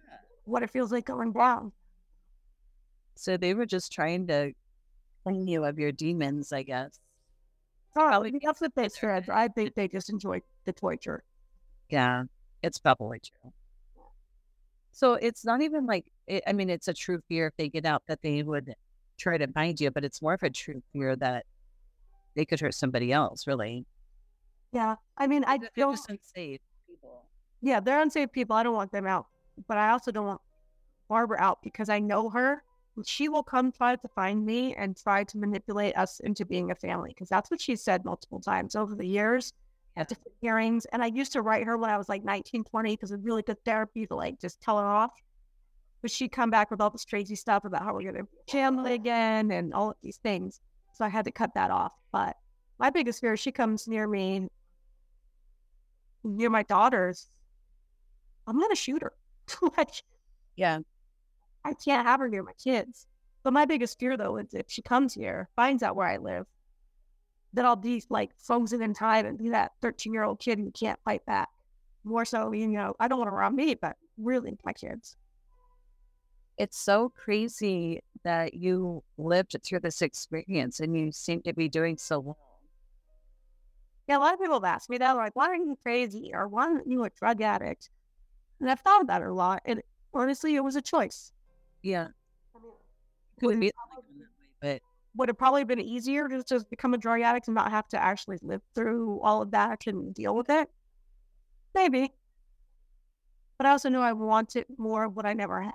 what 0.44 0.62
it 0.62 0.70
feels 0.70 0.92
like 0.92 1.06
going 1.06 1.32
down. 1.32 1.72
So 3.14 3.36
they 3.36 3.54
were 3.54 3.66
just 3.66 3.92
trying 3.92 4.26
to 4.28 4.52
clean 5.24 5.48
you 5.48 5.64
of 5.64 5.78
your 5.78 5.92
demons, 5.92 6.52
I 6.52 6.62
guess. 6.62 7.00
Oh, 7.96 8.24
that's 8.42 8.60
what 8.60 8.74
they 8.76 8.88
said. 8.88 9.28
I 9.28 9.48
think 9.48 9.74
they 9.74 9.88
just 9.88 10.10
enjoyed 10.10 10.42
the 10.64 10.72
torture. 10.72 11.24
Yeah, 11.90 12.24
it's 12.62 12.78
probably 12.78 13.20
true. 13.20 13.52
So 14.92 15.14
it's 15.14 15.44
not 15.44 15.62
even 15.62 15.86
like, 15.86 16.06
it, 16.26 16.42
I 16.46 16.52
mean, 16.52 16.70
it's 16.70 16.88
a 16.88 16.94
true 16.94 17.20
fear 17.28 17.48
if 17.48 17.56
they 17.56 17.68
get 17.68 17.84
out 17.84 18.02
that 18.08 18.20
they 18.22 18.42
would 18.42 18.74
try 19.16 19.38
to 19.38 19.46
find 19.48 19.80
you, 19.80 19.90
but 19.90 20.04
it's 20.04 20.22
more 20.22 20.34
of 20.34 20.42
a 20.42 20.50
true 20.50 20.82
fear 20.92 21.16
that 21.16 21.44
they 22.36 22.44
could 22.44 22.60
hurt 22.60 22.74
somebody 22.74 23.12
else, 23.12 23.46
really. 23.46 23.84
Yeah. 24.72 24.96
I 25.16 25.26
mean, 25.26 25.44
I 25.44 25.58
don't. 25.58 25.74
Just 25.76 26.10
unsafe 26.10 26.60
people. 26.86 27.24
Yeah, 27.62 27.80
they're 27.80 28.00
unsafe 28.00 28.30
people. 28.30 28.54
I 28.54 28.62
don't 28.62 28.74
want 28.74 28.92
them 28.92 29.06
out, 29.06 29.26
but 29.66 29.78
I 29.78 29.90
also 29.90 30.10
don't 30.10 30.26
want 30.26 30.40
Barbara 31.08 31.38
out 31.40 31.62
because 31.62 31.88
I 31.88 31.98
know 31.98 32.30
her. 32.30 32.62
She 33.04 33.28
will 33.28 33.42
come 33.42 33.70
try 33.70 33.94
to 33.96 34.08
find 34.08 34.44
me 34.44 34.74
and 34.74 34.96
try 34.96 35.24
to 35.24 35.38
manipulate 35.38 35.96
us 35.96 36.20
into 36.20 36.44
being 36.44 36.70
a 36.70 36.74
family 36.74 37.10
because 37.10 37.28
that's 37.28 37.50
what 37.50 37.60
she 37.60 37.76
said 37.76 38.04
multiple 38.04 38.40
times 38.40 38.74
over 38.74 38.94
the 38.94 39.06
years 39.06 39.52
at 39.96 40.08
different 40.08 40.34
hearings. 40.40 40.84
And 40.86 41.02
I 41.02 41.06
used 41.06 41.32
to 41.32 41.42
write 41.42 41.64
her 41.64 41.76
when 41.76 41.90
I 41.90 41.98
was 41.98 42.08
like 42.08 42.24
19, 42.24 42.64
20 42.64 42.96
because 42.96 43.12
it's 43.12 43.24
really 43.24 43.42
good 43.42 43.62
therapy 43.64 44.06
to 44.06 44.14
like 44.14 44.40
just 44.40 44.60
tell 44.60 44.78
her 44.78 44.86
off. 44.86 45.12
But 46.02 46.10
she'd 46.10 46.32
come 46.32 46.50
back 46.50 46.70
with 46.70 46.80
all 46.80 46.90
this 46.90 47.04
crazy 47.04 47.34
stuff 47.34 47.64
about 47.64 47.82
how 47.82 47.94
we're 47.94 48.12
going 48.12 48.24
to 48.24 48.52
family 48.52 48.94
again 48.94 49.50
and 49.50 49.74
all 49.74 49.90
of 49.90 49.96
these 50.02 50.18
things. 50.18 50.60
So 50.94 51.04
I 51.04 51.08
had 51.08 51.24
to 51.24 51.32
cut 51.32 51.54
that 51.54 51.70
off. 51.70 51.92
But 52.12 52.36
my 52.78 52.90
biggest 52.90 53.20
fear 53.20 53.34
is 53.34 53.40
she 53.40 53.52
comes 53.52 53.88
near 53.88 54.06
me, 54.06 54.48
near 56.22 56.50
my 56.50 56.62
daughters. 56.62 57.28
I'm 58.46 58.58
going 58.58 58.70
to 58.70 58.76
shoot 58.76 59.02
her. 59.02 59.12
Like, 59.76 59.90
Yeah. 60.56 60.80
I 61.64 61.74
can't 61.74 62.06
have 62.06 62.20
her 62.20 62.28
near 62.28 62.42
my 62.42 62.52
kids. 62.62 63.06
But 63.42 63.52
my 63.52 63.64
biggest 63.64 63.98
fear, 63.98 64.16
though, 64.16 64.36
is 64.36 64.52
if 64.52 64.66
she 64.68 64.82
comes 64.82 65.14
here, 65.14 65.48
finds 65.56 65.82
out 65.82 65.96
where 65.96 66.06
I 66.06 66.16
live, 66.16 66.46
that 67.54 67.64
I'll 67.64 67.76
be 67.76 68.02
like 68.10 68.30
frozen 68.38 68.82
in 68.82 68.94
time 68.94 69.26
and 69.26 69.38
be 69.38 69.50
that 69.50 69.72
13 69.80 70.12
year 70.12 70.24
old 70.24 70.38
kid 70.38 70.58
who 70.58 70.70
can't 70.70 70.98
fight 71.04 71.24
back. 71.26 71.48
More 72.04 72.24
so, 72.24 72.52
you 72.52 72.68
know, 72.68 72.94
I 73.00 73.08
don't 73.08 73.18
want 73.18 73.30
her 73.30 73.36
around 73.36 73.56
me, 73.56 73.74
but 73.74 73.96
really 74.16 74.58
my 74.64 74.72
kids. 74.72 75.16
It's 76.56 76.78
so 76.78 77.10
crazy 77.10 78.00
that 78.24 78.54
you 78.54 79.02
lived 79.16 79.56
through 79.64 79.80
this 79.80 80.02
experience 80.02 80.80
and 80.80 80.96
you 80.96 81.12
seem 81.12 81.42
to 81.42 81.52
be 81.52 81.68
doing 81.68 81.96
so 81.96 82.20
well. 82.20 82.38
Yeah, 84.08 84.16
a 84.16 84.20
lot 84.20 84.34
of 84.34 84.40
people 84.40 84.56
have 84.56 84.64
asked 84.64 84.90
me 84.90 84.98
that, 84.98 85.16
like, 85.16 85.36
why 85.36 85.48
are 85.48 85.56
you 85.56 85.78
crazy? 85.82 86.30
Or 86.32 86.48
why 86.48 86.64
aren't 86.64 86.86
you 86.86 87.04
a 87.04 87.10
drug 87.10 87.42
addict? 87.42 87.90
And 88.60 88.70
I've 88.70 88.80
thought 88.80 89.02
about 89.02 89.22
it 89.22 89.28
a 89.28 89.32
lot. 89.32 89.62
And 89.64 89.82
honestly, 90.12 90.56
it 90.56 90.64
was 90.64 90.76
a 90.76 90.82
choice. 90.82 91.32
Yeah. 91.82 92.08
I 92.54 92.58
mean, 92.60 92.72
Could 93.38 93.46
would, 93.46 93.60
be 93.60 93.72
probably, 93.72 94.24
but 94.60 94.82
would 95.16 95.28
it 95.28 95.34
probably 95.34 95.64
been 95.64 95.80
easier 95.80 96.28
to 96.28 96.42
just 96.42 96.68
become 96.70 96.94
a 96.94 96.98
drug 96.98 97.20
addict 97.20 97.48
and 97.48 97.54
not 97.54 97.70
have 97.70 97.88
to 97.88 98.02
actually 98.02 98.38
live 98.42 98.62
through 98.74 99.20
all 99.22 99.42
of 99.42 99.50
that 99.52 99.86
and 99.86 100.14
deal 100.14 100.34
with 100.34 100.50
it? 100.50 100.68
Maybe. 101.74 102.12
But 103.58 103.66
I 103.66 103.70
also 103.70 103.88
know 103.88 104.02
I 104.02 104.12
wanted 104.12 104.66
more 104.76 105.04
of 105.04 105.16
what 105.16 105.26
I 105.26 105.32
never 105.34 105.60
had. 105.60 105.72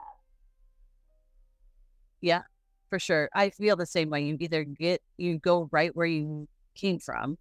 Yeah, 2.22 2.44
for 2.90 3.00
sure. 3.00 3.30
I 3.34 3.50
feel 3.50 3.76
the 3.76 3.86
same 3.86 4.10
way. 4.10 4.24
You 4.24 4.38
either 4.40 4.64
get 4.64 5.02
you 5.18 5.38
go 5.38 5.68
right 5.72 5.94
where 5.94 6.06
you 6.06 6.48
came 6.76 7.00
from, 7.00 7.38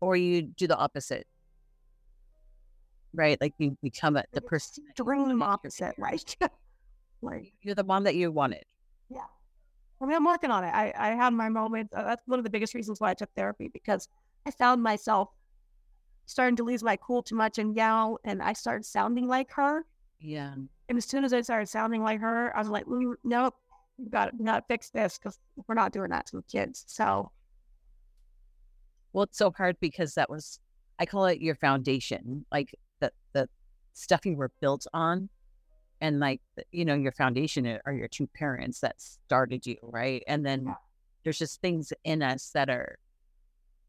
or 0.00 0.16
you 0.16 0.42
do 0.42 0.66
the 0.66 0.76
opposite. 0.76 1.26
Right? 3.18 3.38
Like 3.40 3.52
you 3.58 3.76
become 3.82 4.16
a, 4.16 4.22
the 4.32 4.40
person. 4.40 4.84
that 4.84 4.96
you 4.98 5.04
Extreme 5.04 5.18
wanted 5.18 5.38
your 5.38 5.42
opposite, 5.48 5.94
right? 5.98 6.36
like, 7.20 7.52
You're 7.62 7.74
the 7.74 7.82
mom 7.84 8.04
that 8.04 8.14
you 8.14 8.30
wanted. 8.30 8.64
yeah. 9.10 9.22
I 10.00 10.06
mean, 10.06 10.14
I'm 10.14 10.24
working 10.24 10.52
on 10.52 10.62
it. 10.62 10.68
I, 10.72 10.92
I 10.96 11.08
had 11.16 11.32
my 11.32 11.48
moments. 11.48 11.92
Uh, 11.92 12.04
That's 12.04 12.22
one 12.28 12.38
of 12.38 12.44
the 12.44 12.50
biggest 12.50 12.72
reasons 12.72 13.00
why 13.00 13.10
I 13.10 13.14
took 13.14 13.30
therapy 13.36 13.68
because 13.72 14.08
I 14.46 14.52
found 14.52 14.80
myself 14.80 15.28
starting 16.26 16.54
to 16.54 16.62
lose 16.62 16.84
my 16.84 16.96
cool 16.96 17.20
too 17.20 17.34
much 17.34 17.58
and 17.58 17.74
yell, 17.74 18.20
and 18.22 18.40
I 18.40 18.52
started 18.52 18.84
sounding 18.84 19.26
like 19.26 19.50
her. 19.52 19.84
Yeah. 20.20 20.54
And 20.88 20.96
as 20.98 21.04
soon 21.04 21.24
as 21.24 21.32
I 21.32 21.40
started 21.40 21.68
sounding 21.68 22.04
like 22.04 22.20
her, 22.20 22.56
I 22.56 22.60
was 22.60 22.68
like, 22.68 22.86
"Mm, 22.86 23.14
nope, 23.24 23.54
we 23.98 24.08
got 24.08 24.26
to 24.26 24.42
not 24.42 24.68
fix 24.68 24.90
this 24.90 25.18
because 25.18 25.36
we're 25.66 25.74
not 25.74 25.90
doing 25.92 26.10
that 26.10 26.26
to 26.26 26.36
the 26.36 26.42
kids. 26.42 26.84
So, 26.86 27.32
Well, 29.12 29.24
it's 29.24 29.38
so 29.38 29.50
hard 29.50 29.76
because 29.80 30.14
that 30.14 30.30
was 30.30 30.60
I 31.00 31.06
call 31.06 31.26
it 31.26 31.40
your 31.40 31.54
foundation, 31.56 32.44
like 32.52 32.72
the 33.00 33.12
the 33.32 33.48
stuff 33.92 34.24
you 34.24 34.36
were 34.36 34.50
built 34.60 34.86
on, 34.92 35.28
and 36.00 36.20
like 36.20 36.40
you 36.72 36.84
know 36.84 36.94
your 36.94 37.12
foundation 37.12 37.66
are 37.66 37.80
are 37.86 37.92
your 37.92 38.08
two 38.08 38.26
parents 38.28 38.80
that 38.80 39.00
started 39.00 39.66
you, 39.66 39.76
right? 39.82 40.22
And 40.26 40.44
then 40.44 40.66
Yeah. 40.66 40.74
there's 41.24 41.38
just 41.38 41.60
things 41.60 41.92
in 42.04 42.22
us 42.22 42.50
that 42.54 42.68
are 42.68 42.98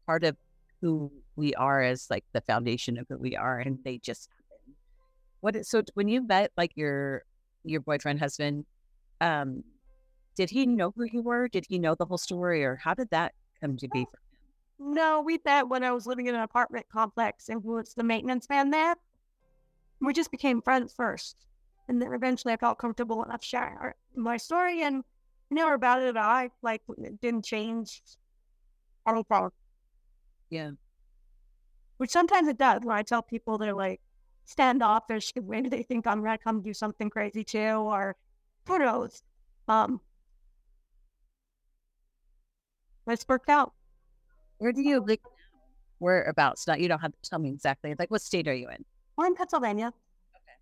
part 0.06 0.24
of 0.24 0.36
who 0.80 1.12
we 1.36 1.54
are 1.54 1.82
as 1.82 2.06
like 2.10 2.24
the 2.32 2.40
foundation 2.40 2.98
of 2.98 3.06
who 3.08 3.18
we 3.18 3.36
are, 3.36 3.58
and 3.58 3.78
they 3.84 3.98
just 3.98 4.28
happen. 4.30 4.74
What 5.40 5.56
is, 5.56 5.68
so 5.68 5.82
when 5.94 6.08
you 6.08 6.26
met 6.26 6.52
like 6.56 6.72
your 6.74 7.24
your 7.64 7.80
boyfriend 7.80 8.18
husband, 8.20 8.66
um, 9.20 9.62
did 10.36 10.50
he 10.50 10.66
know 10.66 10.92
who 10.96 11.04
you 11.04 11.22
were? 11.22 11.48
Did 11.48 11.66
he 11.68 11.78
know 11.78 11.94
the 11.94 12.06
whole 12.06 12.18
story, 12.18 12.64
or 12.64 12.76
how 12.76 12.94
did 12.94 13.10
that 13.10 13.34
come 13.60 13.76
to 13.76 13.88
be? 13.88 14.06
No, 14.82 15.20
we 15.20 15.38
met 15.44 15.68
when 15.68 15.84
I 15.84 15.92
was 15.92 16.06
living 16.06 16.26
in 16.26 16.34
an 16.34 16.40
apartment 16.40 16.86
complex 16.88 17.50
and 17.50 17.62
was 17.62 17.92
the 17.92 18.02
maintenance 18.02 18.48
man 18.48 18.70
there. 18.70 18.96
We 20.00 20.14
just 20.14 20.30
became 20.30 20.62
friends 20.62 20.94
first. 20.94 21.36
And 21.86 22.00
then 22.00 22.14
eventually 22.14 22.54
I 22.54 22.56
felt 22.56 22.78
comfortable 22.78 23.22
enough 23.22 23.44
sharing 23.44 23.76
my 24.16 24.38
story 24.38 24.82
and 24.82 25.04
never 25.50 25.74
about 25.74 26.00
it. 26.00 26.16
I 26.16 26.50
like 26.62 26.80
it 26.96 27.20
didn't 27.20 27.44
change 27.44 28.00
our 29.04 29.14
whole 29.14 29.24
problem, 29.24 29.52
Yeah. 30.48 30.70
which 31.98 32.10
sometimes 32.10 32.48
it 32.48 32.56
does 32.56 32.80
when 32.82 32.96
I 32.96 33.02
tell 33.02 33.22
people 33.22 33.58
they're 33.58 33.74
like 33.74 34.00
standoffish. 34.46 35.34
Maybe 35.36 35.68
they 35.68 35.82
think 35.82 36.06
I'm 36.06 36.24
to 36.24 36.38
come 36.38 36.62
do 36.62 36.72
something 36.72 37.10
crazy 37.10 37.44
too, 37.44 37.58
or 37.58 38.16
who 38.66 38.78
knows. 38.78 39.22
Um, 39.68 40.00
but 43.04 43.12
it's 43.12 43.28
worked 43.28 43.50
out. 43.50 43.74
Where 44.60 44.72
do 44.72 44.82
you 44.82 45.00
now? 45.00 45.16
Whereabouts? 46.00 46.66
Not 46.66 46.80
you 46.80 46.88
don't 46.88 47.00
have 47.00 47.12
to 47.12 47.30
tell 47.30 47.38
me 47.38 47.48
exactly. 47.48 47.94
Like 47.98 48.10
what 48.10 48.20
state 48.20 48.46
are 48.46 48.54
you 48.54 48.68
in? 48.68 48.84
We're 49.16 49.26
in 49.26 49.34
Pennsylvania. 49.34 49.86
Okay. 49.86 50.56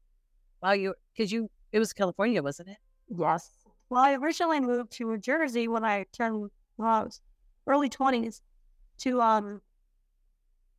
Well, 0.62 0.76
you 0.76 0.94
because 1.12 1.32
you 1.32 1.50
it 1.72 1.80
was 1.80 1.92
California, 1.92 2.40
wasn't 2.40 2.68
it? 2.70 2.76
Yes. 3.08 3.50
Well, 3.90 4.02
I 4.02 4.14
originally 4.14 4.60
moved 4.60 4.92
to 4.92 5.04
New 5.04 5.18
Jersey 5.18 5.66
when 5.66 5.84
I 5.84 6.06
turned 6.12 6.48
when 6.76 6.88
I 6.88 7.02
was 7.02 7.20
early 7.66 7.88
twenties 7.88 8.40
to 8.98 9.20
um 9.20 9.60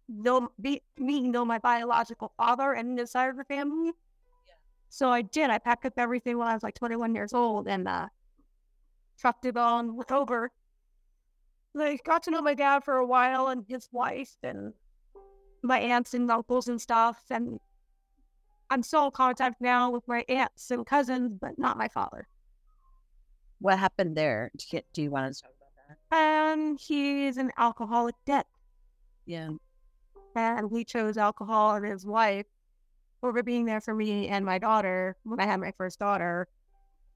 know 0.08 0.50
be 0.62 0.82
me 0.98 1.28
know 1.28 1.44
my 1.44 1.60
biological 1.60 2.32
father 2.38 2.72
and 2.72 2.98
his 2.98 3.12
side 3.12 3.30
of 3.30 3.36
the 3.38 3.44
family. 3.44 3.88
Yeah. 3.88 4.54
So 4.88 5.10
I 5.10 5.24
did. 5.24 5.50
I 5.50 5.58
packed 5.58 5.86
up 5.86 5.94
everything 5.98 6.38
when 6.38 6.48
I 6.48 6.54
was 6.54 6.64
like 6.64 6.76
twenty 6.76 6.96
one 6.96 7.14
years 7.14 7.34
old 7.34 7.68
and 7.68 7.86
uh 7.86 8.08
trucked 9.18 9.46
it 9.46 9.58
on 9.58 10.00
over. 10.10 10.52
I 11.78 11.98
got 12.04 12.24
to 12.24 12.32
know 12.32 12.42
my 12.42 12.54
dad 12.54 12.84
for 12.84 12.96
a 12.96 13.06
while 13.06 13.48
and 13.48 13.66
his 13.68 13.88
wife 13.92 14.36
and 14.44 14.74
my 15.62 15.80
aunts 15.80 16.14
and 16.14 16.30
uncles 16.32 16.68
and 16.68 16.80
stuff 16.82 17.22
and 17.30 17.60
I'm 18.70 18.84
still 18.84 19.06
in 19.06 19.12
contact 19.12 19.62
now 19.62 19.90
with 19.90 20.08
my 20.08 20.24
aunts 20.30 20.70
and 20.72 20.86
cousins, 20.86 21.32
but 21.40 21.58
not 21.58 21.78
my 21.78 21.88
father. 21.88 22.28
What 23.60 23.80
happened 23.80 24.16
there? 24.16 24.52
Do 24.56 24.78
you, 24.78 24.82
do 24.94 25.02
you 25.02 25.12
want 25.12 25.34
to 25.34 25.42
talk 25.42 25.52
about 25.58 25.98
that? 26.12 26.16
And 26.16 26.80
he's 26.80 27.38
an 27.38 27.52
alcoholic 27.58 28.16
debt. 28.26 28.46
Yeah. 29.26 29.50
And 30.36 30.70
he 30.72 30.86
chose 30.86 31.18
alcohol 31.18 31.76
and 31.76 31.86
his 31.86 32.06
wife 32.06 32.46
over 33.24 33.44
being 33.44 33.66
there 33.66 33.82
for 33.82 33.94
me 33.94 34.28
and 34.28 34.46
my 34.46 34.60
daughter 34.60 35.18
when 35.24 35.40
I 35.40 35.46
had 35.46 35.60
my 35.60 35.72
first 35.72 36.00
daughter. 36.00 36.48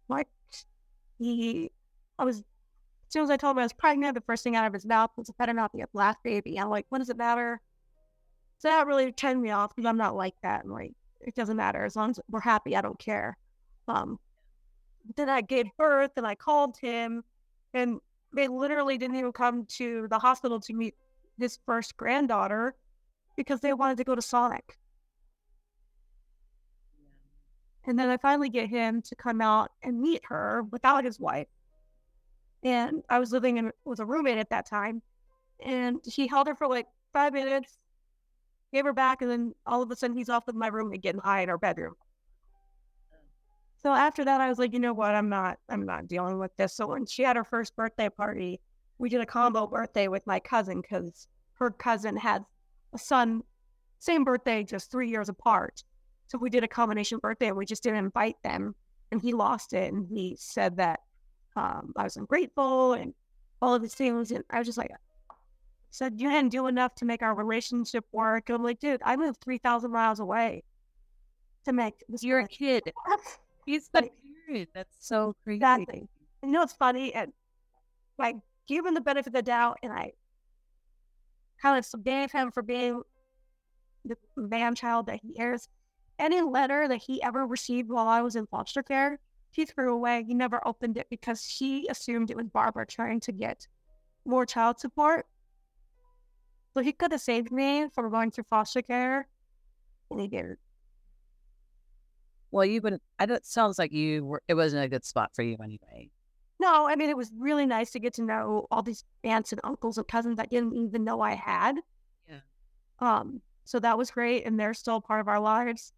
Like, 0.09 0.27
he, 1.19 1.71
I 2.17 2.25
was, 2.25 2.39
as 2.39 2.43
soon 3.13 3.23
as 3.23 3.29
I 3.29 3.37
told 3.37 3.55
him 3.55 3.59
I 3.59 3.63
was 3.63 3.73
pregnant, 3.73 4.15
the 4.15 4.21
first 4.21 4.43
thing 4.43 4.55
out 4.55 4.65
of 4.65 4.73
his 4.73 4.85
mouth 4.85 5.11
was, 5.15 5.29
it 5.29 5.37
better 5.37 5.53
not 5.53 5.71
be 5.71 5.81
a 5.81 5.87
black 5.93 6.21
baby. 6.23 6.59
I'm 6.59 6.69
like, 6.69 6.85
what 6.89 6.97
does 6.97 7.09
it 7.09 7.17
matter? 7.17 7.61
So 8.57 8.69
that 8.69 8.87
really 8.87 9.11
turned 9.11 9.41
me 9.41 9.51
off 9.51 9.75
because 9.75 9.87
I'm 9.87 9.97
not 9.97 10.15
like 10.15 10.33
that. 10.41 10.63
I'm 10.63 10.71
like, 10.71 10.93
it 11.21 11.35
doesn't 11.35 11.55
matter. 11.55 11.85
As 11.85 11.95
long 11.95 12.09
as 12.09 12.19
we're 12.29 12.39
happy, 12.39 12.75
I 12.75 12.81
don't 12.81 12.97
care. 12.97 13.37
Um, 13.87 14.19
then 15.15 15.29
I 15.29 15.41
gave 15.41 15.67
birth 15.77 16.11
and 16.17 16.25
I 16.25 16.35
called 16.35 16.77
him 16.77 17.23
and 17.73 17.99
they 18.35 18.47
literally 18.47 18.97
didn't 18.97 19.17
even 19.17 19.31
come 19.31 19.65
to 19.77 20.07
the 20.09 20.17
hospital 20.17 20.59
to 20.61 20.73
meet 20.73 20.95
his 21.37 21.59
first 21.65 21.95
granddaughter 21.97 22.73
because 23.37 23.59
they 23.61 23.73
wanted 23.73 23.97
to 23.97 24.03
go 24.03 24.15
to 24.15 24.21
Sonic. 24.21 24.77
And 27.85 27.99
then 27.99 28.09
I 28.09 28.17
finally 28.17 28.49
get 28.49 28.69
him 28.69 29.01
to 29.03 29.15
come 29.15 29.41
out 29.41 29.71
and 29.83 30.01
meet 30.01 30.21
her 30.29 30.63
without 30.71 31.03
his 31.03 31.19
wife. 31.19 31.47
And 32.63 33.03
I 33.09 33.19
was 33.19 33.31
living 33.31 33.57
in 33.57 33.71
with 33.85 33.99
a 33.99 34.05
roommate 34.05 34.37
at 34.37 34.49
that 34.49 34.67
time. 34.67 35.01
And 35.63 35.99
he 36.05 36.27
held 36.27 36.47
her 36.47 36.55
for 36.55 36.67
like 36.67 36.87
five 37.11 37.33
minutes, 37.33 37.77
gave 38.73 38.85
her 38.85 38.93
back, 38.93 39.21
and 39.21 39.29
then 39.29 39.53
all 39.65 39.81
of 39.81 39.91
a 39.91 39.95
sudden 39.95 40.17
he's 40.17 40.29
off 40.29 40.47
with 40.47 40.55
my 40.55 40.67
roommate 40.67 41.01
getting 41.01 41.21
high 41.21 41.41
in 41.41 41.49
our 41.49 41.57
bedroom. 41.57 41.95
So 43.81 43.91
after 43.91 44.23
that, 44.23 44.39
I 44.39 44.47
was 44.47 44.59
like, 44.59 44.71
you 44.71 44.79
know 44.79 44.93
what? 44.93 45.13
I'm 45.13 45.27
not, 45.27 45.59
I'm 45.69 45.85
not 45.85 46.07
dealing 46.07 46.39
with 46.39 46.55
this. 46.55 46.73
So 46.73 46.87
when 46.87 47.05
she 47.05 47.21
had 47.21 47.35
her 47.35 47.43
first 47.43 47.75
birthday 47.75 48.07
party, 48.07 48.61
we 48.97 49.09
did 49.09 49.19
a 49.19 49.25
combo 49.25 49.67
birthday 49.67 50.07
with 50.07 50.25
my 50.25 50.39
cousin 50.39 50.79
because 50.81 51.27
her 51.55 51.69
cousin 51.69 52.15
had 52.15 52.45
a 52.93 52.97
son, 52.97 53.43
same 53.99 54.23
birthday, 54.23 54.63
just 54.63 54.89
three 54.89 55.09
years 55.09 55.27
apart. 55.27 55.83
So 56.27 56.37
we 56.37 56.49
did 56.49 56.63
a 56.63 56.67
combination 56.67 57.19
birthday 57.19 57.47
and 57.47 57.57
we 57.57 57.65
just 57.65 57.83
didn't 57.83 57.99
invite 58.05 58.37
them. 58.41 58.73
And 59.11 59.21
he 59.21 59.33
lost 59.33 59.73
it. 59.73 59.91
And 59.93 60.07
he 60.07 60.37
said 60.39 60.77
that 60.77 61.01
um, 61.55 61.93
I 61.95 62.03
was 62.03 62.17
ungrateful 62.17 62.93
and 62.93 63.13
all 63.61 63.73
of 63.75 63.81
these 63.81 63.95
things. 63.95 64.31
And 64.31 64.43
I 64.49 64.59
was 64.59 64.67
just 64.67 64.77
like, 64.77 64.91
said, 65.91 66.19
you 66.19 66.29
didn't 66.29 66.51
do 66.51 66.67
enough 66.67 66.95
to 66.95 67.05
make 67.05 67.21
our 67.21 67.35
relationship 67.35 68.05
work. 68.11 68.49
And 68.49 68.57
I'm 68.57 68.63
like, 68.63 68.79
dude, 68.79 69.01
I 69.05 69.15
moved 69.15 69.41
3,000 69.41 69.91
miles 69.91 70.19
away. 70.19 70.63
to 71.65 71.73
make 71.73 72.03
this. 72.09 72.23
You're 72.23 72.39
a 72.39 72.47
kid. 72.47 72.83
He's 73.65 73.89
the 73.93 74.09
parent. 74.47 74.69
That's 74.73 74.95
so 74.99 75.35
crazy. 75.43 75.57
Exactly. 75.57 76.07
You 76.43 76.49
know, 76.51 76.63
it's 76.63 76.73
funny, 76.73 77.13
and 77.13 77.31
like 78.17 78.35
give 78.67 78.85
him 78.85 78.93
the 78.93 79.01
benefit 79.01 79.27
of 79.27 79.33
the 79.33 79.41
doubt, 79.41 79.77
and 79.83 79.93
I 79.93 80.11
kind 81.61 81.77
of 81.77 81.85
forgave 81.85 82.31
him 82.31 82.51
for 82.51 82.61
being 82.61 83.01
the 84.03 84.17
man 84.35 84.75
child 84.75 85.05
that 85.07 85.19
he 85.21 85.41
is. 85.41 85.69
Any 86.19 86.41
letter 86.41 86.87
that 86.87 87.01
he 87.01 87.21
ever 87.23 87.47
received 87.47 87.89
while 87.89 88.07
I 88.07 88.21
was 88.21 88.35
in 88.35 88.45
foster 88.47 88.83
care, 88.83 89.19
he 89.53 89.65
threw 89.65 89.93
away. 89.93 90.23
He 90.23 90.33
never 90.33 90.65
opened 90.67 90.97
it 90.97 91.07
because 91.09 91.45
he 91.45 91.87
assumed 91.87 92.31
it 92.31 92.37
was 92.37 92.47
Barbara 92.47 92.85
trying 92.85 93.19
to 93.21 93.31
get 93.31 93.67
more 94.25 94.45
child 94.45 94.79
support. 94.79 95.25
So 96.73 96.81
he 96.81 96.91
could 96.91 97.11
have 97.11 97.21
saved 97.21 97.51
me 97.51 97.87
from 97.93 98.09
going 98.09 98.31
to 98.31 98.43
foster 98.43 98.81
care, 98.81 99.27
and 100.09 100.19
he 100.19 100.27
didn't. 100.27 100.57
Well, 102.49 102.65
you've 102.65 102.83
been. 102.83 102.99
I 103.19 103.27
don't. 103.27 103.45
Sounds 103.45 103.77
like 103.77 103.91
you 103.91 104.25
were. 104.25 104.41
It 104.47 104.55
wasn't 104.55 104.83
a 104.83 104.87
good 104.87 105.05
spot 105.05 105.31
for 105.35 105.43
you 105.43 105.55
anyway. 105.63 106.09
No, 106.59 106.87
I 106.87 106.95
mean, 106.95 107.09
it 107.09 107.17
was 107.17 107.31
really 107.37 107.65
nice 107.65 107.91
to 107.91 107.99
get 107.99 108.13
to 108.15 108.23
know 108.23 108.67
all 108.71 108.81
these 108.81 109.03
aunts 109.23 109.51
and 109.51 109.61
uncles 109.63 109.97
and 109.97 110.07
cousins 110.07 110.39
I 110.39 110.45
didn't 110.45 110.75
even 110.75 111.03
know 111.03 111.21
I 111.21 111.33
had. 111.33 111.77
Yeah. 112.29 112.39
Um, 112.99 113.41
so 113.65 113.79
that 113.79 113.97
was 113.97 114.11
great, 114.11 114.45
and 114.45 114.59
they're 114.59 114.73
still 114.73 115.01
part 115.01 115.21
of 115.21 115.27
our 115.27 115.39
lives. 115.39 115.93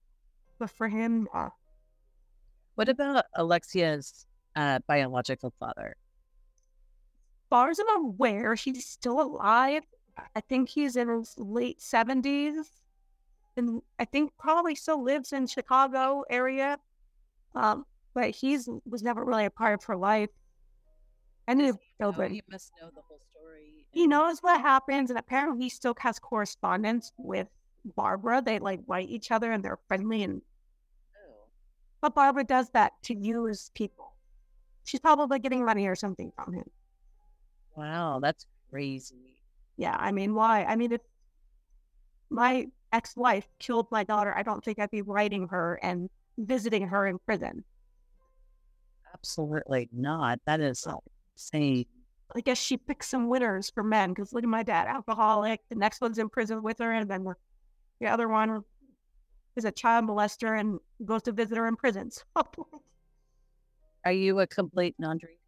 But 0.59 0.69
for 0.69 0.87
him, 0.87 1.27
uh, 1.33 1.49
What 2.75 2.89
about 2.89 3.25
Alexia's 3.35 4.25
uh, 4.55 4.79
biological 4.87 5.53
father? 5.59 5.95
as 7.45 7.49
far 7.49 7.69
as 7.69 7.79
I'm 7.79 8.05
aware, 8.05 8.55
he's 8.55 8.85
still 8.85 9.21
alive. 9.21 9.83
I 10.35 10.41
think 10.41 10.67
he's 10.69 10.95
in 10.95 11.07
his 11.09 11.35
late 11.37 11.81
seventies, 11.81 12.55
and 13.55 13.81
I 13.99 14.05
think 14.05 14.31
probably 14.37 14.75
still 14.75 15.03
lives 15.03 15.31
in 15.31 15.45
Chicago 15.47 16.23
area. 16.29 16.79
Um, 17.53 17.85
but 18.13 18.31
he's 18.31 18.67
was 18.85 19.03
never 19.03 19.23
really 19.23 19.45
a 19.45 19.49
part 19.49 19.73
of 19.73 19.83
her 19.85 19.95
life. 19.95 20.29
I 21.47 21.53
knew 21.53 21.77
Oh, 22.01 22.11
children. 22.11 22.33
he 22.33 22.41
must 22.49 22.71
know 22.81 22.89
the 22.93 23.01
whole 23.07 23.19
story. 23.31 23.85
he 23.91 24.07
knows 24.07 24.39
what 24.39 24.59
happens, 24.59 25.09
and 25.11 25.19
apparently 25.19 25.65
he 25.65 25.69
still 25.69 25.93
has 25.99 26.17
correspondence 26.19 27.11
with 27.17 27.47
Barbara. 27.95 28.41
They 28.41 28.59
like 28.59 28.81
write 28.87 29.07
each 29.09 29.31
other, 29.31 29.51
and 29.51 29.63
they're 29.63 29.79
friendly. 29.87 30.23
And. 30.23 30.41
But 32.05 32.13
Barbara 32.13 32.43
does 32.43 32.69
that 32.73 32.91
to 33.05 33.15
use 33.15 33.71
people. 33.73 34.13
She's 34.83 34.99
probably 34.99 35.39
getting 35.39 35.65
money 35.65 35.87
or 35.87 35.95
something 35.95 36.31
from 36.35 36.53
him. 36.53 36.65
Wow, 37.75 38.19
that's 38.21 38.45
crazy. 38.69 39.39
Yeah, 39.75 39.95
I 39.97 40.11
mean, 40.11 40.35
why? 40.35 40.65
I 40.65 40.75
mean, 40.75 40.91
if 40.91 41.01
my 42.29 42.67
ex-wife 42.93 43.47
killed 43.57 43.87
my 43.89 44.03
daughter, 44.03 44.31
I 44.37 44.43
don't 44.43 44.63
think 44.63 44.77
I'd 44.77 44.91
be 44.91 45.01
writing 45.01 45.47
her 45.47 45.79
and 45.81 46.07
visiting 46.37 46.87
her 46.89 47.07
in 47.07 47.17
prison. 47.25 47.63
Absolutely 49.11 49.89
not. 49.91 50.39
That 50.45 50.59
is 50.59 50.85
insane. 51.33 51.87
I 52.35 52.41
guess 52.41 52.59
she 52.59 52.77
picks 52.77 53.09
some 53.09 53.29
winners 53.29 53.71
for 53.71 53.81
men 53.81 54.11
because 54.11 54.31
look 54.31 54.43
at 54.43 54.49
my 54.49 54.61
dad, 54.61 54.87
alcoholic. 54.87 55.61
The 55.69 55.75
next 55.75 56.01
one's 56.01 56.19
in 56.19 56.29
prison 56.29 56.61
with 56.61 56.77
her, 56.77 56.91
and 56.91 57.09
then 57.09 57.23
the- 57.23 57.35
the 57.99 58.07
other 58.09 58.27
one 58.27 58.63
is 59.55 59.65
a 59.65 59.71
child 59.71 60.05
molester 60.05 60.59
and 60.59 60.79
goes 61.05 61.23
to 61.23 61.31
visit 61.31 61.57
her 61.57 61.67
in 61.67 61.75
prison. 61.75 62.11
So, 62.35 62.67
Are 64.05 64.11
you 64.11 64.39
a 64.39 64.47
complete 64.47 64.95
non-drinker? 64.99 65.39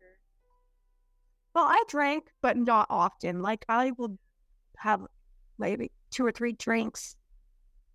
well, 1.54 1.66
I 1.66 1.84
drank, 1.88 2.26
but 2.42 2.58
not 2.58 2.88
often. 2.90 3.42
Like 3.42 3.66
I 3.70 3.92
will 3.98 4.18
have 4.78 5.02
maybe 5.60 5.92
two 6.12 6.26
or 6.26 6.32
three 6.32 6.54
drinks 6.54 7.16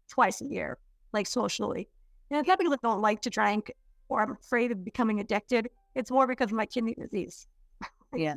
twice 0.09 0.41
a 0.41 0.47
year, 0.47 0.79
like 1.13 1.27
socially. 1.27 1.89
And 2.31 2.39
it's 2.41 2.49
not 2.49 2.59
because 2.59 2.73
I 2.75 2.77
don't 2.83 3.01
like 3.01 3.23
to 3.23 3.31
drink 3.31 3.73
or 4.09 4.21
I'm 4.23 4.33
afraid 4.33 4.71
of 4.73 4.85
becoming 4.85 5.21
addicted. 5.21 5.69
It's 5.95 6.11
more 6.11 6.27
because 6.27 6.51
of 6.51 6.57
my 6.57 6.67
kidney 6.67 6.95
disease. 6.95 7.47
Yeah. 8.15 8.35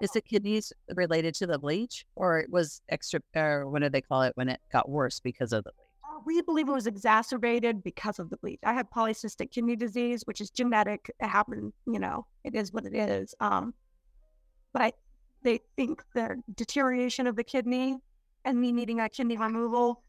Is 0.00 0.10
the 0.10 0.20
kidneys 0.20 0.72
related 0.94 1.34
to 1.36 1.46
the 1.46 1.58
bleach, 1.60 2.04
or 2.16 2.40
it 2.40 2.50
was 2.50 2.82
extra? 2.88 3.20
Or 3.36 3.68
what 3.68 3.82
do 3.82 3.88
they 3.88 4.00
call 4.00 4.22
it 4.22 4.32
when 4.36 4.48
it 4.48 4.60
got 4.72 4.88
worse 4.88 5.20
because 5.20 5.52
of 5.52 5.62
the 5.62 5.70
bleach? 5.76 5.87
We 6.26 6.42
believe 6.42 6.68
it 6.68 6.72
was 6.72 6.86
exacerbated 6.86 7.82
because 7.82 8.18
of 8.18 8.30
the 8.30 8.36
bleach. 8.36 8.60
I 8.64 8.74
have 8.74 8.90
polycystic 8.90 9.50
kidney 9.50 9.76
disease, 9.76 10.22
which 10.24 10.40
is 10.40 10.50
genetic. 10.50 11.10
It 11.20 11.26
happened, 11.26 11.72
you 11.86 11.98
know, 11.98 12.26
it 12.44 12.54
is 12.54 12.72
what 12.72 12.84
it 12.84 12.94
is. 12.94 13.34
Um, 13.40 13.74
but 14.72 14.94
they 15.42 15.60
think 15.76 16.02
the 16.14 16.42
deterioration 16.54 17.26
of 17.26 17.36
the 17.36 17.44
kidney 17.44 17.98
and 18.44 18.60
me 18.60 18.72
needing 18.72 19.00
a 19.00 19.08
kidney 19.08 19.36
removal 19.36 20.02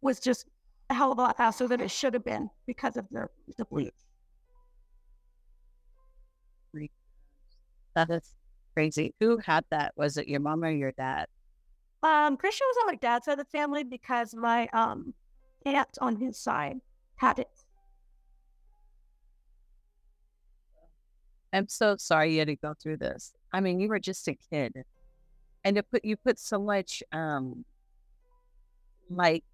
was 0.00 0.20
just 0.20 0.46
a 0.90 0.94
hell 0.94 1.12
of 1.12 1.18
a 1.18 1.22
lot 1.22 1.36
faster 1.36 1.66
than 1.66 1.80
it 1.80 1.90
should 1.90 2.14
have 2.14 2.24
been 2.24 2.50
because 2.66 2.96
of 2.96 3.06
the, 3.10 3.28
the 3.56 3.64
bleach. 3.64 3.92
That 7.94 8.10
is 8.10 8.34
crazy. 8.74 9.14
Who 9.20 9.38
had 9.38 9.64
that? 9.70 9.94
Was 9.96 10.18
it 10.18 10.28
your 10.28 10.40
mom 10.40 10.62
or 10.62 10.70
your 10.70 10.92
dad? 10.92 11.26
Um, 12.02 12.36
Christian 12.36 12.66
was 12.68 12.76
on 12.82 12.86
my 12.88 12.96
dad's 12.96 13.24
side 13.24 13.32
of 13.32 13.38
the 13.38 13.58
family 13.58 13.84
because 13.84 14.34
my 14.34 14.68
um 14.72 15.14
aunt 15.64 15.98
on 16.00 16.16
his 16.16 16.38
side 16.38 16.78
had 17.16 17.38
it. 17.38 17.48
I'm 21.52 21.68
so 21.68 21.96
sorry 21.96 22.32
you 22.32 22.40
had 22.40 22.48
to 22.48 22.56
go 22.56 22.74
through 22.80 22.98
this. 22.98 23.32
I 23.52 23.60
mean, 23.60 23.80
you 23.80 23.88
were 23.88 23.98
just 23.98 24.28
a 24.28 24.36
kid, 24.50 24.72
and 25.64 25.76
to 25.76 25.82
put 25.82 26.04
you 26.04 26.16
put 26.16 26.38
so 26.38 26.58
much, 26.58 27.02
um, 27.12 27.64
like 29.08 29.44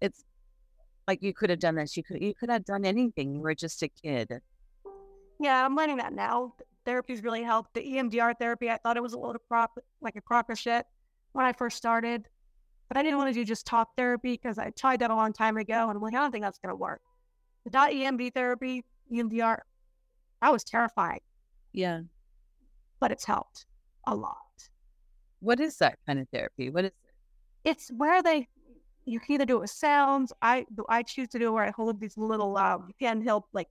it's 0.00 0.24
like 1.08 1.22
you 1.22 1.34
could 1.34 1.50
have 1.50 1.58
done 1.58 1.74
this. 1.74 1.96
You 1.96 2.04
could 2.04 2.22
you 2.22 2.34
could 2.34 2.48
have 2.48 2.64
done 2.64 2.84
anything. 2.84 3.34
You 3.34 3.40
were 3.40 3.54
just 3.54 3.82
a 3.82 3.88
kid. 3.88 4.40
Yeah, 5.40 5.64
I'm 5.64 5.74
learning 5.74 5.96
that 5.96 6.12
now. 6.12 6.54
Therapy's 6.84 7.22
really 7.22 7.42
helped. 7.42 7.74
The 7.74 7.80
EMDR 7.80 8.34
therapy, 8.38 8.70
I 8.70 8.76
thought 8.76 8.96
it 8.96 9.02
was 9.02 9.14
a 9.14 9.18
load 9.18 9.36
of 9.36 9.42
crop, 9.48 9.78
like 10.00 10.16
a 10.16 10.20
crock 10.20 10.50
of 10.50 10.58
shit 10.58 10.86
when 11.32 11.44
I 11.46 11.52
first 11.52 11.76
started. 11.76 12.28
But 12.88 12.96
I 12.96 13.02
didn't 13.02 13.18
want 13.18 13.28
to 13.28 13.34
do 13.34 13.44
just 13.44 13.66
talk 13.66 13.90
therapy 13.96 14.32
because 14.32 14.58
I 14.58 14.70
tried 14.70 15.00
that 15.00 15.10
a 15.10 15.14
long 15.14 15.32
time 15.32 15.56
ago 15.56 15.88
and 15.88 15.96
I'm 15.96 16.00
like, 16.02 16.14
I 16.14 16.18
don't 16.18 16.32
think 16.32 16.42
that's 16.44 16.58
going 16.58 16.70
to 16.72 16.76
work. 16.76 17.00
The 17.64 17.70
dot 17.70 17.90
EMD 17.90 18.34
therapy, 18.34 18.84
EMDR, 19.12 19.58
I 20.42 20.50
was 20.50 20.64
terrified, 20.64 21.20
Yeah. 21.72 22.00
but 22.98 23.12
it's 23.12 23.24
helped 23.24 23.66
a 24.06 24.14
lot. 24.14 24.36
What 25.40 25.60
is 25.60 25.76
that 25.76 25.98
kind 26.06 26.18
of 26.18 26.28
therapy? 26.32 26.70
What 26.70 26.86
is 26.86 26.90
it? 26.90 26.94
It's 27.62 27.90
where 27.96 28.22
they, 28.22 28.48
you 29.04 29.20
can 29.20 29.34
either 29.34 29.44
do 29.44 29.56
it 29.58 29.60
with 29.60 29.70
sounds. 29.70 30.32
I 30.42 30.64
I 30.88 31.02
choose 31.02 31.28
to 31.28 31.38
do 31.38 31.48
it 31.48 31.50
where 31.52 31.64
I 31.64 31.70
hold 31.70 32.00
these 32.00 32.16
little 32.16 32.56
um, 32.56 32.90
handheld, 33.00 33.42
like 33.52 33.68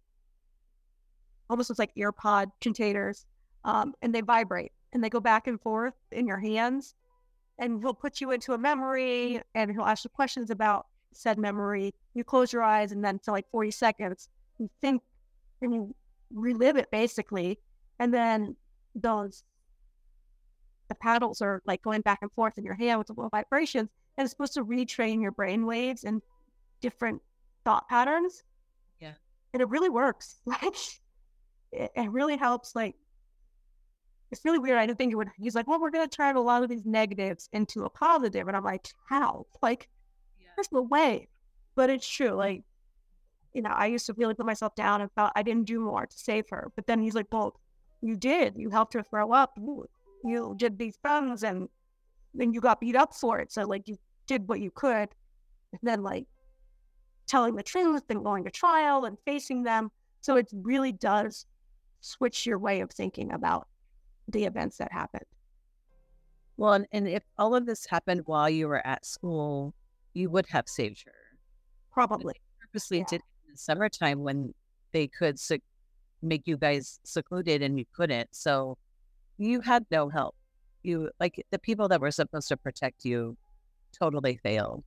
almost 1.50 1.70
looks 1.70 1.80
like 1.80 1.92
ear 1.96 2.12
pod 2.12 2.50
containers, 2.62 3.26
um, 3.66 3.94
and 4.02 4.14
they 4.14 4.22
vibrate 4.22 4.72
and 4.94 5.04
they 5.04 5.10
go 5.10 5.20
back 5.20 5.48
and 5.48 5.60
forth 5.60 5.96
in 6.12 6.28
your 6.28 6.38
hands. 6.40 6.94
And 7.60 7.82
he'll 7.82 7.94
put 7.94 8.22
you 8.22 8.32
into 8.32 8.54
a 8.54 8.58
memory 8.58 9.42
and 9.54 9.72
he'll 9.72 9.84
ask 9.84 10.04
you 10.04 10.10
questions 10.10 10.50
about 10.50 10.88
said 11.14 11.38
memory. 11.38 11.94
You 12.14 12.24
close 12.24 12.54
your 12.54 12.64
eyes 12.64 12.92
and 12.92 13.04
then 13.04 13.20
for 13.20 13.32
like 13.32 13.50
40 13.52 13.72
seconds, 13.72 14.30
you 14.58 14.70
think 14.82 15.02
and 15.62 15.74
you 15.74 15.96
relive 16.34 16.78
it 16.78 16.90
basically. 16.92 17.60
And 18.00 18.14
then 18.14 18.56
those, 18.96 19.44
the 20.88 20.96
paddles 20.96 21.42
are 21.42 21.62
like 21.66 21.82
going 21.82 22.02
back 22.02 22.20
and 22.22 22.32
forth 22.32 22.58
in 22.58 22.64
your 22.64 22.76
hand 22.76 22.98
with 22.98 23.08
the 23.08 23.14
little 23.14 23.30
vibrations. 23.30 23.90
And 24.18 24.26
it's 24.26 24.32
supposed 24.32 24.54
to 24.54 24.66
retrain 24.66 25.22
your 25.22 25.32
brain 25.32 25.66
waves 25.66 26.04
and 26.04 26.22
different 26.82 27.22
thought 27.66 27.88
patterns. 27.88 28.44
Yeah. 29.00 29.14
And 29.54 29.62
it 29.62 29.70
really 29.70 29.90
works. 29.90 30.38
Like, 30.46 30.64
it, 31.72 31.92
it 31.96 32.12
really 32.12 32.38
helps. 32.38 32.76
Like, 32.76 32.96
it's 34.32 34.46
really 34.46 34.60
weird. 34.60 34.78
I 34.78 34.86
didn't 34.86 34.98
think 34.98 35.12
it 35.12 35.16
would. 35.16 35.30
He's 35.38 35.56
like, 35.56 35.68
well, 35.68 35.82
we're 35.82 35.90
going 35.90 36.08
to 36.08 36.16
turn 36.16 36.36
a 36.36 36.42
lot 36.42 36.64
of 36.64 36.70
these 36.70 36.86
negatives 36.86 37.50
into 37.54 37.86
a 37.86 37.90
positive. 37.90 38.48
And 38.48 38.56
I'm 38.56 38.64
like, 38.64 38.88
how? 39.08 39.48
Like, 39.62 39.90
there's 40.56 40.72
no 40.72 40.82
way. 40.82 41.28
But 41.76 41.90
it's 41.90 42.08
true. 42.08 42.32
Like, 42.32 42.64
you 43.54 43.62
know, 43.62 43.72
I 43.72 43.88
used 43.88 44.06
to 44.06 44.14
really 44.14 44.36
put 44.36 44.46
myself 44.46 44.76
down 44.76 45.02
and 45.02 45.12
felt 45.14 45.32
I 45.36 45.42
didn't 45.42 45.66
do 45.66 45.80
more 45.80 46.06
to 46.06 46.18
save 46.18 46.46
her. 46.50 46.72
But 46.76 46.86
then 46.86 47.02
he's 47.02 47.16
like, 47.16 47.28
well, 47.32 47.60
you 48.02 48.16
did. 48.16 48.54
You 48.56 48.70
helped 48.70 48.94
her 48.94 49.04
throw 49.04 49.32
up. 49.32 49.54
You, 49.58 49.86
you 50.24 50.56
did 50.58 50.78
these 50.78 50.98
things 50.98 51.44
and 51.44 51.68
then 52.34 52.54
you 52.54 52.62
got 52.62 52.80
beat 52.80 52.96
up 52.96 53.16
for 53.16 53.40
it. 53.40 53.52
So, 53.52 53.64
like, 53.64 53.88
you 53.88 53.98
did 54.28 54.48
what 54.48 54.60
you 54.60 54.70
could. 54.70 55.10
And 55.72 55.80
then, 55.82 56.04
like, 56.04 56.26
telling 57.28 57.56
the 57.56 57.64
truth 57.64 58.04
and 58.10 58.24
going 58.24 58.44
to 58.44 58.52
trial 58.52 59.06
and 59.06 59.18
facing 59.26 59.64
them. 59.64 59.90
So, 60.22 60.36
it 60.36 60.50
really 60.54 60.92
does 60.92 61.48
switch 62.02 62.46
your 62.46 62.60
way 62.60 62.82
of 62.82 62.92
thinking 62.92 63.32
about 63.32 63.69
the 64.32 64.46
events 64.46 64.78
that 64.78 64.92
happened. 64.92 65.26
Well, 66.58 66.74
and, 66.74 66.88
and 66.92 67.08
if 67.08 67.24
all 67.38 67.56
of 67.56 67.66
this 67.66 67.86
happened 67.86 68.24
while 68.26 68.50
you 68.50 68.68
were 68.68 68.86
at 68.86 69.06
school, 69.06 69.74
you 70.14 70.30
would 70.30 70.46
have 70.50 70.68
saved 70.68 71.04
her. 71.06 71.14
Probably. 71.92 72.36
Purposely 72.62 73.00
Yeah. 73.00 73.06
did 73.10 73.16
it 73.22 73.48
in 73.48 73.54
the 73.54 73.58
summertime 73.58 74.20
when 74.24 74.54
they 74.92 75.08
could 75.08 75.40
sec- 75.40 75.62
make 76.22 76.44
you 76.46 76.58
guys 76.58 77.00
secluded 77.04 77.62
and 77.62 77.80
you 77.80 77.86
couldn't. 77.94 78.30
So 78.32 78.78
you 79.38 79.62
had 79.62 79.86
no 79.90 80.10
help. 80.10 80.36
You 80.84 81.10
like 81.20 81.46
the 81.52 81.60
people 81.60 81.88
that 81.90 82.02
were 82.02 82.12
supposed 82.12 82.50
to 82.50 82.58
protect 82.58 83.06
you 83.06 83.38
totally 83.98 84.40
failed. 84.44 84.84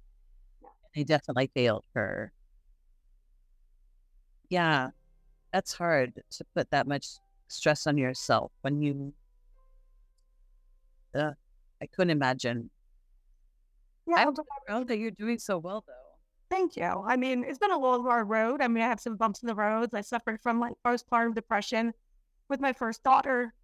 They 0.94 1.04
definitely 1.04 1.50
failed 1.54 1.84
her. 1.94 2.32
Yeah, 4.50 4.90
that's 5.52 5.72
hard 5.72 6.20
to 6.32 6.44
put 6.54 6.70
that 6.70 6.86
much 6.86 7.06
stress 7.48 7.86
on 7.86 7.96
yourself 7.96 8.52
when 8.60 8.82
you. 8.82 9.14
Uh, 11.14 11.32
I 11.80 11.86
couldn't 11.86 12.10
imagine. 12.10 12.70
Yeah, 14.06 14.16
I'm 14.16 14.34
proud 14.66 14.88
that 14.88 14.98
you're 14.98 15.10
doing 15.10 15.38
so 15.38 15.58
well, 15.58 15.84
though. 15.86 15.92
Thank 16.50 16.76
you. 16.76 16.84
I 16.84 17.16
mean, 17.16 17.44
it's 17.44 17.58
been 17.58 17.70
a 17.70 17.78
long, 17.78 18.02
hard 18.02 18.28
road. 18.28 18.60
I 18.60 18.68
mean, 18.68 18.82
I 18.82 18.88
have 18.88 19.00
some 19.00 19.16
bumps 19.16 19.42
in 19.42 19.46
the 19.46 19.54
roads. 19.54 19.94
I 19.94 20.02
suffered 20.02 20.40
from 20.42 20.60
like 20.60 20.74
postpartum 20.84 21.34
depression 21.34 21.92
with 22.48 22.60
my 22.60 22.72
first 22.72 23.02
daughter. 23.02 23.54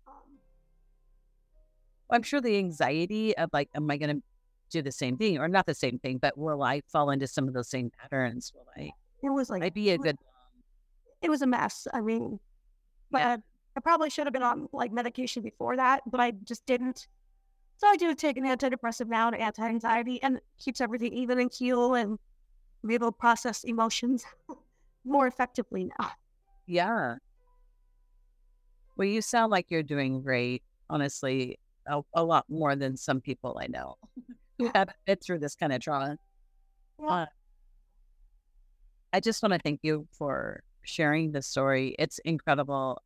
I'm 2.11 2.23
sure 2.23 2.41
the 2.41 2.57
anxiety 2.57 3.37
of 3.37 3.51
like, 3.53 3.69
am 3.75 3.91
I 3.91 3.99
going 3.99 4.17
to 4.17 4.23
do 4.71 4.83
the 4.83 4.93
same 4.93 5.17
thing 5.17 5.39
or 5.39 5.49
not 5.49 5.67
the 5.67 5.75
same 5.75 5.99
thing, 5.99 6.19
but 6.19 6.39
will 6.39 6.63
I 6.63 6.81
fall 6.91 7.11
into 7.11 7.27
some 7.27 7.49
of 7.49 7.55
those 7.55 7.69
same 7.69 7.91
patterns? 7.91 8.53
Will 8.55 8.67
I? 8.77 8.91
It 9.23 9.31
was 9.31 9.51
like 9.51 9.63
I 9.63 9.71
be 9.71 9.91
a 9.91 9.99
good? 9.99 10.17
It 11.21 11.29
was 11.29 11.43
a 11.43 11.47
mess. 11.47 11.87
I 11.93 12.01
mean, 12.01 12.39
but 13.11 13.19
yeah. 13.19 13.37
I 13.77 13.81
probably 13.81 14.11
should 14.11 14.27
have 14.27 14.33
been 14.33 14.43
on 14.43 14.69
like 14.73 14.93
medication 14.93 15.43
before 15.43 15.77
that, 15.77 16.03
but 16.07 16.21
I 16.21 16.33
just 16.45 16.65
didn't. 16.67 17.09
So 17.79 17.87
I 17.87 17.97
do 17.97 18.13
take 18.15 18.37
an 18.37 18.45
antidepressant 18.45 19.07
now, 19.07 19.31
to 19.31 19.41
anti-anxiety, 19.41 20.21
and 20.21 20.41
keeps 20.59 20.81
everything 20.81 21.13
even 21.13 21.39
and 21.39 21.49
keel 21.49 21.95
and 21.95 22.19
be 22.85 22.95
able 22.95 23.13
to 23.13 23.17
process 23.17 23.63
emotions 23.63 24.25
more 25.05 25.29
effectively 25.29 25.89
now. 25.99 26.11
Yeah. 26.67 27.15
Well, 28.97 29.07
you 29.07 29.23
sound 29.23 29.53
like 29.53 29.67
you're 29.69 29.85
doing 29.85 30.23
great, 30.23 30.65
honestly, 30.91 31.61
a, 31.87 32.03
a 32.15 32.25
lot 32.25 32.47
more 32.49 32.75
than 32.75 32.97
some 32.97 33.21
people 33.21 33.57
I 33.63 33.69
know 33.69 33.95
who 34.59 34.73
have 34.75 34.89
been 35.07 35.19
through 35.19 35.39
this 35.39 35.55
kind 35.55 35.73
of 35.73 35.81
trauma. 35.81 36.19
Yeah. 37.01 37.07
Uh, 37.09 37.27
I 39.13 39.21
just 39.21 39.41
want 39.41 39.53
to 39.53 39.61
thank 39.61 39.81
you 39.85 40.09
for 40.11 40.65
sharing 40.83 41.31
the 41.31 41.43
story. 41.43 41.95
It's 41.97 42.19
incredible. 42.25 43.01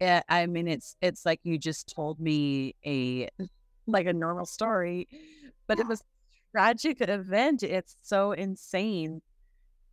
It, 0.00 0.24
I 0.30 0.46
mean, 0.46 0.66
it's 0.66 0.96
it's 1.02 1.26
like 1.26 1.40
you 1.42 1.58
just 1.58 1.94
told 1.94 2.18
me 2.18 2.74
a 2.86 3.28
like 3.88 4.06
a 4.06 4.12
normal 4.12 4.46
story, 4.46 5.08
but 5.66 5.78
it 5.78 5.86
was 5.86 6.02
tragic 6.52 7.00
event. 7.00 7.62
It's 7.62 7.96
so 8.02 8.32
insane. 8.32 9.20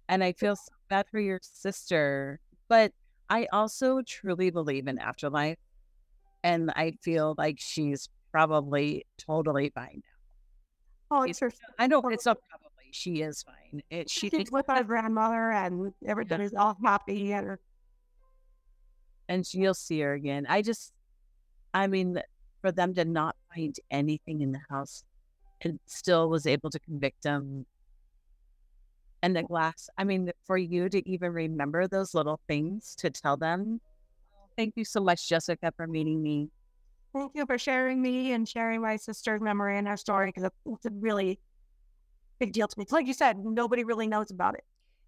And 0.07 0.23
I 0.23 0.33
feel 0.33 0.55
so 0.55 0.71
bad 0.89 1.05
for 1.09 1.19
your 1.19 1.39
sister. 1.41 2.39
But 2.67 2.91
I 3.29 3.47
also 3.51 4.01
truly 4.05 4.51
believe 4.51 4.87
in 4.87 4.99
afterlife. 4.99 5.57
And 6.43 6.71
I 6.75 6.93
feel 7.01 7.33
like 7.37 7.57
she's 7.59 8.07
probably 8.31 9.05
totally 9.17 9.71
fine 9.73 10.03
now. 10.03 11.17
Oh, 11.17 11.23
it's 11.23 11.39
her. 11.39 11.51
I 11.79 11.87
know 11.87 12.01
it's 12.09 12.25
not 12.25 12.37
probably. 12.49 12.89
She 12.91 13.21
is 13.21 13.43
fine. 13.43 13.81
It, 13.89 14.09
she 14.09 14.29
she's 14.29 14.51
with 14.51 14.67
my 14.67 14.81
grandmother, 14.83 15.51
and 15.51 15.93
everybody's 16.05 16.53
yeah. 16.53 16.59
all 16.59 16.77
happy, 16.83 17.33
and 17.33 17.57
and 19.27 19.53
you'll 19.53 19.73
see 19.73 19.99
her 20.01 20.13
again. 20.13 20.45
I 20.47 20.61
just, 20.61 20.93
I 21.73 21.87
mean, 21.87 22.21
for 22.61 22.71
them 22.71 22.93
to 22.95 23.05
not 23.05 23.35
find 23.55 23.75
anything 23.91 24.41
in 24.41 24.51
the 24.51 24.61
house 24.69 25.03
and 25.61 25.79
still 25.85 26.29
was 26.29 26.45
able 26.45 26.69
to 26.69 26.79
convict 26.79 27.23
him. 27.23 27.65
And 29.21 29.35
the 29.35 29.43
glass, 29.43 29.89
I 29.97 30.03
mean, 30.03 30.31
for 30.45 30.57
you 30.57 30.89
to 30.89 31.09
even 31.09 31.31
remember 31.31 31.87
those 31.87 32.13
little 32.13 32.39
things 32.47 32.95
to 32.99 33.09
tell 33.09 33.37
them. 33.37 33.81
Thank 34.55 34.73
you 34.75 34.85
so 34.85 35.01
much, 35.01 35.27
Jessica, 35.27 35.73
for 35.75 35.87
meeting 35.87 36.21
me. 36.21 36.49
Thank 37.13 37.31
you 37.33 37.45
for 37.45 37.57
sharing 37.57 38.01
me 38.01 38.33
and 38.33 38.47
sharing 38.47 38.81
my 38.81 38.97
sister's 38.97 39.41
memory 39.41 39.77
and 39.77 39.87
her 39.87 39.97
story 39.97 40.27
because 40.27 40.49
it's 40.65 40.85
a 40.85 40.91
really 40.91 41.39
big 42.39 42.51
deal 42.51 42.67
to 42.67 42.79
me. 42.79 42.85
Like 42.91 43.07
you 43.07 43.13
said, 43.13 43.37
nobody 43.39 43.83
really 43.83 44.07
knows 44.07 44.31
about 44.31 44.55
it. 44.55 44.63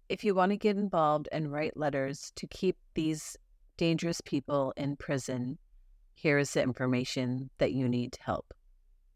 If 0.08 0.24
you 0.24 0.34
want 0.34 0.50
to 0.50 0.56
get 0.56 0.76
involved 0.76 1.28
and 1.30 1.52
write 1.52 1.76
letters 1.76 2.32
to 2.36 2.46
keep 2.46 2.76
these 2.94 3.36
dangerous 3.76 4.20
people 4.22 4.72
in 4.76 4.96
prison, 4.96 5.58
here 6.18 6.38
is 6.38 6.52
the 6.52 6.62
information 6.62 7.50
that 7.58 7.72
you 7.72 7.88
need 7.88 8.12
to 8.12 8.22
help. 8.22 8.52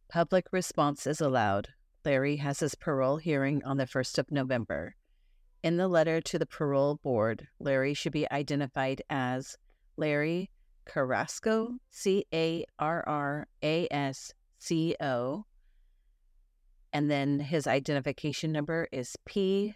Public 0.09 0.47
response 0.53 1.05
is 1.05 1.21
allowed. 1.21 1.71
Larry 2.05 2.37
has 2.37 2.61
his 2.61 2.77
parole 2.77 3.17
hearing 3.17 3.61
on 3.65 3.77
the 3.77 3.87
1st 3.87 4.19
of 4.19 4.31
November. 4.31 4.95
In 5.65 5.79
the 5.79 5.89
letter 5.89 6.21
to 6.21 6.39
the 6.39 6.47
parole 6.47 7.01
board, 7.03 7.49
Larry 7.59 7.93
should 7.93 8.13
be 8.13 8.31
identified 8.31 9.03
as 9.11 9.57
Larry 9.97 10.49
Carrasco, 10.85 11.75
C 11.91 12.25
A 12.33 12.65
R 12.79 13.03
R 13.05 13.49
A 13.65 13.89
S 13.91 14.33
C 14.59 14.95
O. 15.01 15.47
And 16.93 17.11
then 17.11 17.41
his 17.41 17.67
identification 17.67 18.53
number 18.53 18.87
is 18.93 19.17
P, 19.25 19.75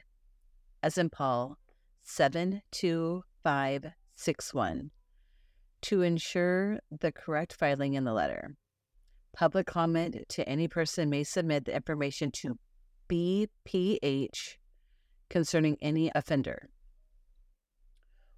as 0.80 0.96
in 0.96 1.10
Paul, 1.10 1.58
72561 2.04 4.90
to 5.82 6.02
ensure 6.02 6.78
the 6.90 7.12
correct 7.12 7.52
filing 7.52 7.94
in 7.94 8.04
the 8.04 8.12
letter. 8.12 8.56
Public 9.34 9.66
comment 9.66 10.16
to 10.30 10.48
any 10.48 10.68
person 10.68 11.10
may 11.10 11.22
submit 11.22 11.66
the 11.66 11.76
information 11.76 12.30
to 12.30 12.58
BPH 13.08 14.56
concerning 15.28 15.76
any 15.80 16.10
offender. 16.14 16.68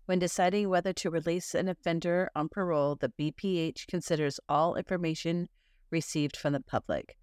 When 0.06 0.18
deciding 0.18 0.68
whether 0.68 0.92
to 0.94 1.10
release 1.10 1.54
an 1.54 1.68
offender 1.68 2.30
on 2.34 2.48
parole, 2.48 2.96
the 2.96 3.12
BPH 3.18 3.86
considers 3.86 4.40
all 4.48 4.74
information 4.74 5.48
received 5.90 6.36
from 6.36 6.54
the 6.54 6.60
public. 6.60 7.16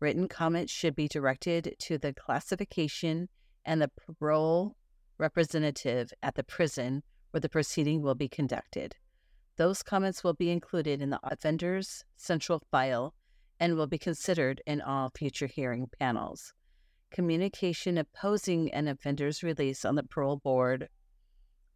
Written 0.00 0.26
comments 0.26 0.72
should 0.72 0.96
be 0.96 1.06
directed 1.06 1.76
to 1.78 1.98
the 1.98 2.12
classification 2.12 3.28
and 3.64 3.80
the 3.80 3.90
parole 4.18 4.76
representative 5.18 6.12
at 6.22 6.34
the 6.34 6.42
prison 6.42 7.04
where 7.30 7.40
the 7.40 7.48
proceeding 7.48 8.02
will 8.02 8.16
be 8.16 8.28
conducted. 8.28 8.96
Those 9.56 9.82
comments 9.82 10.24
will 10.24 10.34
be 10.34 10.50
included 10.50 11.02
in 11.02 11.10
the 11.10 11.20
offender's 11.22 12.04
central 12.16 12.62
file 12.70 13.14
and 13.60 13.76
will 13.76 13.86
be 13.86 13.98
considered 13.98 14.62
in 14.66 14.80
all 14.80 15.10
future 15.16 15.46
hearing 15.46 15.88
panels. 16.00 16.52
Communication 17.10 17.98
opposing 17.98 18.72
an 18.72 18.88
offender's 18.88 19.42
release 19.42 19.84
on 19.84 19.94
the 19.94 20.02
parole 20.02 20.38
board 20.38 20.88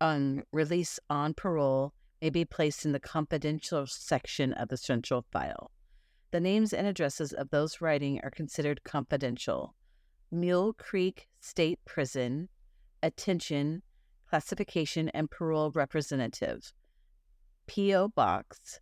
on 0.00 0.42
release 0.52 0.98
on 1.08 1.34
parole 1.34 1.92
may 2.20 2.30
be 2.30 2.44
placed 2.44 2.84
in 2.84 2.92
the 2.92 3.00
confidential 3.00 3.86
section 3.86 4.52
of 4.54 4.68
the 4.68 4.76
central 4.76 5.24
file. 5.30 5.70
The 6.30 6.40
names 6.40 6.72
and 6.72 6.86
addresses 6.86 7.32
of 7.32 7.50
those 7.50 7.80
writing 7.80 8.20
are 8.22 8.30
considered 8.30 8.82
confidential. 8.84 9.74
Mule 10.30 10.72
Creek 10.72 11.28
State 11.40 11.78
Prison, 11.84 12.48
Attention, 13.02 13.82
Classification 14.28 15.08
and 15.10 15.30
Parole 15.30 15.70
Representative, 15.70 16.72
P.O. 17.66 18.08
Box 18.08 18.80